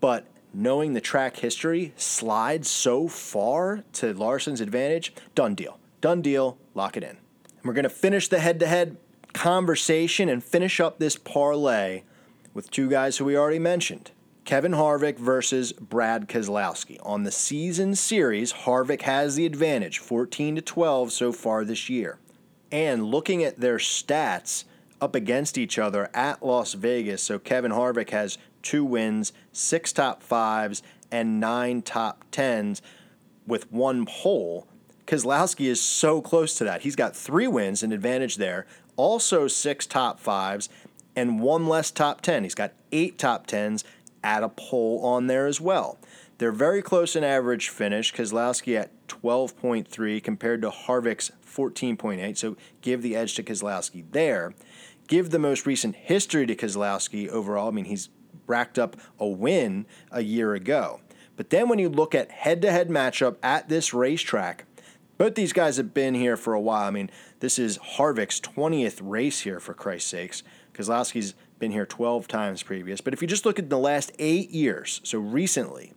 But 0.00 0.26
knowing 0.52 0.92
the 0.92 1.00
track 1.00 1.36
history 1.36 1.92
slides 1.96 2.70
so 2.70 3.08
far 3.08 3.84
to 3.94 4.12
Larson's 4.12 4.60
advantage, 4.60 5.14
done 5.34 5.54
deal. 5.54 5.78
Done 6.00 6.22
deal, 6.22 6.58
lock 6.74 6.96
it 6.96 7.02
in. 7.02 7.10
And 7.10 7.64
we're 7.64 7.72
going 7.72 7.82
to 7.82 7.88
finish 7.88 8.28
the 8.28 8.38
head 8.38 8.60
to 8.60 8.66
head 8.66 8.96
conversation 9.32 10.28
and 10.28 10.42
finish 10.42 10.80
up 10.80 10.98
this 10.98 11.16
parlay 11.16 12.02
with 12.54 12.70
two 12.70 12.88
guys 12.88 13.16
who 13.16 13.24
we 13.24 13.36
already 13.36 13.58
mentioned. 13.58 14.10
Kevin 14.44 14.72
Harvick 14.72 15.18
versus 15.18 15.72
Brad 15.72 16.26
Keselowski. 16.28 16.98
On 17.02 17.24
the 17.24 17.30
season 17.30 17.94
series, 17.94 18.52
Harvick 18.52 19.02
has 19.02 19.36
the 19.36 19.44
advantage, 19.44 19.98
14 19.98 20.56
to 20.56 20.62
12 20.62 21.12
so 21.12 21.32
far 21.32 21.64
this 21.64 21.90
year. 21.90 22.18
And 22.70 23.06
looking 23.06 23.42
at 23.42 23.60
their 23.60 23.78
stats 23.78 24.64
up 25.00 25.14
against 25.14 25.56
each 25.56 25.78
other 25.78 26.10
at 26.12 26.44
Las 26.44 26.74
Vegas, 26.74 27.22
so 27.22 27.38
Kevin 27.38 27.72
Harvick 27.72 28.10
has 28.10 28.36
two 28.62 28.84
wins, 28.84 29.32
six 29.52 29.92
top 29.92 30.22
fives, 30.22 30.82
and 31.10 31.40
nine 31.40 31.82
top 31.82 32.24
tens 32.30 32.82
with 33.46 33.70
one 33.72 34.04
pole. 34.04 34.66
Keselowski 35.06 35.66
is 35.66 35.80
so 35.80 36.20
close 36.20 36.54
to 36.56 36.64
that. 36.64 36.82
He's 36.82 36.96
got 36.96 37.16
three 37.16 37.46
wins, 37.46 37.82
an 37.82 37.92
advantage 37.92 38.36
there, 38.36 38.66
also 38.96 39.48
six 39.48 39.86
top 39.86 40.20
fives, 40.20 40.68
and 41.16 41.40
one 41.40 41.66
less 41.66 41.90
top 41.90 42.20
10. 42.20 42.42
He's 42.42 42.54
got 42.54 42.72
eight 42.92 43.18
top 43.18 43.46
10s 43.46 43.84
at 44.22 44.42
a 44.42 44.48
pole 44.48 45.00
on 45.04 45.26
there 45.26 45.46
as 45.46 45.60
well. 45.60 45.98
They're 46.38 46.52
very 46.52 46.82
close 46.82 47.16
in 47.16 47.24
average 47.24 47.68
finish. 47.68 48.14
Keselowski 48.14 48.78
at 48.78 48.90
12.3 49.08 50.22
compared 50.22 50.62
to 50.62 50.70
Harvick's 50.70 51.32
14.8. 51.44 52.36
So 52.36 52.56
give 52.80 53.02
the 53.02 53.16
edge 53.16 53.34
to 53.34 53.42
Keselowski 53.42 54.04
there. 54.12 54.54
Give 55.08 55.30
the 55.30 55.40
most 55.40 55.66
recent 55.66 55.96
history 55.96 56.46
to 56.46 56.54
Keselowski 56.54 57.28
overall. 57.28 57.68
I 57.68 57.72
mean, 57.72 57.86
he's 57.86 58.08
racked 58.46 58.78
up 58.78 58.96
a 59.18 59.26
win 59.26 59.86
a 60.12 60.22
year 60.22 60.54
ago. 60.54 61.00
But 61.36 61.50
then 61.50 61.68
when 61.68 61.78
you 61.78 61.88
look 61.88 62.14
at 62.14 62.30
head 62.30 62.62
to 62.62 62.70
head 62.70 62.88
matchup 62.88 63.36
at 63.42 63.68
this 63.68 63.92
racetrack, 63.92 64.64
both 65.18 65.34
these 65.34 65.52
guys 65.52 65.76
have 65.76 65.92
been 65.92 66.14
here 66.14 66.36
for 66.36 66.54
a 66.54 66.60
while. 66.60 66.86
I 66.86 66.90
mean, 66.90 67.10
this 67.40 67.58
is 67.58 67.78
Harvick's 67.78 68.40
20th 68.40 69.00
race 69.02 69.40
here, 69.40 69.58
for 69.58 69.74
Christ's 69.74 70.10
sakes. 70.10 70.42
Keselowski's 70.72 71.34
been 71.58 71.72
here 71.72 71.86
12 71.86 72.28
times 72.28 72.62
previous. 72.62 73.00
But 73.00 73.12
if 73.12 73.20
you 73.20 73.26
just 73.26 73.44
look 73.44 73.58
at 73.58 73.70
the 73.70 73.78
last 73.78 74.12
eight 74.20 74.50
years, 74.50 75.00
so 75.02 75.18
recently, 75.18 75.92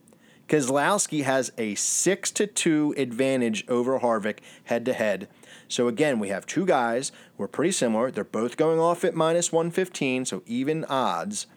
Keselowski 0.52 1.24
has 1.24 1.54
a 1.58 1.76
6 1.76 2.32
to 2.32 2.46
2 2.46 2.96
advantage 2.98 3.64
over 3.70 4.02
Harvick 4.02 4.40
head 4.66 4.84
to 4.84 4.92
head. 4.92 5.30
So 5.70 5.88
again, 5.88 6.20
we 6.20 6.28
have 6.28 6.46
two 6.46 6.66
guys. 6.66 7.14
We're 7.38 7.48
pretty 7.48 7.72
similar. 7.72 8.12
They're 8.12 8.26
both 8.26 8.58
going 8.58 8.78
off 8.78 9.06
at 9.06 9.16
minus 9.16 9.54
115, 9.54 10.26
so 10.26 10.44
even 10.46 10.84
odds. 10.90 11.48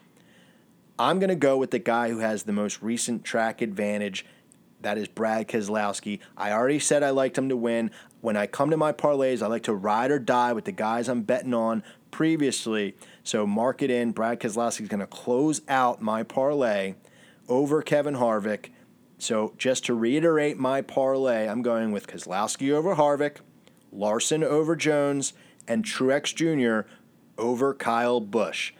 I'm 0.96 1.18
going 1.18 1.28
to 1.28 1.34
go 1.34 1.56
with 1.56 1.72
the 1.72 1.80
guy 1.80 2.08
who 2.10 2.20
has 2.20 2.44
the 2.44 2.52
most 2.52 2.82
recent 2.82 3.24
track 3.24 3.60
advantage. 3.60 4.24
That 4.82 4.96
is 4.96 5.08
Brad 5.08 5.48
Keselowski. 5.48 6.20
I 6.36 6.52
already 6.52 6.78
said 6.78 7.02
I 7.02 7.10
liked 7.10 7.36
him 7.36 7.48
to 7.48 7.56
win. 7.56 7.90
When 8.20 8.36
I 8.36 8.46
come 8.46 8.70
to 8.70 8.76
my 8.76 8.92
parlays, 8.92 9.42
I 9.42 9.48
like 9.48 9.64
to 9.64 9.74
ride 9.74 10.12
or 10.12 10.20
die 10.20 10.52
with 10.52 10.66
the 10.66 10.72
guys 10.72 11.08
I'm 11.08 11.22
betting 11.22 11.52
on 11.52 11.82
previously. 12.12 12.94
So 13.24 13.44
mark 13.44 13.82
it 13.82 13.90
in. 13.90 14.12
Brad 14.12 14.38
Keselowski 14.38 14.82
is 14.82 14.88
going 14.88 15.00
to 15.00 15.08
close 15.08 15.62
out 15.66 16.00
my 16.00 16.22
parlay 16.22 16.94
over 17.48 17.82
Kevin 17.82 18.14
Harvick. 18.14 18.68
So 19.18 19.54
just 19.56 19.84
to 19.86 19.94
reiterate 19.94 20.58
my 20.58 20.82
parlay, 20.82 21.48
I'm 21.48 21.62
going 21.62 21.92
with 21.92 22.06
Keselowski 22.06 22.72
over 22.72 22.96
Harvick, 22.96 23.36
Larson 23.92 24.44
over 24.44 24.76
Jones, 24.76 25.32
and 25.66 25.84
Truex 25.84 26.34
Jr. 26.34 26.88
over 27.38 27.74
Kyle 27.74 28.20
Busch. 28.20 28.72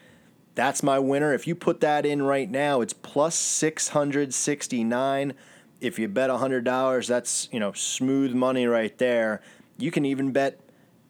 That's 0.54 0.82
my 0.82 0.98
winner. 0.98 1.34
If 1.34 1.46
you 1.46 1.54
put 1.54 1.80
that 1.80 2.06
in 2.06 2.22
right 2.22 2.50
now, 2.50 2.80
it's 2.80 2.92
plus 2.92 3.34
669. 3.34 5.34
If 5.80 5.98
you 5.98 6.08
bet 6.08 6.30
$100, 6.30 7.06
that's, 7.06 7.48
you 7.50 7.58
know, 7.58 7.72
smooth 7.72 8.32
money 8.32 8.66
right 8.66 8.96
there. 8.98 9.40
You 9.76 9.90
can 9.90 10.04
even 10.04 10.32
bet 10.32 10.60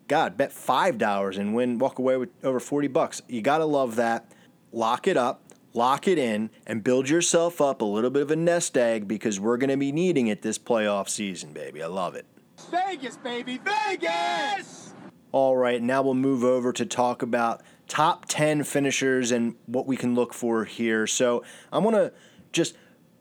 God, 0.08 0.36
bet 0.36 0.50
$5 0.50 1.38
and 1.38 1.54
win 1.54 1.78
walk 1.78 1.98
away 1.98 2.16
with 2.16 2.30
over 2.42 2.60
40 2.60 2.88
bucks. 2.88 3.22
You 3.28 3.42
got 3.42 3.58
to 3.58 3.64
love 3.64 3.96
that. 3.96 4.30
Lock 4.72 5.06
it 5.06 5.16
up, 5.16 5.42
lock 5.74 6.08
it 6.08 6.18
in 6.18 6.48
and 6.66 6.82
build 6.82 7.08
yourself 7.08 7.60
up 7.60 7.82
a 7.82 7.84
little 7.84 8.10
bit 8.10 8.22
of 8.22 8.30
a 8.30 8.36
nest 8.36 8.78
egg 8.78 9.06
because 9.06 9.38
we're 9.38 9.56
going 9.56 9.70
to 9.70 9.76
be 9.76 9.92
needing 9.92 10.28
it 10.28 10.40
this 10.42 10.58
playoff 10.58 11.08
season, 11.08 11.52
baby. 11.52 11.82
I 11.82 11.86
love 11.88 12.14
it. 12.14 12.24
Vegas, 12.70 13.16
baby, 13.16 13.58
Vegas! 13.58 14.94
All 15.32 15.56
right, 15.56 15.82
now 15.82 16.00
we'll 16.00 16.14
move 16.14 16.44
over 16.44 16.72
to 16.72 16.86
talk 16.86 17.20
about 17.20 17.60
top 17.88 18.26
10 18.28 18.62
finishers 18.62 19.32
and 19.32 19.56
what 19.66 19.86
we 19.86 19.96
can 19.96 20.14
look 20.14 20.32
for 20.32 20.64
here. 20.64 21.08
So 21.08 21.42
I 21.72 21.78
want 21.78 21.96
to 21.96 22.12
just 22.52 22.76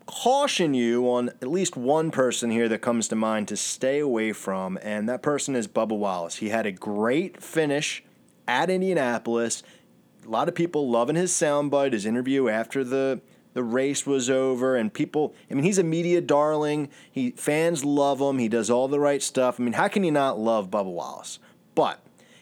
caution 0.05 0.75
you 0.75 1.09
on 1.09 1.29
at 1.29 1.47
least 1.47 1.75
one 1.75 2.11
person 2.11 2.51
here 2.51 2.69
that 2.69 2.79
comes 2.79 3.07
to 3.07 3.15
mind 3.15 3.47
to 3.47 3.57
stay 3.57 3.99
away 3.99 4.31
from, 4.31 4.77
and 4.83 5.09
that 5.09 5.23
person 5.23 5.55
is 5.55 5.67
Bubba 5.67 5.97
Wallace. 5.97 6.35
He 6.35 6.49
had 6.49 6.67
a 6.67 6.71
great 6.71 7.41
finish 7.41 8.03
at 8.47 8.69
Indianapolis. 8.69 9.63
A 10.25 10.29
lot 10.29 10.47
of 10.47 10.55
people 10.55 10.89
loving 10.89 11.15
his 11.15 11.31
soundbite, 11.31 11.93
his 11.93 12.05
interview 12.05 12.49
after 12.49 12.83
the 12.83 13.21
the 13.53 13.63
race 13.63 14.05
was 14.05 14.29
over, 14.29 14.75
and 14.75 14.91
people. 14.93 15.33
I 15.49 15.53
mean, 15.53 15.63
he's 15.63 15.77
a 15.77 15.83
media 15.83 16.21
darling. 16.21 16.89
He 17.11 17.31
fans 17.31 17.85
love 17.85 18.19
him. 18.19 18.39
He 18.39 18.47
does 18.47 18.69
all 18.69 18.87
the 18.87 18.99
right 18.99 19.21
stuff. 19.21 19.59
I 19.59 19.63
mean, 19.63 19.73
how 19.73 19.87
can 19.87 20.03
you 20.03 20.11
not 20.11 20.39
love 20.39 20.71
Bubba 20.71 20.91
Wallace? 20.91 21.39
But 21.75 21.99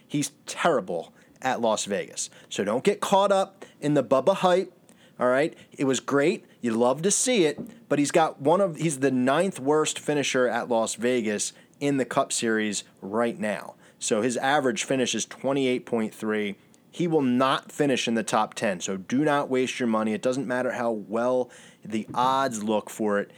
he's 0.07 0.31
terrible 0.45 1.13
at 1.41 1.61
Las 1.61 1.85
Vegas. 1.85 2.29
So 2.49 2.63
don't 2.63 2.83
get 2.83 3.01
caught 3.01 3.31
up 3.31 3.65
in 3.79 3.93
the 3.93 4.03
Bubba 4.03 4.35
hype. 4.35 4.71
All 5.19 5.27
right, 5.27 5.53
it 5.77 5.85
was 5.85 5.99
great. 5.99 6.45
You 6.61 6.71
love 6.73 7.01
to 7.03 7.11
see 7.11 7.45
it, 7.45 7.59
but 7.89 7.99
he's 7.99 8.11
got 8.11 8.41
one 8.41 8.61
of 8.61 8.77
he's 8.77 8.99
the 8.99 9.11
ninth 9.11 9.59
worst 9.59 9.99
finisher 9.99 10.47
at 10.47 10.69
Las 10.69 10.95
Vegas 10.95 11.53
in 11.79 11.97
the 11.97 12.05
Cup 12.05 12.31
Series 12.31 12.83
right 13.01 13.37
now. 13.37 13.75
So 13.99 14.21
his 14.21 14.37
average 14.37 14.83
finish 14.83 15.13
is 15.13 15.27
28.3. 15.27 16.55
He 16.91 17.07
will 17.07 17.21
not 17.21 17.71
finish 17.71 18.07
in 18.07 18.15
the 18.15 18.23
top 18.23 18.53
10. 18.53 18.81
So 18.81 18.97
do 18.97 19.23
not 19.23 19.49
waste 19.49 19.79
your 19.79 19.87
money. 19.87 20.13
It 20.13 20.21
doesn't 20.21 20.45
matter 20.47 20.73
how 20.73 20.91
well 20.91 21.49
the 21.83 22.05
odds 22.13 22.63
look 22.63 22.89
for 22.89 23.19
it. 23.19 23.31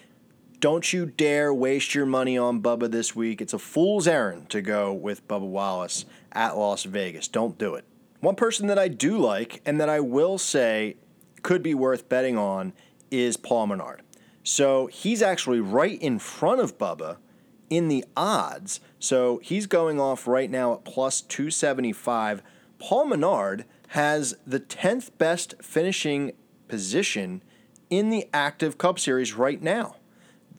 Don't 0.59 0.91
you 0.91 1.05
dare 1.05 1.53
waste 1.53 1.93
your 1.93 2.05
money 2.05 2.37
on 2.37 2.61
Bubba 2.61 2.89
this 2.89 3.15
week. 3.15 3.41
It's 3.41 3.53
a 3.53 3.59
fool's 3.59 4.07
errand 4.07 4.49
to 4.49 4.61
go 4.61 4.91
with 4.93 5.27
Bubba 5.27 5.47
Wallace 5.47 6.05
at 6.31 6.57
Las 6.57 6.83
Vegas. 6.85 7.27
Don't 7.27 7.57
do 7.57 7.75
it. 7.75 7.85
One 8.21 8.35
person 8.35 8.67
that 8.67 8.79
I 8.79 8.87
do 8.87 9.17
like 9.17 9.61
and 9.65 9.79
that 9.79 9.89
I 9.89 9.99
will 9.99 10.37
say 10.37 10.95
could 11.41 11.61
be 11.61 11.73
worth 11.73 12.07
betting 12.07 12.37
on 12.37 12.73
is 13.11 13.37
Paul 13.37 13.67
Menard. 13.67 14.01
So 14.43 14.87
he's 14.87 15.21
actually 15.21 15.59
right 15.59 16.01
in 16.01 16.17
front 16.17 16.61
of 16.61 16.77
Bubba 16.77 17.17
in 17.69 17.89
the 17.89 18.05
odds. 18.15 18.79
So 18.99 19.39
he's 19.43 19.67
going 19.67 19.99
off 19.99 20.27
right 20.27 20.49
now 20.49 20.73
at 20.73 20.85
plus 20.85 21.21
275. 21.21 22.41
Paul 22.83 23.05
Menard 23.05 23.63
has 23.89 24.35
the 24.45 24.59
10th 24.59 25.17
best 25.17 25.55
finishing 25.61 26.33
position 26.67 27.41
in 27.89 28.09
the 28.09 28.27
active 28.33 28.77
Cup 28.77 28.99
Series 28.99 29.35
right 29.35 29.61
now. 29.61 29.95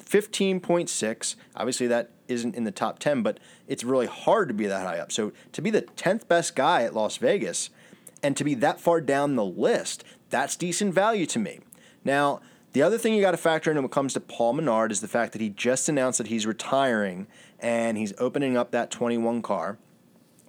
15.6. 0.03 1.37
Obviously, 1.55 1.87
that 1.87 2.13
isn't 2.27 2.55
in 2.55 2.65
the 2.65 2.71
top 2.71 2.99
10, 2.99 3.23
but 3.23 3.39
it's 3.69 3.85
really 3.85 4.07
hard 4.07 4.49
to 4.49 4.55
be 4.55 4.67
that 4.67 4.87
high 4.87 4.99
up. 4.99 5.13
So 5.13 5.33
to 5.53 5.61
be 5.61 5.69
the 5.69 5.83
10th 5.83 6.27
best 6.27 6.57
guy 6.57 6.85
at 6.85 6.95
Las 6.95 7.19
Vegas 7.19 7.69
and 8.23 8.35
to 8.39 8.45
be 8.45 8.55
that 8.55 8.81
far 8.81 9.03
down 9.03 9.37
the 9.37 9.45
list, 9.45 10.03
that's 10.31 10.57
decent 10.57 10.95
value 10.95 11.27
to 11.27 11.39
me. 11.39 11.61
Now, 12.07 12.41
the 12.73 12.81
other 12.81 12.97
thing 12.97 13.13
you 13.13 13.21
got 13.21 13.33
to 13.33 13.37
factor 13.37 13.71
in 13.71 13.77
when 13.77 13.85
it 13.85 13.91
comes 13.91 14.15
to 14.15 14.21
Paul 14.21 14.55
Menard 14.55 14.93
is 14.93 15.03
the 15.03 15.09
fact 15.09 15.35
that 15.35 15.43
he 15.43 15.51
just 15.51 15.91
announced 15.91 16.17
that 16.17 16.29
he's 16.29 16.47
retiring 16.47 17.27
and 17.61 17.99
he's 17.99 18.15
opening 18.17 18.57
up 18.57 18.71
that 18.71 18.91
21 18.91 19.43
car. 19.43 19.77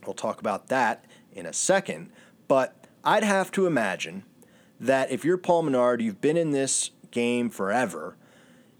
We'll 0.05 0.13
talk 0.13 0.39
about 0.39 0.67
that 0.67 1.03
in 1.35 1.45
a 1.45 1.53
second. 1.53 2.09
But 2.47 2.75
I'd 3.03 3.23
have 3.23 3.51
to 3.51 3.67
imagine 3.67 4.23
that 4.79 5.11
if 5.11 5.23
you're 5.23 5.37
Paul 5.37 5.63
Menard, 5.63 6.01
you've 6.01 6.21
been 6.21 6.37
in 6.37 6.51
this 6.51 6.91
game 7.11 7.49
forever, 7.49 8.17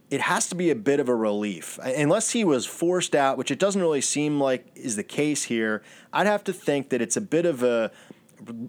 it 0.10 0.22
has 0.22 0.48
to 0.50 0.56
be 0.56 0.70
a 0.70 0.76
bit 0.76 1.00
of 1.00 1.10
a 1.10 1.16
relief. 1.16 1.80
Uh, 1.80 1.92
unless 1.98 2.32
he 2.32 2.44
was 2.44 2.66
forced 2.66 3.16
out, 3.16 3.38
which 3.38 3.52
it 3.52 3.60
doesn't 3.60 3.82
really 3.82 4.02
seem 4.02 4.40
like 4.40 4.66
is 4.76 4.96
the 4.96 5.04
case 5.04 5.44
here, 5.44 5.84
I'd 6.14 6.28
have 6.28 6.44
to 6.46 6.54
think 6.54 6.90
that 6.90 7.02
it's 7.02 7.18
a 7.18 7.22
bit 7.22 7.46
of 7.46 7.64
a 7.64 7.92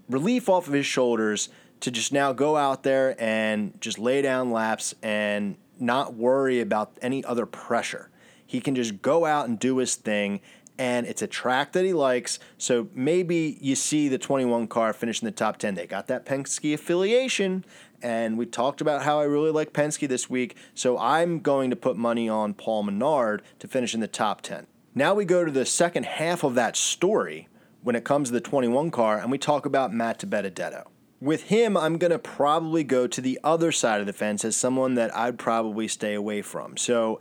relief 0.09 0.49
off 0.49 0.67
of 0.67 0.73
his 0.73 0.85
shoulders 0.85 1.49
to 1.81 1.91
just 1.91 2.11
now 2.11 2.33
go 2.33 2.57
out 2.57 2.83
there 2.83 3.15
and 3.21 3.79
just 3.79 3.99
lay 3.99 4.21
down 4.21 4.51
laps 4.51 4.95
and 5.03 5.57
not 5.79 6.15
worry 6.15 6.59
about 6.59 6.97
any 7.01 7.23
other 7.23 7.45
pressure. 7.45 8.09
He 8.45 8.61
can 8.61 8.75
just 8.75 9.01
go 9.01 9.25
out 9.25 9.47
and 9.47 9.59
do 9.59 9.77
his 9.77 9.95
thing, 9.95 10.39
and 10.77 11.07
it's 11.07 11.21
a 11.21 11.27
track 11.27 11.71
that 11.73 11.85
he 11.85 11.93
likes. 11.93 12.39
So 12.57 12.87
maybe 12.93 13.57
you 13.61 13.75
see 13.75 14.07
the 14.09 14.17
21 14.17 14.67
car 14.67 14.93
finish 14.93 15.21
in 15.21 15.25
the 15.25 15.31
top 15.31 15.57
10. 15.57 15.75
They 15.75 15.87
got 15.87 16.07
that 16.07 16.25
Penske 16.25 16.73
affiliation, 16.73 17.65
and 18.01 18.37
we 18.37 18.45
talked 18.45 18.81
about 18.81 19.03
how 19.03 19.19
I 19.19 19.23
really 19.23 19.51
like 19.51 19.73
Penske 19.73 20.07
this 20.07 20.29
week. 20.29 20.55
So 20.73 20.97
I'm 20.97 21.39
going 21.39 21.69
to 21.69 21.75
put 21.75 21.97
money 21.97 22.29
on 22.29 22.53
Paul 22.53 22.83
Menard 22.83 23.41
to 23.59 23.67
finish 23.67 23.93
in 23.93 23.99
the 23.99 24.07
top 24.07 24.41
10. 24.41 24.67
Now 24.93 25.13
we 25.13 25.25
go 25.25 25.45
to 25.45 25.51
the 25.51 25.65
second 25.65 26.05
half 26.05 26.43
of 26.43 26.55
that 26.55 26.75
story 26.75 27.47
when 27.83 27.95
it 27.95 28.03
comes 28.03 28.29
to 28.29 28.33
the 28.33 28.41
21 28.41 28.91
car, 28.91 29.19
and 29.19 29.31
we 29.31 29.37
talk 29.37 29.65
about 29.65 29.93
Matt 29.93 30.19
DiBenedetto. 30.19 30.87
With 31.19 31.43
him, 31.43 31.75
I'm 31.75 31.97
going 31.97 32.11
to 32.11 32.19
probably 32.19 32.83
go 32.83 33.07
to 33.07 33.21
the 33.21 33.39
other 33.43 33.71
side 33.71 34.01
of 34.01 34.07
the 34.07 34.13
fence 34.13 34.45
as 34.45 34.55
someone 34.55 34.93
that 34.95 35.15
I'd 35.15 35.39
probably 35.39 35.87
stay 35.87 36.13
away 36.13 36.43
from. 36.43 36.77
So 36.77 37.19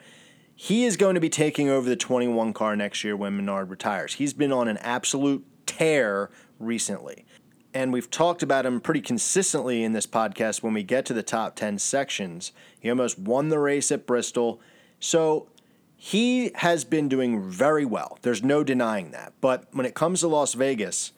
he 0.59 0.85
is 0.85 0.97
going 0.97 1.15
to 1.15 1.21
be 1.21 1.29
taking 1.29 1.69
over 1.69 1.87
the 1.87 1.97
21 1.97 2.55
car 2.55 2.75
next 2.75 3.05
year 3.05 3.15
when 3.15 3.37
Menard 3.37 3.69
retires. 3.69 4.15
He's 4.15 4.33
been 4.33 4.53
on 4.53 4.69
an 4.69 4.79
absolute 4.79 5.45
tear 5.67 6.31
recently. 6.59 7.27
And 7.75 7.93
we've 7.93 8.11
talked 8.11 8.43
about 8.43 8.65
him 8.65 8.81
pretty 8.81 9.03
consistently 9.03 9.85
in 9.85 9.93
this 9.93 10.07
podcast 10.07 10.63
when 10.63 10.73
we 10.73 10.83
get 10.83 11.05
to 11.07 11.13
the 11.13 11.23
top 11.23 11.57
10 11.57 11.79
sections. 11.79 12.53
He 12.81 12.89
almost 12.89 13.19
won 13.19 13.51
the 13.51 13.59
race 13.59 13.93
at 13.93 14.07
Bristol. 14.07 14.59
So 14.99 15.51
he 15.95 16.53
has 16.55 16.87
been 16.87 17.11
doing 17.11 17.43
very 17.43 17.85
well. 17.85 18.19
There's 18.23 18.43
no 18.43 18.65
denying 18.65 19.11
that. 19.11 19.35
But 19.43 19.67
when 19.73 19.85
it 19.85 19.95
comes 19.95 20.21
to 20.21 20.29
Las 20.29 20.55
Vegas, 20.55 21.13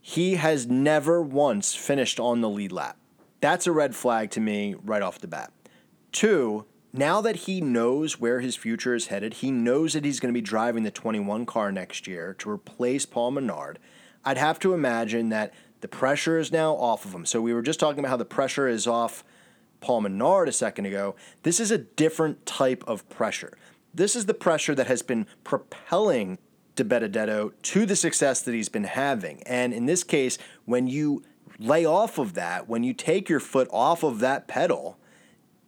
he 0.00 0.36
has 0.36 0.66
never 0.66 1.20
once 1.20 1.74
finished 1.74 2.18
on 2.18 2.40
the 2.40 2.48
lead 2.48 2.72
lap. 2.72 2.96
That's 3.42 3.66
a 3.66 3.72
red 3.72 3.94
flag 3.94 4.30
to 4.30 4.40
me 4.40 4.74
right 4.82 5.02
off 5.02 5.18
the 5.18 5.28
bat. 5.28 5.52
Two, 6.12 6.64
now 6.92 7.20
that 7.20 7.36
he 7.36 7.60
knows 7.60 8.18
where 8.18 8.40
his 8.40 8.56
future 8.56 8.94
is 8.94 9.06
headed, 9.06 9.34
he 9.34 9.50
knows 9.50 9.92
that 9.92 10.04
he's 10.04 10.20
going 10.20 10.32
to 10.32 10.38
be 10.38 10.44
driving 10.44 10.82
the 10.82 10.90
21 10.90 11.46
car 11.46 11.70
next 11.70 12.06
year 12.06 12.34
to 12.38 12.50
replace 12.50 13.06
Paul 13.06 13.30
Menard. 13.30 13.78
I'd 14.24 14.38
have 14.38 14.58
to 14.60 14.74
imagine 14.74 15.28
that 15.28 15.54
the 15.80 15.88
pressure 15.88 16.38
is 16.38 16.52
now 16.52 16.74
off 16.74 17.04
of 17.04 17.14
him. 17.14 17.24
So 17.24 17.40
we 17.40 17.54
were 17.54 17.62
just 17.62 17.80
talking 17.80 18.00
about 18.00 18.10
how 18.10 18.16
the 18.16 18.24
pressure 18.24 18.68
is 18.68 18.86
off 18.86 19.24
Paul 19.80 20.02
Menard 20.02 20.48
a 20.48 20.52
second 20.52 20.86
ago. 20.86 21.14
This 21.42 21.60
is 21.60 21.70
a 21.70 21.78
different 21.78 22.44
type 22.44 22.84
of 22.86 23.08
pressure. 23.08 23.56
This 23.94 24.14
is 24.14 24.26
the 24.26 24.34
pressure 24.34 24.74
that 24.74 24.86
has 24.86 25.02
been 25.02 25.26
propelling 25.42 26.38
DiBenedetto 26.76 27.52
to 27.62 27.86
the 27.86 27.96
success 27.96 28.42
that 28.42 28.54
he's 28.54 28.68
been 28.68 28.84
having. 28.84 29.42
And 29.44 29.72
in 29.72 29.86
this 29.86 30.04
case, 30.04 30.38
when 30.64 30.86
you 30.86 31.22
lay 31.58 31.84
off 31.84 32.18
of 32.18 32.34
that, 32.34 32.68
when 32.68 32.82
you 32.82 32.92
take 32.92 33.28
your 33.28 33.40
foot 33.40 33.68
off 33.72 34.02
of 34.02 34.20
that 34.20 34.48
pedal, 34.48 34.98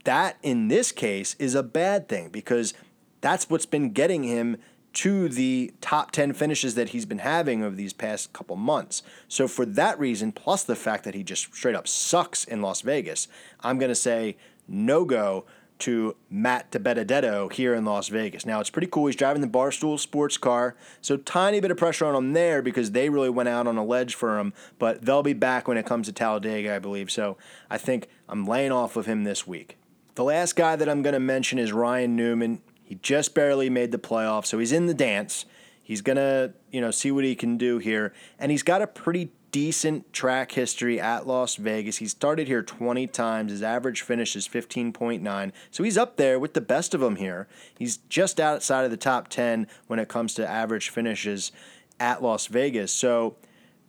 that 0.04 0.36
in 0.42 0.68
this 0.68 0.92
case 0.92 1.34
is 1.38 1.54
a 1.54 1.62
bad 1.62 2.08
thing 2.08 2.28
because 2.28 2.74
that's 3.20 3.48
what's 3.48 3.66
been 3.66 3.92
getting 3.92 4.24
him 4.24 4.56
to 4.92 5.28
the 5.28 5.72
top 5.80 6.10
10 6.10 6.34
finishes 6.34 6.74
that 6.74 6.90
he's 6.90 7.06
been 7.06 7.18
having 7.18 7.62
over 7.62 7.74
these 7.74 7.92
past 7.92 8.32
couple 8.32 8.56
months. 8.56 9.02
So, 9.28 9.48
for 9.48 9.64
that 9.64 9.98
reason, 9.98 10.32
plus 10.32 10.64
the 10.64 10.76
fact 10.76 11.04
that 11.04 11.14
he 11.14 11.22
just 11.22 11.54
straight 11.54 11.74
up 11.74 11.88
sucks 11.88 12.44
in 12.44 12.60
Las 12.60 12.82
Vegas, 12.82 13.28
I'm 13.60 13.78
going 13.78 13.88
to 13.88 13.94
say 13.94 14.36
no 14.68 15.04
go 15.04 15.46
to 15.78 16.14
Matt 16.30 16.70
DiBenedetto 16.70 17.52
here 17.52 17.74
in 17.74 17.84
Las 17.84 18.08
Vegas. 18.08 18.46
Now, 18.46 18.60
it's 18.60 18.70
pretty 18.70 18.86
cool. 18.86 19.06
He's 19.06 19.16
driving 19.16 19.40
the 19.40 19.48
Barstool 19.48 19.98
sports 19.98 20.36
car, 20.36 20.76
so 21.00 21.16
tiny 21.16 21.58
bit 21.58 21.70
of 21.70 21.76
pressure 21.76 22.04
on 22.04 22.14
him 22.14 22.32
there 22.34 22.62
because 22.62 22.92
they 22.92 23.08
really 23.08 23.30
went 23.30 23.48
out 23.48 23.66
on 23.66 23.76
a 23.76 23.84
ledge 23.84 24.14
for 24.14 24.38
him, 24.38 24.52
but 24.78 25.04
they'll 25.04 25.24
be 25.24 25.32
back 25.32 25.66
when 25.66 25.76
it 25.76 25.86
comes 25.86 26.06
to 26.06 26.12
Talladega, 26.12 26.76
I 26.76 26.78
believe. 26.78 27.10
So, 27.10 27.38
I 27.70 27.78
think 27.78 28.08
I'm 28.28 28.46
laying 28.46 28.72
off 28.72 28.96
of 28.96 29.06
him 29.06 29.24
this 29.24 29.46
week. 29.46 29.78
The 30.14 30.24
last 30.24 30.56
guy 30.56 30.76
that 30.76 30.88
I'm 30.88 31.02
going 31.02 31.14
to 31.14 31.20
mention 31.20 31.58
is 31.58 31.72
Ryan 31.72 32.16
Newman. 32.16 32.60
He 32.82 32.96
just 32.96 33.34
barely 33.34 33.70
made 33.70 33.92
the 33.92 33.98
playoffs, 33.98 34.46
so 34.46 34.58
he's 34.58 34.72
in 34.72 34.86
the 34.86 34.94
dance. 34.94 35.46
He's 35.82 36.02
going 36.02 36.16
to, 36.16 36.52
you 36.70 36.80
know, 36.80 36.90
see 36.90 37.10
what 37.10 37.24
he 37.24 37.34
can 37.34 37.56
do 37.56 37.78
here, 37.78 38.12
and 38.38 38.50
he's 38.50 38.62
got 38.62 38.82
a 38.82 38.86
pretty 38.86 39.30
decent 39.52 40.12
track 40.12 40.52
history 40.52 40.98
at 40.98 41.26
Las 41.26 41.56
Vegas. 41.56 41.98
He 41.98 42.08
started 42.08 42.48
here 42.48 42.62
20 42.62 43.06
times. 43.08 43.52
His 43.52 43.62
average 43.62 44.00
finish 44.00 44.34
is 44.34 44.48
15.9. 44.48 45.52
So 45.70 45.84
he's 45.84 45.98
up 45.98 46.16
there 46.16 46.38
with 46.38 46.54
the 46.54 46.60
best 46.60 46.94
of 46.94 47.00
them 47.00 47.16
here. 47.16 47.46
He's 47.78 47.98
just 48.08 48.40
outside 48.40 48.84
of 48.84 48.90
the 48.90 48.96
top 48.96 49.28
10 49.28 49.66
when 49.86 49.98
it 49.98 50.08
comes 50.08 50.34
to 50.34 50.48
average 50.48 50.88
finishes 50.88 51.52
at 52.00 52.22
Las 52.22 52.46
Vegas. 52.46 52.92
So 52.92 53.36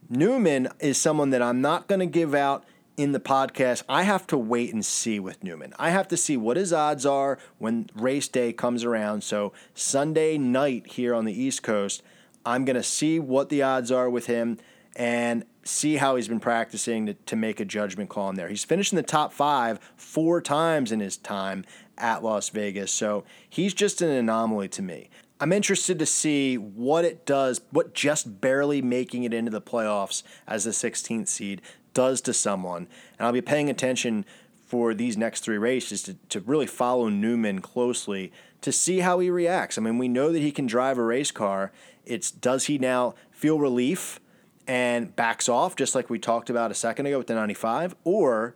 Newman 0.09 0.67
is 0.79 0.97
someone 0.97 1.29
that 1.29 1.41
I'm 1.41 1.61
not 1.61 1.87
going 1.87 1.99
to 1.99 2.05
give 2.05 2.35
out 2.35 2.65
in 2.95 3.11
the 3.11 3.19
podcast, 3.19 3.83
I 3.89 4.03
have 4.03 4.27
to 4.27 4.37
wait 4.37 4.73
and 4.73 4.85
see 4.85 5.19
with 5.19 5.43
Newman. 5.43 5.73
I 5.79 5.89
have 5.89 6.07
to 6.09 6.17
see 6.17 6.37
what 6.37 6.57
his 6.57 6.71
odds 6.71 7.05
are 7.05 7.39
when 7.57 7.89
race 7.95 8.27
day 8.27 8.53
comes 8.53 8.83
around. 8.83 9.23
So, 9.23 9.53
Sunday 9.73 10.37
night 10.37 10.87
here 10.87 11.15
on 11.15 11.25
the 11.25 11.33
East 11.33 11.63
Coast, 11.63 12.03
I'm 12.45 12.65
going 12.65 12.75
to 12.75 12.83
see 12.83 13.19
what 13.19 13.49
the 13.49 13.63
odds 13.63 13.91
are 13.91 14.09
with 14.09 14.27
him 14.27 14.59
and 14.95 15.43
see 15.63 15.95
how 15.95 16.15
he's 16.15 16.27
been 16.27 16.39
practicing 16.39 17.07
to, 17.07 17.13
to 17.13 17.35
make 17.35 17.59
a 17.59 17.65
judgment 17.65 18.09
call 18.09 18.29
in 18.29 18.35
there. 18.35 18.49
He's 18.49 18.65
finished 18.65 18.93
in 18.93 18.97
the 18.97 19.03
top 19.03 19.33
five 19.33 19.79
four 19.95 20.39
times 20.41 20.91
in 20.91 20.99
his 20.99 21.17
time 21.17 21.65
at 21.97 22.23
Las 22.23 22.49
Vegas. 22.49 22.91
So, 22.91 23.23
he's 23.49 23.73
just 23.73 24.01
an 24.01 24.09
anomaly 24.09 24.67
to 24.69 24.81
me. 24.81 25.09
I'm 25.39 25.51
interested 25.51 25.99
to 25.99 26.05
see 26.05 26.57
what 26.57 27.03
it 27.03 27.25
does, 27.25 27.59
what 27.71 27.93
just 27.93 28.39
barely 28.39 28.81
making 28.81 29.23
it 29.23 29.33
into 29.33 29.51
the 29.51 29.61
playoffs 29.61 30.23
as 30.47 30.63
the 30.63 30.71
16th 30.71 31.27
seed 31.27 31.61
does 31.93 32.21
to 32.21 32.33
someone. 32.33 32.87
And 33.17 33.25
I'll 33.25 33.33
be 33.33 33.41
paying 33.41 33.69
attention 33.69 34.25
for 34.65 34.93
these 34.93 35.15
next 35.17 35.41
three 35.41 35.57
races 35.57 36.01
to, 36.03 36.15
to 36.29 36.39
really 36.39 36.65
follow 36.65 37.09
Newman 37.09 37.61
closely 37.61 38.31
to 38.61 38.71
see 38.71 39.01
how 39.01 39.19
he 39.19 39.29
reacts. 39.29 39.77
I 39.77 39.81
mean, 39.81 39.97
we 39.97 40.07
know 40.07 40.31
that 40.31 40.41
he 40.41 40.51
can 40.51 40.65
drive 40.65 40.97
a 40.97 41.03
race 41.03 41.31
car. 41.31 41.71
It's 42.05 42.31
does 42.31 42.65
he 42.65 42.77
now 42.77 43.13
feel 43.29 43.59
relief 43.59 44.19
and 44.65 45.15
backs 45.15 45.49
off, 45.49 45.75
just 45.75 45.93
like 45.93 46.09
we 46.09 46.17
talked 46.17 46.49
about 46.49 46.71
a 46.71 46.73
second 46.73 47.05
ago 47.05 47.17
with 47.17 47.27
the 47.27 47.35
95, 47.35 47.95
or 48.03 48.55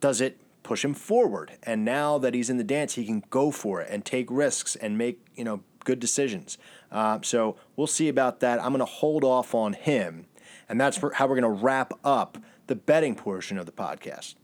does 0.00 0.20
it 0.20 0.40
push 0.62 0.84
him 0.84 0.94
forward? 0.94 1.52
And 1.62 1.84
now 1.84 2.18
that 2.18 2.34
he's 2.34 2.50
in 2.50 2.56
the 2.56 2.64
dance, 2.64 2.94
he 2.94 3.04
can 3.04 3.22
go 3.30 3.50
for 3.50 3.80
it 3.80 3.88
and 3.90 4.04
take 4.04 4.26
risks 4.30 4.74
and 4.74 4.98
make 4.98 5.20
you 5.36 5.44
know 5.44 5.60
good 5.84 6.00
decisions. 6.00 6.58
Uh, 6.90 7.20
so 7.22 7.56
we'll 7.76 7.86
see 7.86 8.08
about 8.08 8.40
that. 8.40 8.58
I'm 8.58 8.70
going 8.70 8.80
to 8.80 8.84
hold 8.84 9.22
off 9.22 9.54
on 9.54 9.74
him, 9.74 10.26
and 10.68 10.80
that's 10.80 10.96
how 10.96 11.26
we're 11.26 11.40
going 11.40 11.42
to 11.42 11.62
wrap 11.62 11.92
up 12.04 12.38
the 12.66 12.76
betting 12.76 13.14
portion 13.14 13.58
of 13.58 13.66
the 13.66 13.72
podcast. 13.72 14.34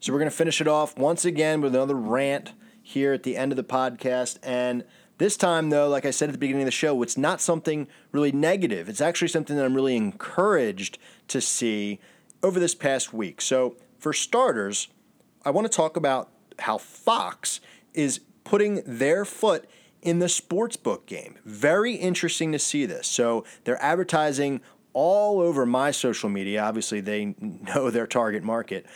So 0.00 0.14
we're 0.14 0.18
going 0.18 0.30
to 0.30 0.36
finish 0.36 0.60
it 0.60 0.68
off 0.68 0.98
once 0.98 1.24
again 1.24 1.60
with 1.60 1.74
another 1.74 1.94
rant 1.94 2.52
here 2.82 3.12
at 3.12 3.22
the 3.22 3.36
end 3.36 3.52
of 3.52 3.56
the 3.56 3.64
podcast. 3.64 4.38
And 4.42 4.84
this 5.18 5.36
time, 5.36 5.68
though, 5.68 5.88
like 5.88 6.06
I 6.06 6.10
said 6.10 6.30
at 6.30 6.32
the 6.32 6.38
beginning 6.38 6.62
of 6.62 6.66
the 6.66 6.72
show, 6.72 7.02
it's 7.02 7.18
not 7.18 7.40
something 7.40 7.86
really 8.10 8.32
negative. 8.32 8.88
It's 8.88 9.02
actually 9.02 9.28
something 9.28 9.56
that 9.56 9.64
I'm 9.64 9.74
really 9.74 9.96
encouraged 9.96 10.98
to 11.28 11.40
see 11.40 12.00
over 12.42 12.58
this 12.58 12.74
past 12.74 13.12
week. 13.12 13.42
So, 13.42 13.76
for 13.98 14.14
starters, 14.14 14.88
I 15.44 15.50
want 15.50 15.70
to 15.70 15.76
talk 15.76 15.96
about 15.98 16.30
how 16.60 16.78
Fox 16.78 17.60
is 17.92 18.20
putting 18.44 18.82
their 18.86 19.26
foot 19.26 19.68
in 20.02 20.18
the 20.18 20.26
sportsbook 20.26 21.06
game. 21.06 21.36
Very 21.44 21.94
interesting 21.94 22.52
to 22.52 22.58
see 22.58 22.86
this. 22.86 23.06
So 23.06 23.44
they're 23.64 23.82
advertising 23.82 24.60
all 24.92 25.40
over 25.40 25.66
my 25.66 25.90
social 25.90 26.28
media. 26.28 26.62
Obviously, 26.62 27.00
they 27.00 27.34
know 27.40 27.90
their 27.90 28.06
target 28.06 28.42
market, 28.42 28.86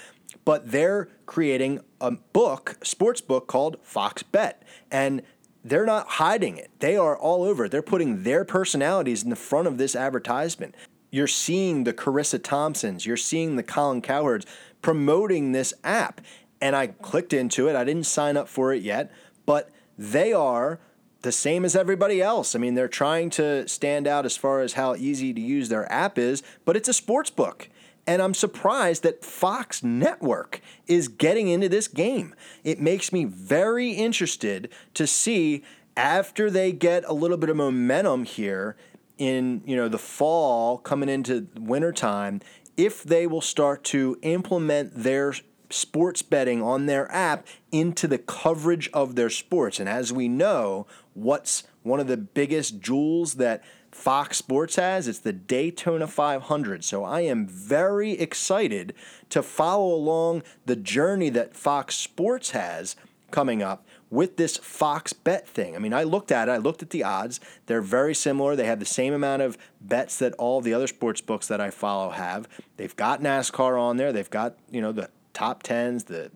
but 0.45 0.71
they're 0.71 1.09
creating 1.27 1.81
a 2.01 2.13
book, 2.13 2.79
sports 2.83 3.21
book 3.21 3.47
called 3.47 3.77
Fox 3.83 4.23
Bet. 4.23 4.63
And 4.91 5.23
they're 5.65 5.87
not 5.87 6.07
hiding 6.07 6.59
it. 6.59 6.71
They 6.81 6.97
are 6.97 7.17
all 7.17 7.43
over. 7.43 7.69
They're 7.69 7.83
putting 7.83 8.23
their 8.23 8.45
personalities 8.45 9.23
in 9.23 9.31
the 9.31 9.37
front 9.37 9.67
of 9.67 9.79
this 9.79 9.97
advertisement. 9.97 10.75
You're 11.11 11.27
seeing 11.27 11.85
the 11.85 11.95
Charissa 11.95 12.43
Thompsons, 12.43 13.07
you're 13.07 13.17
seeing 13.17 13.57
the 13.57 13.63
Colin 13.63 14.03
Cowherds 14.03 14.47
promoting 14.83 15.53
this 15.53 15.73
app. 15.83 16.21
And 16.61 16.77
I 16.77 16.89
clicked 16.89 17.33
into 17.33 17.69
it. 17.69 17.77
I 17.77 17.85
didn't 17.85 18.05
sign 18.05 18.37
up 18.37 18.49
for 18.49 18.73
it 18.73 18.83
yet, 18.83 19.13
but 19.47 19.71
they 19.97 20.33
are 20.33 20.81
the 21.25 21.33
same 21.33 21.65
as 21.65 21.75
everybody 21.75 22.23
else. 22.23 22.55
I 22.55 22.61
mean, 22.61 22.75
they're 22.75 22.87
trying 22.87 23.31
to 23.31 23.67
stand 23.67 24.07
out 24.07 24.25
as 24.25 24.37
far 24.37 24.61
as 24.61 24.75
how 24.75 24.95
easy 24.95 25.35
to 25.35 25.41
use 25.41 25.69
their 25.69 25.91
app 25.91 26.17
is, 26.19 26.43
but 26.65 26.77
it's 26.77 26.89
a 26.89 26.93
sports 26.93 27.31
book. 27.31 27.69
And 28.07 28.21
I'm 28.21 28.35
surprised 28.35 29.03
that 29.03 29.25
Fox 29.25 29.83
Network 29.83 30.61
is 30.87 31.09
getting 31.09 31.49
into 31.49 31.69
this 31.69 31.89
game. 31.89 32.35
It 32.63 32.79
makes 32.79 33.13
me 33.13 33.25
very 33.25 33.93
interested 33.93 34.69
to 34.93 35.07
see 35.07 35.65
after 35.97 36.51
they 36.51 36.71
get 36.71 37.05
a 37.07 37.15
little 37.15 37.39
bit 37.39 37.49
of 37.49 37.57
momentum 37.57 38.25
here 38.25 38.77
in, 39.17 39.63
you 39.65 39.75
know, 39.77 39.89
the 39.89 39.99
fall 39.99 40.77
coming 40.79 41.09
into 41.09 41.49
wintertime, 41.59 42.41
if 42.77 43.03
they 43.03 43.27
will 43.27 43.41
start 43.41 43.85
to 43.85 44.19
implement 44.23 44.93
their 44.95 45.35
sports 45.71 46.23
betting 46.23 46.63
on 46.63 46.87
their 46.87 47.11
app 47.13 47.47
into 47.73 48.07
the 48.07 48.19
coverage 48.19 48.91
of 48.93 49.17
their 49.17 49.31
sports. 49.31 49.81
And 49.81 49.89
as 49.89 50.13
we 50.13 50.29
know, 50.29 50.87
what's 51.15 51.65
one 51.83 52.01
of 52.01 52.07
the 52.07 52.17
biggest 52.17 52.81
jewels 52.81 53.35
that 53.35 53.63
Fox 53.91 54.37
Sports 54.37 54.77
has? 54.77 55.09
It's 55.09 55.19
the 55.21 55.33
Daytona 55.33 56.07
500. 56.07 56.85
So 56.85 57.05
I 57.05 57.21
am 57.21 57.47
very 57.47 58.13
excited 58.13 58.95
to 59.31 59.43
follow 59.43 59.95
along 59.95 60.43
the 60.67 60.77
journey 60.77 61.31
that 61.31 61.57
Fox 61.57 61.97
Sports 61.97 62.51
has 62.51 62.97
coming 63.31 63.63
up 63.63 63.85
with 64.11 64.37
this 64.37 64.57
Fox 64.59 65.13
bet 65.13 65.49
thing. 65.49 65.75
I 65.75 65.81
mean, 65.81 65.93
I 65.93 66.05
looked 66.05 66.31
at 66.31 66.49
it, 66.49 66.53
I 66.53 66.59
looked 66.59 66.83
at 66.83 66.91
the 66.91 67.03
odds. 67.03 67.41
They're 67.67 67.83
very 67.83 68.15
similar. 68.15 68.55
They 68.55 68.67
have 68.67 68.79
the 68.79 68.87
same 68.87 69.13
amount 69.13 69.43
of 69.43 69.59
bets 69.81 70.21
that 70.21 70.35
all 70.35 70.61
the 70.61 70.73
other 70.73 70.87
sports 70.87 71.21
books 71.21 71.49
that 71.49 71.61
I 71.61 71.71
follow 71.71 72.11
have. 72.11 72.47
They've 72.77 72.95
got 72.95 73.21
NASCAR 73.21 73.81
on 73.81 73.97
there. 73.97 74.13
They've 74.13 74.31
got, 74.31 74.57
you 74.71 74.81
know, 74.81 74.93
the 74.93 75.11
top 75.35 75.63
tens, 75.63 76.05
the 76.05 76.31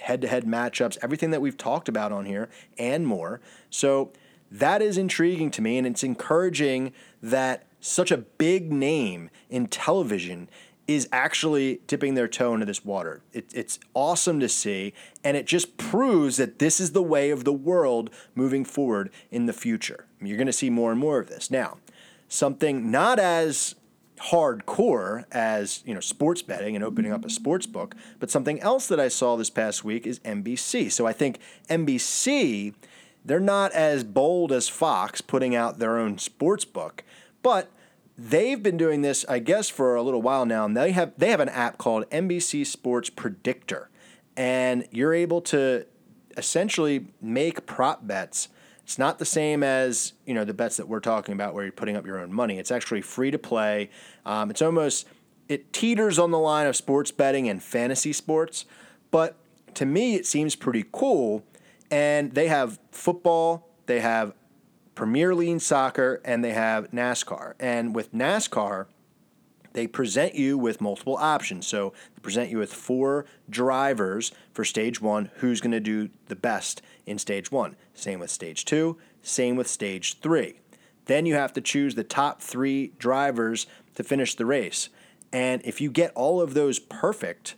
head 0.00 0.20
to 0.22 0.28
head 0.28 0.44
matchups, 0.44 0.96
everything 1.02 1.30
that 1.30 1.40
we've 1.40 1.58
talked 1.58 1.88
about 1.88 2.12
on 2.12 2.24
here, 2.24 2.48
and 2.78 3.06
more. 3.06 3.40
So 3.70 4.12
that 4.50 4.80
is 4.80 4.96
intriguing 4.96 5.50
to 5.52 5.62
me, 5.62 5.78
and 5.78 5.86
it's 5.86 6.02
encouraging 6.02 6.92
that 7.22 7.66
such 7.80 8.10
a 8.10 8.18
big 8.18 8.72
name 8.72 9.30
in 9.50 9.66
television 9.66 10.48
is 10.86 11.08
actually 11.12 11.80
dipping 11.86 12.14
their 12.14 12.28
toe 12.28 12.52
into 12.54 12.66
this 12.66 12.84
water. 12.84 13.22
It, 13.32 13.46
it's 13.54 13.78
awesome 13.94 14.38
to 14.40 14.48
see, 14.48 14.92
and 15.22 15.36
it 15.36 15.46
just 15.46 15.76
proves 15.78 16.36
that 16.36 16.58
this 16.58 16.78
is 16.78 16.92
the 16.92 17.02
way 17.02 17.30
of 17.30 17.44
the 17.44 17.52
world 17.52 18.10
moving 18.34 18.64
forward 18.64 19.10
in 19.30 19.46
the 19.46 19.52
future. 19.52 20.06
You're 20.20 20.36
going 20.36 20.46
to 20.46 20.52
see 20.52 20.70
more 20.70 20.90
and 20.90 21.00
more 21.00 21.18
of 21.18 21.28
this. 21.28 21.50
Now, 21.50 21.78
something 22.28 22.90
not 22.90 23.18
as 23.18 23.76
hardcore 24.20 25.24
as 25.32 25.82
you 25.84 25.92
know 25.92 26.00
sports 26.00 26.40
betting 26.40 26.76
and 26.76 26.84
opening 26.84 27.12
up 27.12 27.24
a 27.24 27.30
sports 27.30 27.66
book 27.66 27.96
but 28.20 28.30
something 28.30 28.60
else 28.60 28.86
that 28.86 29.00
i 29.00 29.08
saw 29.08 29.34
this 29.36 29.50
past 29.50 29.82
week 29.84 30.06
is 30.06 30.20
nbc 30.20 30.90
so 30.90 31.04
i 31.04 31.12
think 31.12 31.38
nbc 31.68 32.72
they're 33.24 33.40
not 33.40 33.72
as 33.72 34.04
bold 34.04 34.52
as 34.52 34.68
fox 34.68 35.20
putting 35.20 35.56
out 35.56 35.78
their 35.78 35.98
own 35.98 36.16
sports 36.16 36.64
book 36.64 37.02
but 37.42 37.70
they've 38.16 38.62
been 38.62 38.76
doing 38.76 39.02
this 39.02 39.24
i 39.28 39.40
guess 39.40 39.68
for 39.68 39.96
a 39.96 40.02
little 40.02 40.22
while 40.22 40.46
now 40.46 40.64
and 40.64 40.76
they 40.76 40.92
have 40.92 41.12
they 41.18 41.30
have 41.30 41.40
an 41.40 41.48
app 41.48 41.76
called 41.76 42.08
nbc 42.10 42.64
sports 42.66 43.10
predictor 43.10 43.90
and 44.36 44.86
you're 44.92 45.14
able 45.14 45.40
to 45.40 45.84
essentially 46.36 47.08
make 47.20 47.66
prop 47.66 48.06
bets 48.06 48.48
it's 48.84 48.98
not 48.98 49.18
the 49.18 49.24
same 49.24 49.62
as 49.62 50.12
you 50.26 50.34
know 50.34 50.44
the 50.44 50.54
bets 50.54 50.76
that 50.76 50.86
we're 50.86 51.00
talking 51.00 51.32
about 51.32 51.54
where 51.54 51.64
you're 51.64 51.72
putting 51.72 51.96
up 51.96 52.06
your 52.06 52.20
own 52.20 52.32
money. 52.32 52.58
It's 52.58 52.70
actually 52.70 53.00
free 53.00 53.30
to 53.30 53.38
play. 53.38 53.90
Um, 54.24 54.50
it's 54.50 54.62
almost 54.62 55.08
it 55.48 55.72
teeters 55.72 56.18
on 56.18 56.30
the 56.30 56.38
line 56.38 56.66
of 56.66 56.76
sports 56.76 57.10
betting 57.10 57.48
and 57.48 57.62
fantasy 57.62 58.12
sports, 58.12 58.66
but 59.10 59.36
to 59.74 59.86
me 59.86 60.14
it 60.14 60.26
seems 60.26 60.54
pretty 60.54 60.84
cool. 60.92 61.42
And 61.90 62.32
they 62.32 62.48
have 62.48 62.78
football, 62.90 63.68
they 63.86 64.00
have 64.00 64.34
Premier 64.94 65.34
League 65.34 65.60
soccer, 65.60 66.20
and 66.24 66.44
they 66.44 66.52
have 66.52 66.90
NASCAR. 66.90 67.54
And 67.58 67.94
with 67.94 68.12
NASCAR, 68.12 68.86
they 69.74 69.86
present 69.86 70.34
you 70.34 70.56
with 70.56 70.80
multiple 70.80 71.16
options. 71.16 71.66
So 71.66 71.92
they 72.14 72.20
present 72.20 72.50
you 72.50 72.58
with 72.58 72.72
four 72.72 73.26
drivers 73.50 74.32
for 74.52 74.64
stage 74.64 75.00
one, 75.00 75.30
who's 75.36 75.60
going 75.60 75.72
to 75.72 75.80
do 75.80 76.08
the 76.28 76.36
best 76.36 76.80
in 77.04 77.18
stage 77.18 77.52
one. 77.52 77.76
Same 77.92 78.20
with 78.20 78.30
stage 78.30 78.64
two, 78.64 78.96
same 79.22 79.56
with 79.56 79.68
stage 79.68 80.20
three. 80.20 80.60
Then 81.04 81.26
you 81.26 81.34
have 81.34 81.52
to 81.52 81.60
choose 81.60 81.94
the 81.94 82.04
top 82.04 82.40
three 82.40 82.92
drivers 82.98 83.66
to 83.96 84.02
finish 84.02 84.34
the 84.34 84.46
race. 84.46 84.88
And 85.32 85.60
if 85.64 85.80
you 85.80 85.90
get 85.90 86.12
all 86.14 86.40
of 86.40 86.54
those 86.54 86.78
perfect, 86.78 87.56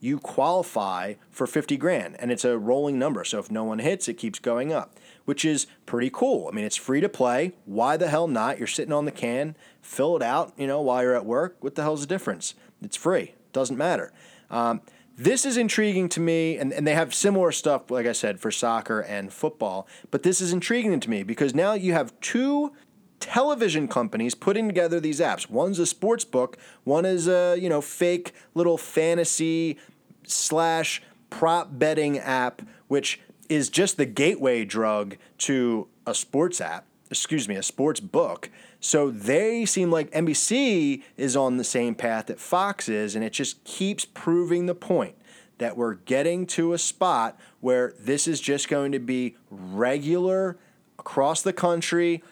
you 0.00 0.18
qualify 0.18 1.14
for 1.30 1.46
50 1.46 1.76
grand. 1.76 2.16
And 2.18 2.30
it's 2.30 2.44
a 2.44 2.56
rolling 2.56 2.98
number. 2.98 3.24
So 3.24 3.38
if 3.38 3.50
no 3.50 3.64
one 3.64 3.80
hits, 3.80 4.08
it 4.08 4.14
keeps 4.14 4.38
going 4.38 4.72
up, 4.72 4.94
which 5.26 5.44
is 5.44 5.66
pretty 5.84 6.10
cool. 6.10 6.48
I 6.50 6.54
mean, 6.54 6.64
it's 6.64 6.76
free 6.76 7.02
to 7.02 7.08
play. 7.08 7.52
Why 7.66 7.98
the 7.98 8.08
hell 8.08 8.26
not? 8.26 8.58
You're 8.58 8.66
sitting 8.66 8.92
on 8.92 9.04
the 9.04 9.12
can, 9.12 9.54
fill 9.82 10.16
it 10.16 10.22
out, 10.22 10.54
you 10.56 10.66
know, 10.66 10.80
while 10.80 11.02
you're 11.02 11.14
at 11.14 11.26
work. 11.26 11.58
What 11.60 11.74
the 11.74 11.82
hell's 11.82 12.00
the 12.00 12.06
difference? 12.06 12.54
It's 12.80 12.96
free. 12.96 13.34
Doesn't 13.52 13.76
matter. 13.76 14.12
Um, 14.50 14.80
this 15.18 15.46
is 15.46 15.56
intriguing 15.56 16.08
to 16.10 16.20
me, 16.20 16.58
and, 16.58 16.72
and 16.72 16.86
they 16.86 16.94
have 16.94 17.14
similar 17.14 17.50
stuff, 17.50 17.90
like 17.90 18.06
I 18.06 18.12
said, 18.12 18.38
for 18.38 18.50
soccer 18.50 19.00
and 19.00 19.32
football. 19.32 19.88
But 20.10 20.22
this 20.22 20.40
is 20.40 20.52
intriguing 20.52 21.00
to 21.00 21.10
me 21.10 21.22
because 21.22 21.54
now 21.54 21.72
you 21.72 21.92
have 21.92 22.18
two 22.20 22.72
television 23.18 23.88
companies 23.88 24.34
putting 24.34 24.68
together 24.68 25.00
these 25.00 25.20
apps. 25.20 25.48
One's 25.48 25.78
a 25.78 25.86
sports 25.86 26.24
book, 26.24 26.58
one 26.84 27.06
is 27.06 27.28
a 27.28 27.56
you 27.58 27.68
know 27.68 27.80
fake 27.80 28.32
little 28.54 28.76
fantasy 28.76 29.78
slash 30.24 31.02
prop 31.30 31.78
betting 31.78 32.18
app, 32.18 32.62
which 32.88 33.20
is 33.48 33.68
just 33.68 33.96
the 33.96 34.06
gateway 34.06 34.64
drug 34.64 35.16
to 35.38 35.88
a 36.06 36.14
sports 36.14 36.60
app. 36.60 36.86
Excuse 37.10 37.48
me, 37.48 37.54
a 37.54 37.62
sports 37.62 38.00
book. 38.00 38.50
So 38.80 39.10
they 39.10 39.64
seem 39.64 39.90
like 39.90 40.10
NBC 40.10 41.02
is 41.16 41.36
on 41.36 41.56
the 41.56 41.64
same 41.64 41.94
path 41.94 42.26
that 42.26 42.40
Fox 42.40 42.88
is, 42.88 43.14
and 43.14 43.24
it 43.24 43.32
just 43.32 43.62
keeps 43.64 44.04
proving 44.04 44.66
the 44.66 44.74
point 44.74 45.14
that 45.58 45.76
we're 45.76 45.94
getting 45.94 46.46
to 46.46 46.72
a 46.72 46.78
spot 46.78 47.38
where 47.60 47.94
this 47.98 48.28
is 48.28 48.40
just 48.40 48.68
going 48.68 48.92
to 48.92 48.98
be 48.98 49.36
regular 49.50 50.58
across 50.98 51.42
the 51.42 51.52
country. 51.52 52.22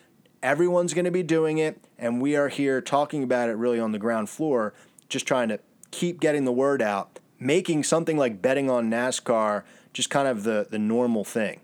Everyone's 0.43 0.93
going 0.93 1.07
to 1.07 1.11
be 1.11 1.23
doing 1.23 1.59
it, 1.59 1.83
and 1.99 2.21
we 2.21 2.37
are 2.37 2.49
here 2.49 2.81
talking 2.81 3.23
about 3.23 3.49
it 3.49 3.55
really 3.55 3.81
on 3.81 3.93
the 3.93 3.99
ground 3.99 4.29
floor, 4.29 4.75
just 5.09 5.27
trying 5.27 5.49
to 5.49 5.59
keep 5.91 6.21
getting 6.21 6.45
the 6.45 6.53
word 6.53 6.83
out, 6.83 7.19
making 7.39 7.85
something 7.85 8.19
like 8.19 8.43
betting 8.43 8.69
on 8.69 8.91
NASCAR 8.91 9.63
just 9.95 10.11
kind 10.11 10.29
of 10.29 10.43
the, 10.43 10.67
the 10.69 10.79
normal 10.79 11.25
thing. 11.25 11.61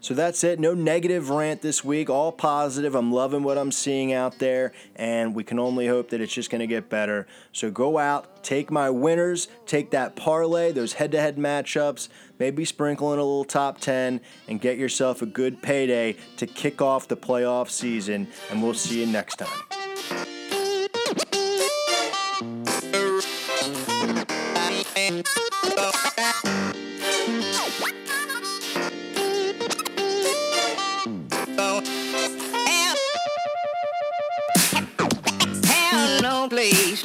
So 0.00 0.14
that's 0.14 0.44
it. 0.44 0.60
No 0.60 0.72
negative 0.72 1.30
rant 1.30 1.62
this 1.62 1.82
week, 1.82 2.08
all 2.08 2.30
positive. 2.30 2.94
I'm 2.94 3.10
loving 3.10 3.42
what 3.42 3.58
I'm 3.58 3.72
seeing 3.72 4.12
out 4.12 4.38
there, 4.38 4.72
and 4.94 5.34
we 5.34 5.42
can 5.42 5.58
only 5.58 5.88
hope 5.88 6.10
that 6.10 6.20
it's 6.20 6.32
just 6.32 6.48
going 6.48 6.60
to 6.60 6.66
get 6.66 6.88
better. 6.88 7.26
So 7.52 7.72
go 7.72 7.98
out, 7.98 8.44
take 8.44 8.70
my 8.70 8.88
winners, 8.88 9.48
take 9.66 9.90
that 9.90 10.14
parlay, 10.14 10.70
those 10.70 10.92
head 10.92 11.10
to 11.12 11.20
head 11.20 11.38
matchups, 11.38 12.08
maybe 12.38 12.64
sprinkle 12.64 13.12
in 13.14 13.18
a 13.18 13.22
little 13.22 13.44
top 13.44 13.80
10, 13.80 14.20
and 14.46 14.60
get 14.60 14.78
yourself 14.78 15.22
a 15.22 15.26
good 15.26 15.60
payday 15.60 16.14
to 16.36 16.46
kick 16.46 16.80
off 16.80 17.08
the 17.08 17.16
playoff 17.16 17.68
season. 17.68 18.28
And 18.50 18.62
we'll 18.62 18.74
see 18.74 19.00
you 19.00 19.06
next 19.06 19.36
time. 19.36 20.35